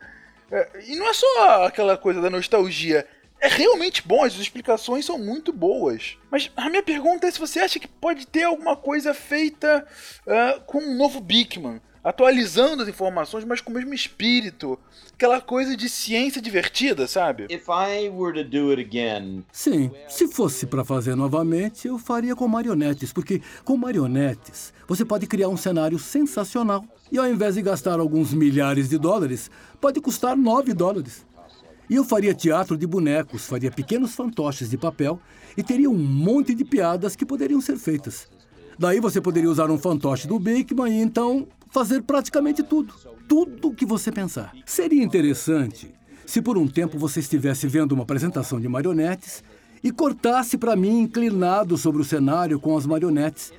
É, 0.51 0.69
e 0.87 0.97
não 0.97 1.09
é 1.09 1.13
só 1.13 1.65
aquela 1.65 1.97
coisa 1.97 2.21
da 2.21 2.31
nostalgia. 2.31 3.07
É 3.41 3.49
realmente 3.49 4.07
bom, 4.07 4.23
as 4.23 4.35
explicações 4.35 5.07
são 5.07 5.19
muito 5.19 5.53
boas. 5.53 6.19
Mas 6.31 6.51
a 6.57 6.69
minha 6.69 6.83
pergunta 6.83 7.27
é 7.27 7.31
se 7.31 7.39
você 7.39 7.61
acha 7.61 7.81
que 7.81 7.89
pode 7.89 8.27
ter 8.27 8.43
alguma 8.43 8.77
coisa 8.77 9.15
feita 9.15 9.87
uh, 10.27 10.61
com 10.63 10.79
um 10.79 10.95
novo 10.95 11.21
Bigman 11.21 11.81
atualizando 12.03 12.83
as 12.83 12.89
informações, 12.89 13.45
mas 13.45 13.61
com 13.61 13.71
o 13.71 13.75
mesmo 13.75 13.95
espírito. 13.95 14.79
Aquela 15.15 15.41
coisa 15.41 15.77
de 15.77 15.89
ciência 15.89 16.41
divertida, 16.41 17.07
sabe? 17.07 17.47
Again, 18.79 19.45
Sim, 19.53 19.91
se 20.09 20.29
fosse 20.29 20.67
para 20.67 20.85
fazer 20.85 21.15
novamente, 21.15 21.87
eu 21.87 21.99
faria 21.99 22.35
com 22.35 22.49
marionetes, 22.49 23.13
porque 23.13 23.43
com 23.65 23.77
marionetes 23.77 24.73
você 24.89 25.05
pode 25.05 25.27
criar 25.27 25.49
um 25.49 25.57
cenário 25.57 25.99
sensacional. 25.99 26.85
E 27.13 27.19
ao 27.19 27.27
invés 27.27 27.57
de 27.57 27.63
gastar 27.63 27.99
alguns 28.01 28.33
milhares 28.33 28.89
de 28.89 28.97
dólares, 28.97 29.51
pode 29.81 30.01
custar 30.01 30.37
9 30.37 30.73
dólares. 30.73 31.27
E 31.89 31.97
eu 31.97 32.05
faria 32.05 32.33
teatro 32.33 32.79
de 32.79 32.87
bonecos, 32.87 33.47
faria 33.47 33.71
pequenos 33.71 34.15
fantoches 34.15 34.71
de 34.71 34.79
papel 34.79 35.21
e 35.57 35.63
teria 35.63 35.91
um 35.91 35.99
monte 35.99 36.55
de 36.55 36.65
piadas 36.65 37.17
que 37.17 37.27
poderiam 37.27 37.61
ser 37.61 37.77
feitas. 37.77 38.29
Daí 38.79 39.01
você 39.01 39.21
poderia 39.21 39.51
usar 39.51 39.71
um 39.71 39.79
fantoche 39.79 40.27
do 40.27 40.39
Bigman 40.39 41.01
e 41.01 41.03
então 41.03 41.49
fazer 41.71 42.03
praticamente 42.03 42.63
tudo. 42.63 42.95
Tudo 43.29 43.69
o 43.69 43.75
que 43.75 43.87
você 43.87 44.11
pensar. 44.11 44.53
Seria 44.67 45.03
interessante 45.03 45.95
se 46.27 46.41
por 46.41 46.57
um 46.57 46.69
tempo 46.69 46.99
você 46.99 47.21
estivesse 47.21 47.67
vendo 47.67 47.93
uma 47.93 48.05
apresentação 48.05 48.61
de 48.61 48.69
marionetes 48.69 49.43
e 49.83 49.91
cortasse 49.91 50.57
para 50.57 50.77
mim 50.77 51.01
inclinado 51.01 51.77
sobre 51.77 52.03
o 52.03 52.05
cenário 52.05 52.61
com 52.61 52.77
as 52.77 52.87
marionetes. 52.87 53.53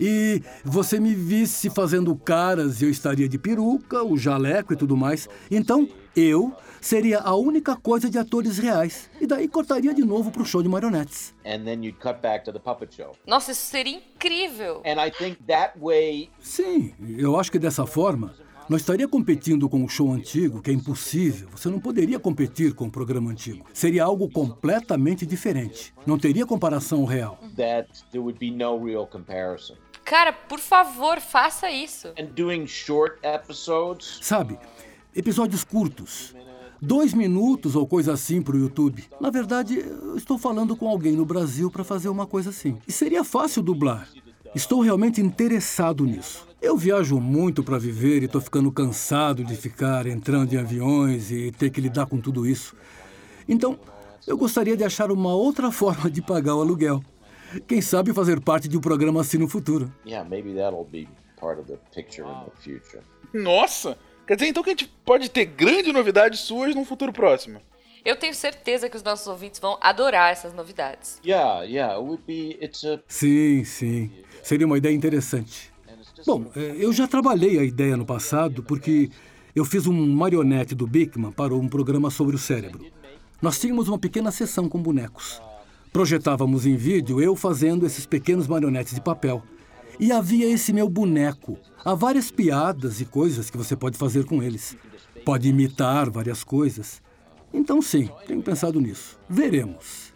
E 0.00 0.42
você 0.64 1.00
me 1.00 1.14
visse 1.14 1.70
fazendo 1.70 2.14
caras 2.14 2.80
e 2.80 2.84
eu 2.84 2.90
estaria 2.90 3.28
de 3.28 3.38
peruca, 3.38 4.02
o 4.02 4.16
jaleco 4.16 4.72
e 4.72 4.76
tudo 4.76 4.96
mais. 4.96 5.28
Então, 5.50 5.88
eu 6.14 6.54
seria 6.80 7.18
a 7.20 7.34
única 7.34 7.76
coisa 7.76 8.08
de 8.10 8.18
atores 8.18 8.58
reais. 8.58 9.10
E 9.20 9.26
daí 9.26 9.48
cortaria 9.48 9.92
de 9.94 10.04
novo 10.04 10.30
pro 10.30 10.44
show 10.44 10.62
de 10.62 10.68
marionetes. 10.68 11.34
and 11.44 11.64
then 11.64 11.82
you'd 11.84 11.98
cut 11.98 12.20
back 12.20 12.44
to 12.44 12.52
the 12.52 12.58
puppet 12.58 12.94
show. 12.94 13.12
Nossa, 13.26 13.52
isso 13.52 13.66
seria 13.66 13.96
incrível. 13.96 14.82
And 14.84 15.00
I 15.04 15.10
think 15.10 15.38
that 15.46 15.78
way, 15.78 16.30
Sim, 16.40 16.92
eu 17.16 17.38
acho 17.38 17.50
que 17.50 17.58
dessa 17.58 17.86
forma 17.86 18.34
nós 18.68 18.82
estaria 18.82 19.08
competindo 19.08 19.66
com 19.66 19.82
o 19.82 19.88
show 19.88 20.12
antigo, 20.12 20.60
que 20.60 20.70
é 20.70 20.74
impossível. 20.74 21.48
Você 21.56 21.70
não 21.70 21.80
poderia 21.80 22.18
competir 22.18 22.74
com 22.74 22.84
o 22.84 22.90
programa 22.90 23.30
antigo. 23.30 23.64
Seria 23.72 24.04
algo 24.04 24.28
completamente 24.30 25.24
diferente. 25.24 25.94
Não 26.06 26.18
teria 26.18 26.44
comparação 26.44 27.04
real. 27.06 27.38
that 27.56 27.88
there 28.10 28.18
would 28.18 28.38
be 28.38 28.50
no 28.50 28.84
real 28.84 29.06
comparison. 29.06 29.74
Cara, 30.04 30.32
por 30.34 30.58
favor, 30.58 31.18
faça 31.20 31.70
isso. 31.70 32.08
And 32.18 32.26
doing 32.34 32.66
short 32.66 33.18
episodes, 33.22 34.18
Sabe, 34.22 34.58
episódios 35.16 35.64
curtos. 35.64 36.34
Dois 36.80 37.12
minutos 37.12 37.74
ou 37.74 37.86
coisa 37.86 38.12
assim 38.12 38.40
pro 38.40 38.58
YouTube. 38.58 39.04
Na 39.20 39.30
verdade, 39.30 39.78
eu 39.78 40.16
estou 40.16 40.38
falando 40.38 40.76
com 40.76 40.88
alguém 40.88 41.12
no 41.12 41.24
Brasil 41.24 41.70
para 41.70 41.82
fazer 41.82 42.08
uma 42.08 42.26
coisa 42.26 42.50
assim. 42.50 42.76
E 42.86 42.92
seria 42.92 43.24
fácil 43.24 43.62
dublar. 43.62 44.08
Estou 44.54 44.80
realmente 44.80 45.20
interessado 45.20 46.04
nisso. 46.04 46.46
Eu 46.62 46.76
viajo 46.76 47.20
muito 47.20 47.62
para 47.62 47.78
viver 47.78 48.22
e 48.22 48.26
estou 48.26 48.40
ficando 48.40 48.70
cansado 48.72 49.44
de 49.44 49.54
ficar 49.56 50.06
entrando 50.06 50.52
em 50.52 50.56
aviões 50.56 51.30
e 51.30 51.50
ter 51.52 51.70
que 51.70 51.80
lidar 51.80 52.06
com 52.06 52.20
tudo 52.20 52.46
isso. 52.46 52.74
Então, 53.48 53.78
eu 54.26 54.36
gostaria 54.36 54.76
de 54.76 54.84
achar 54.84 55.10
uma 55.10 55.34
outra 55.34 55.70
forma 55.72 56.10
de 56.10 56.22
pagar 56.22 56.54
o 56.54 56.60
aluguel. 56.60 57.02
Quem 57.66 57.80
sabe 57.80 58.12
fazer 58.12 58.40
parte 58.40 58.68
de 58.68 58.76
um 58.76 58.80
programa 58.80 59.20
assim 59.20 59.38
no 59.38 59.48
futuro. 59.48 59.90
yeah, 60.06 60.28
maybe 60.28 60.52
that'll 60.54 60.84
be 60.84 61.08
part 61.40 61.58
of 61.58 61.66
the 61.66 61.78
picture 61.94 62.26
in 62.28 62.44
the 62.44 62.50
future. 62.60 63.02
Nossa! 63.32 63.96
Quer 64.28 64.36
dizer 64.36 64.48
então 64.50 64.62
que 64.62 64.68
a 64.68 64.72
gente 64.72 64.92
pode 65.06 65.30
ter 65.30 65.46
grandes 65.46 65.90
novidades 65.90 66.40
suas 66.40 66.74
num 66.74 66.84
futuro 66.84 67.10
próximo. 67.14 67.62
Eu 68.04 68.14
tenho 68.14 68.34
certeza 68.34 68.86
que 68.86 68.94
os 68.94 69.02
nossos 69.02 69.26
ouvintes 69.26 69.58
vão 69.58 69.78
adorar 69.80 70.30
essas 70.30 70.52
novidades. 70.52 71.18
Yeah, 71.24 71.62
yeah, 71.62 71.94
it 71.94 72.04
would 72.04 72.22
be. 72.26 72.58
It's 72.62 72.84
a. 72.84 73.00
Sim, 73.08 73.64
sim. 73.64 74.10
Seria 74.42 74.66
uma 74.66 74.76
ideia 74.76 74.94
interessante. 74.94 75.72
Bom, 76.26 76.44
eh, 76.54 76.76
eu 76.78 76.92
já 76.92 77.08
trabalhei 77.08 77.58
a 77.58 77.64
ideia 77.64 77.96
no 77.96 78.04
passado 78.04 78.62
porque 78.62 79.08
eu 79.56 79.64
fiz 79.64 79.86
um 79.86 79.94
marionete 79.94 80.74
do 80.74 80.86
Bigman 80.86 81.32
para 81.32 81.54
um 81.54 81.66
programa 81.66 82.10
sobre 82.10 82.36
o 82.36 82.38
cérebro. 82.38 82.84
Nós 83.40 83.58
tínhamos 83.58 83.88
uma 83.88 83.98
pequena 83.98 84.30
sessão 84.30 84.68
com 84.68 84.78
bonecos. 84.78 85.40
Projetávamos 85.90 86.66
em 86.66 86.76
vídeo 86.76 87.18
eu 87.18 87.34
fazendo 87.34 87.86
esses 87.86 88.04
pequenos 88.04 88.46
marionetes 88.46 88.94
de 88.94 89.00
papel. 89.00 89.42
E 89.98 90.12
havia 90.12 90.46
esse 90.46 90.70
meu 90.70 90.86
boneco. 90.86 91.58
Há 91.88 91.94
várias 91.94 92.30
piadas 92.30 93.00
e 93.00 93.06
coisas 93.06 93.48
que 93.48 93.56
você 93.56 93.74
pode 93.74 93.96
fazer 93.96 94.26
com 94.26 94.42
eles. 94.42 94.76
Pode 95.24 95.48
imitar 95.48 96.10
várias 96.10 96.44
coisas. 96.44 97.00
Então, 97.50 97.80
sim, 97.80 98.10
tenho 98.26 98.42
pensado 98.42 98.78
nisso. 98.78 99.18
Veremos. 99.26 100.12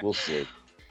We'll 0.00 0.14
see. 0.14 0.46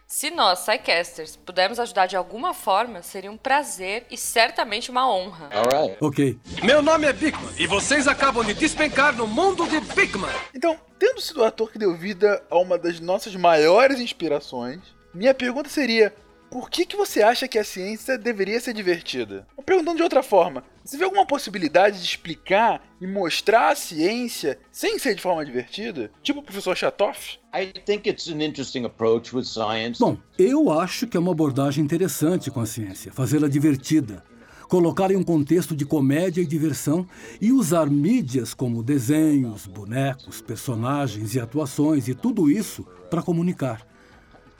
Se 0.05 0.31
nós, 0.31 0.65
Psycasters, 0.65 1.37
pudermos 1.37 1.79
ajudar 1.79 2.07
de 2.07 2.17
alguma 2.17 2.53
forma, 2.53 3.01
seria 3.01 3.31
um 3.31 3.37
prazer 3.37 4.05
e 4.11 4.17
certamente 4.17 4.91
uma 4.91 5.09
honra. 5.09 5.49
Right. 5.73 5.95
Ok. 6.01 6.37
Meu 6.61 6.81
nome 6.81 7.07
é 7.07 7.13
Bigman 7.13 7.53
e 7.57 7.65
vocês 7.65 8.05
acabam 8.05 8.43
de 8.43 8.53
despencar 8.55 9.15
no 9.15 9.25
mundo 9.25 9.65
de 9.65 9.79
Bigman. 9.79 10.29
Então, 10.53 10.77
tendo 10.99 11.21
sido 11.21 11.39
o 11.39 11.45
ator 11.45 11.71
que 11.71 11.79
deu 11.79 11.95
vida 11.95 12.43
a 12.49 12.57
uma 12.57 12.77
das 12.77 12.99
nossas 12.99 13.33
maiores 13.33 14.01
inspirações, 14.01 14.81
minha 15.13 15.33
pergunta 15.33 15.69
seria: 15.69 16.13
por 16.49 16.69
que, 16.69 16.85
que 16.85 16.97
você 16.97 17.21
acha 17.21 17.47
que 17.47 17.59
a 17.59 17.63
ciência 17.63 18.17
deveria 18.17 18.59
ser 18.59 18.73
divertida? 18.73 19.47
Ou 19.55 19.63
perguntando 19.63 19.97
de 19.97 20.03
outra 20.03 20.23
forma, 20.23 20.63
você 20.83 20.97
vê 20.97 21.03
alguma 21.03 21.25
possibilidade 21.25 21.99
de 21.99 22.05
explicar 22.05 22.81
e 22.99 23.05
mostrar 23.05 23.69
a 23.71 23.75
ciência 23.75 24.59
sem 24.71 24.97
ser 24.97 25.13
de 25.15 25.21
forma 25.21 25.45
divertida? 25.45 26.11
Tipo 26.23 26.39
o 26.39 26.43
professor 26.43 26.75
Chatoff? 26.75 27.37
I 27.53 27.71
think 27.85 28.09
it's 28.09 28.27
an 28.27 28.41
interesting 28.41 28.85
approach 28.85 29.35
with 29.35 29.43
science. 29.43 29.99
Bom, 29.99 30.17
eu 30.37 30.71
acho 30.71 31.07
que 31.07 31.15
é 31.15 31.19
uma 31.19 31.31
abordagem 31.31 31.83
interessante 31.83 32.49
com 32.49 32.59
a 32.59 32.65
ciência, 32.65 33.11
fazê-la 33.11 33.47
divertida, 33.47 34.23
colocar 34.67 35.11
em 35.11 35.15
um 35.15 35.23
contexto 35.23 35.75
de 35.75 35.85
comédia 35.85 36.41
e 36.41 36.47
diversão 36.47 37.07
e 37.39 37.51
usar 37.51 37.87
mídias 37.89 38.53
como 38.53 38.83
desenhos, 38.83 39.67
bonecos, 39.67 40.41
personagens 40.41 41.35
e 41.35 41.39
atuações 41.39 42.07
e 42.07 42.15
tudo 42.15 42.49
isso 42.49 42.83
para 43.09 43.21
comunicar. 43.21 43.88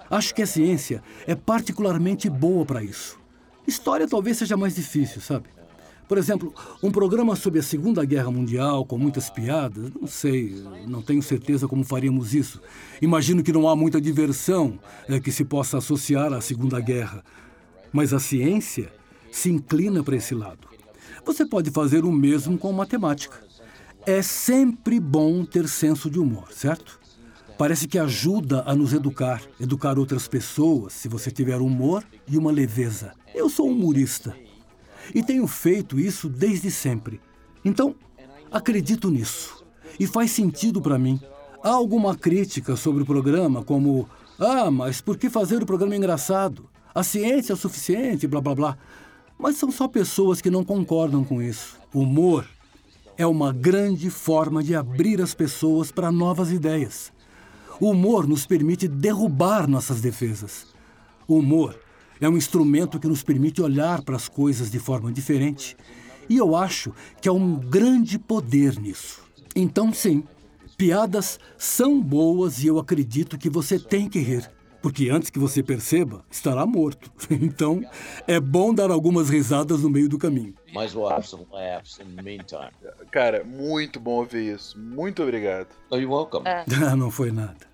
Acho 0.10 0.34
que 0.34 0.42
a 0.42 0.48
ciência 0.48 1.04
é 1.28 1.36
particularmente 1.36 2.30
boa 2.30 2.66
para 2.66 2.84
isso. 2.84 3.20
História 3.68 4.08
talvez 4.08 4.38
seja 4.38 4.58
mais 4.58 4.76
difícil, 4.76 5.22
sabe? 5.22 5.48
Por 6.08 6.18
exemplo, 6.18 6.52
um 6.82 6.90
programa 6.90 7.36
sobre 7.36 7.60
a 7.60 7.64
Segunda 7.64 8.04
Guerra 8.04 8.32
Mundial 8.32 8.84
com 8.84 8.98
muitas 8.98 9.30
piadas, 9.30 9.92
não 9.94 10.08
sei, 10.08 10.56
não 10.88 11.04
tenho 11.04 11.22
certeza 11.22 11.68
como 11.68 11.84
faríamos 11.84 12.34
isso. 12.34 12.60
Imagino 13.00 13.44
que 13.44 13.54
não 13.54 13.68
há 13.68 13.76
muita 13.76 14.02
diversão 14.02 14.80
eh, 15.08 15.20
que 15.20 15.32
se 15.32 15.46
possa 15.46 15.78
associar 15.78 16.34
à 16.34 16.42
Segunda 16.42 16.80
Guerra. 16.80 17.24
Mas 17.94 18.12
a 18.12 18.20
ciência 18.20 18.92
se 19.32 19.52
inclina 19.52 20.04
para 20.04 20.16
esse 20.16 20.34
lado. 20.34 20.68
Você 21.24 21.46
pode 21.46 21.70
fazer 21.70 22.04
o 22.04 22.12
mesmo 22.12 22.58
com 22.58 22.74
matemática. 22.74 23.38
É 24.04 24.24
sempre 24.24 25.00
bom 25.00 25.46
ter 25.46 25.68
senso 25.68 26.10
de 26.10 26.18
humor, 26.18 26.52
certo? 26.52 26.99
Parece 27.60 27.90
que 27.90 28.00
ajuda 28.00 28.64
a 28.66 28.74
nos 28.74 28.94
educar, 28.94 29.42
educar 29.60 30.00
outras 30.00 30.30
pessoas, 30.30 30.94
se 30.94 31.10
você 31.10 31.30
tiver 31.30 31.58
humor 31.58 32.06
e 32.26 32.38
uma 32.38 32.52
leveza. 32.52 33.12
Eu 33.36 33.50
sou 33.50 33.68
humorista 33.68 34.34
e 35.14 35.22
tenho 35.22 35.46
feito 35.46 36.00
isso 36.00 36.30
desde 36.30 36.72
sempre. 36.72 37.20
Então, 37.66 37.94
acredito 38.50 39.12
nisso. 39.12 39.62
E 40.00 40.08
faz 40.08 40.32
sentido 40.32 40.82
para 40.82 40.98
mim. 40.98 41.20
Há 41.62 41.72
alguma 41.72 42.16
crítica 42.16 42.78
sobre 42.78 43.04
o 43.04 43.06
programa, 43.06 43.62
como: 43.62 44.08
ah, 44.40 44.72
mas 44.72 45.02
por 45.02 45.18
que 45.18 45.30
fazer 45.30 45.62
o 45.62 45.66
programa 45.66 45.98
engraçado? 45.98 46.70
A 46.96 47.04
ciência 47.04 47.52
é 47.52 47.56
o 47.56 47.58
suficiente, 47.58 48.26
blá 48.26 48.40
blá 48.40 48.56
blá. 48.56 48.78
Mas 49.38 49.58
são 49.58 49.70
só 49.70 49.86
pessoas 49.86 50.40
que 50.40 50.50
não 50.50 50.64
concordam 50.64 51.26
com 51.26 51.42
isso. 51.42 51.78
Humor 51.94 52.48
é 53.18 53.28
uma 53.28 53.52
grande 53.52 54.10
forma 54.10 54.64
de 54.64 54.74
abrir 54.74 55.22
as 55.22 55.34
pessoas 55.34 55.92
para 55.92 56.10
novas 56.10 56.54
ideias. 56.54 57.12
O 57.80 57.92
humor 57.92 58.28
nos 58.28 58.46
permite 58.46 58.88
derrubar 58.88 59.68
nossas 59.68 60.02
defesas. 60.02 60.68
O 61.28 61.38
humor 61.38 61.80
é 62.20 62.28
um 62.28 62.36
instrumento 62.36 63.00
que 63.00 63.08
nos 63.08 63.24
permite 63.24 63.62
olhar 63.62 64.02
para 64.02 64.18
as 64.18 64.28
coisas 64.28 64.70
de 64.70 64.80
forma 64.80 65.12
diferente. 65.12 65.78
E 66.30 66.36
eu 66.36 66.56
acho 66.56 66.94
que 67.22 67.30
há 67.30 67.32
um 67.32 67.56
grande 67.56 68.20
poder 68.20 68.78
nisso. 68.78 69.22
Então, 69.56 69.94
sim, 69.94 70.24
piadas 70.78 71.40
são 71.58 72.02
boas 72.02 72.62
e 72.64 72.68
eu 72.68 72.80
acredito 72.80 73.38
que 73.38 73.50
você 73.50 73.80
tem 73.80 74.10
que 74.10 74.20
rir. 74.20 74.50
Porque 74.82 75.10
antes 75.10 75.30
que 75.30 75.40
você 75.40 75.62
perceba, 75.62 76.24
estará 76.30 76.66
morto. 76.66 77.12
Então, 77.32 77.82
é 78.28 78.40
bom 78.40 78.74
dar 78.74 78.92
algumas 78.92 79.30
risadas 79.30 79.82
no 79.82 79.90
meio 79.90 80.10
do 80.10 80.18
caminho. 80.18 80.54
Might 80.74 80.86
as 80.86 80.96
well 80.96 81.10
have 81.10 81.28
some 81.28 81.46
laughs 81.52 82.00
in 82.00 82.16
the 82.16 82.22
meantime. 82.22 82.72
Cara, 83.12 83.44
muito 83.44 84.00
bom 84.00 84.20
ouvir 84.20 84.56
isso. 84.56 84.78
Muito 84.80 85.24
obrigado. 85.24 85.68
Oh, 85.90 85.98
you're 85.98 86.14
welcome. 86.14 86.48
É. 86.48 86.66
Ah, 86.86 86.96
não 86.98 87.10
foi 87.12 87.32
nada. 87.32 87.69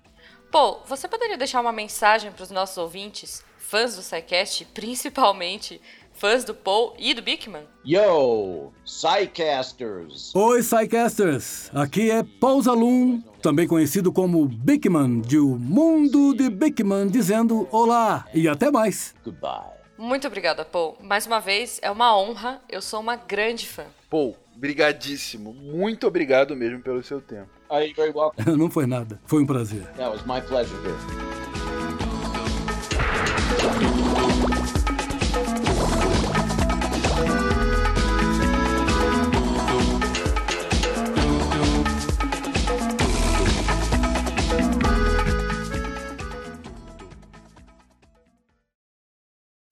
Paul, 0.56 0.80
você 0.86 1.06
poderia 1.06 1.36
deixar 1.36 1.60
uma 1.60 1.70
mensagem 1.70 2.32
para 2.32 2.42
os 2.42 2.50
nossos 2.50 2.78
ouvintes, 2.78 3.44
fãs 3.58 3.94
do 3.94 4.00
SciCast, 4.00 4.64
principalmente 4.72 5.78
fãs 6.14 6.44
do 6.44 6.54
Paul 6.54 6.94
e 6.98 7.12
do 7.12 7.20
Bickman? 7.20 7.64
Yo, 7.86 8.72
Psycasters! 8.82 10.34
Oi, 10.34 10.62
Psycasters! 10.62 11.70
Aqui 11.74 12.10
é 12.10 12.22
Paul 12.22 12.62
Zalum, 12.62 13.20
também 13.42 13.68
conhecido 13.68 14.10
como 14.10 14.46
Bickman, 14.46 15.20
de 15.20 15.38
O 15.38 15.58
Mundo 15.58 16.32
de 16.32 16.48
Bickman, 16.48 17.06
dizendo 17.06 17.68
olá 17.70 18.26
e 18.32 18.48
até 18.48 18.70
mais. 18.70 19.14
Goodbye. 19.22 19.76
Muito 19.98 20.26
obrigada, 20.26 20.64
Paul. 20.64 20.96
Mais 21.02 21.26
uma 21.26 21.38
vez, 21.38 21.78
é 21.82 21.90
uma 21.90 22.16
honra. 22.16 22.62
Eu 22.66 22.80
sou 22.80 23.00
uma 23.00 23.16
grande 23.16 23.68
fã. 23.68 23.84
Paul, 24.08 24.34
brigadíssimo. 24.54 25.52
Muito 25.52 26.06
obrigado 26.06 26.56
mesmo 26.56 26.80
pelo 26.80 27.02
seu 27.02 27.20
tempo. 27.20 27.55
You're 27.70 27.94
very 27.94 28.12
welcome. 28.12 28.56
Não 28.56 28.70
foi 28.70 28.86
nada, 28.86 29.20
foi 29.26 29.42
um 29.42 29.46
prazer. 29.46 29.82
Yeah, 29.96 30.06
it 30.06 30.12
was 30.12 30.26
my 30.26 30.40
pleasure 30.40 30.76
here. 30.82 30.96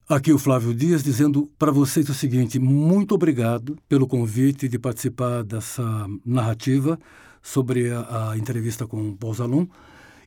Aqui 0.07 0.31
o 0.31 0.37
Flávio 0.37 0.73
Dias 0.73 1.03
dizendo 1.03 1.51
para 1.57 1.71
vocês 1.71 2.07
o 2.09 2.13
seguinte: 2.13 2.59
muito 2.59 3.15
obrigado 3.15 3.75
pelo 3.89 4.07
convite 4.07 4.67
de 4.67 4.77
participar 4.77 5.43
dessa 5.43 5.83
narrativa 6.25 6.99
sobre 7.45 7.91
a, 7.91 8.31
a 8.31 8.37
entrevista 8.37 8.87
com 8.87 9.09
o 9.09 9.15
Paul. 9.15 9.69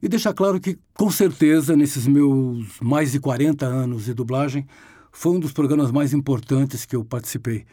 E 0.01 0.09
deixar 0.09 0.33
claro 0.33 0.61
que, 0.61 0.79
com 0.95 1.11
certeza, 1.11 1.77
nesses 1.77 2.07
meus 2.07 2.79
mais 2.81 3.11
de 3.11 3.19
40 3.19 3.66
anos 3.66 4.05
de 4.05 4.14
dublagem, 4.14 4.64
foi 5.11 5.33
um 5.33 5.41
dos 5.41 5.53
programas 5.53 5.91
mais 5.91 6.14
importantes 6.14 6.87
que 6.87 6.95
eu 6.95 7.05
participei. 7.05 7.64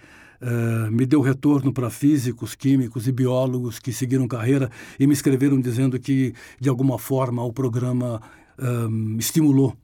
Uh, 0.42 0.92
me 0.92 1.06
deu 1.06 1.22
retorno 1.22 1.72
para 1.72 1.92
físicos, 1.92 2.56
químicos 2.56 3.08
e 3.08 3.12
biólogos 3.12 3.78
que 3.78 3.94
seguiram 3.94 4.28
carreira 4.28 4.70
e 5.00 5.06
me 5.06 5.14
escreveram 5.14 5.62
dizendo 5.62 6.00
que, 6.00 6.34
de 6.60 6.68
alguma 6.68 6.98
forma, 6.98 7.44
o 7.44 7.54
programa 7.54 8.20
uh, 8.58 9.20
estimulou 9.20 9.78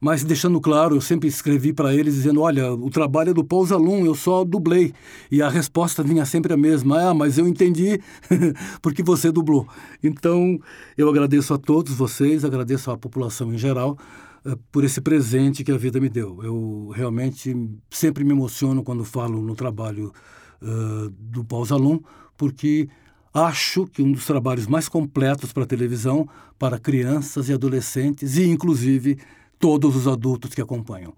mas 0.00 0.22
deixando 0.22 0.60
claro, 0.60 0.94
eu 0.94 1.00
sempre 1.00 1.28
escrevi 1.28 1.72
para 1.72 1.94
eles 1.94 2.14
dizendo: 2.14 2.42
olha, 2.42 2.72
o 2.72 2.90
trabalho 2.90 3.30
é 3.30 3.34
do 3.34 3.44
Paul 3.44 3.64
Zalum, 3.64 4.04
eu 4.04 4.14
só 4.14 4.44
dublei. 4.44 4.92
E 5.30 5.40
a 5.40 5.48
resposta 5.48 6.02
vinha 6.02 6.26
sempre 6.26 6.52
a 6.52 6.56
mesma: 6.56 7.10
ah, 7.10 7.14
mas 7.14 7.38
eu 7.38 7.48
entendi 7.48 8.00
porque 8.82 9.02
você 9.02 9.32
dublou. 9.32 9.66
Então, 10.02 10.58
eu 10.96 11.08
agradeço 11.08 11.54
a 11.54 11.58
todos 11.58 11.94
vocês, 11.94 12.44
agradeço 12.44 12.90
à 12.90 12.98
população 12.98 13.54
em 13.54 13.58
geral 13.58 13.96
uh, 14.44 14.56
por 14.70 14.84
esse 14.84 15.00
presente 15.00 15.64
que 15.64 15.72
a 15.72 15.78
vida 15.78 15.98
me 15.98 16.10
deu. 16.10 16.40
Eu 16.42 16.92
realmente 16.94 17.56
sempre 17.90 18.22
me 18.22 18.32
emociono 18.32 18.82
quando 18.82 19.04
falo 19.04 19.40
no 19.40 19.54
trabalho 19.54 20.12
uh, 20.60 21.08
do 21.18 21.42
Paul 21.42 21.64
Zalum, 21.64 22.00
porque 22.36 22.86
acho 23.32 23.86
que 23.86 24.02
um 24.02 24.12
dos 24.12 24.26
trabalhos 24.26 24.66
mais 24.66 24.90
completos 24.90 25.52
para 25.52 25.64
televisão, 25.64 26.28
para 26.58 26.78
crianças 26.78 27.48
e 27.48 27.52
adolescentes 27.54 28.36
e, 28.36 28.44
inclusive, 28.44 29.18
todos 29.58 29.96
os 29.96 30.06
adultos 30.06 30.54
que 30.54 30.60
acompanham. 30.60 31.14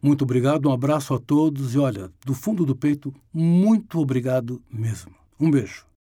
Muito 0.00 0.22
obrigado, 0.22 0.68
um 0.68 0.72
abraço 0.72 1.14
a 1.14 1.18
todos 1.18 1.74
e 1.74 1.78
olha, 1.78 2.10
do 2.26 2.34
fundo 2.34 2.66
do 2.66 2.74
peito, 2.74 3.14
muito 3.32 4.00
obrigado 4.00 4.60
mesmo. 4.70 5.14
Um 5.38 5.50
beijo. 5.50 5.91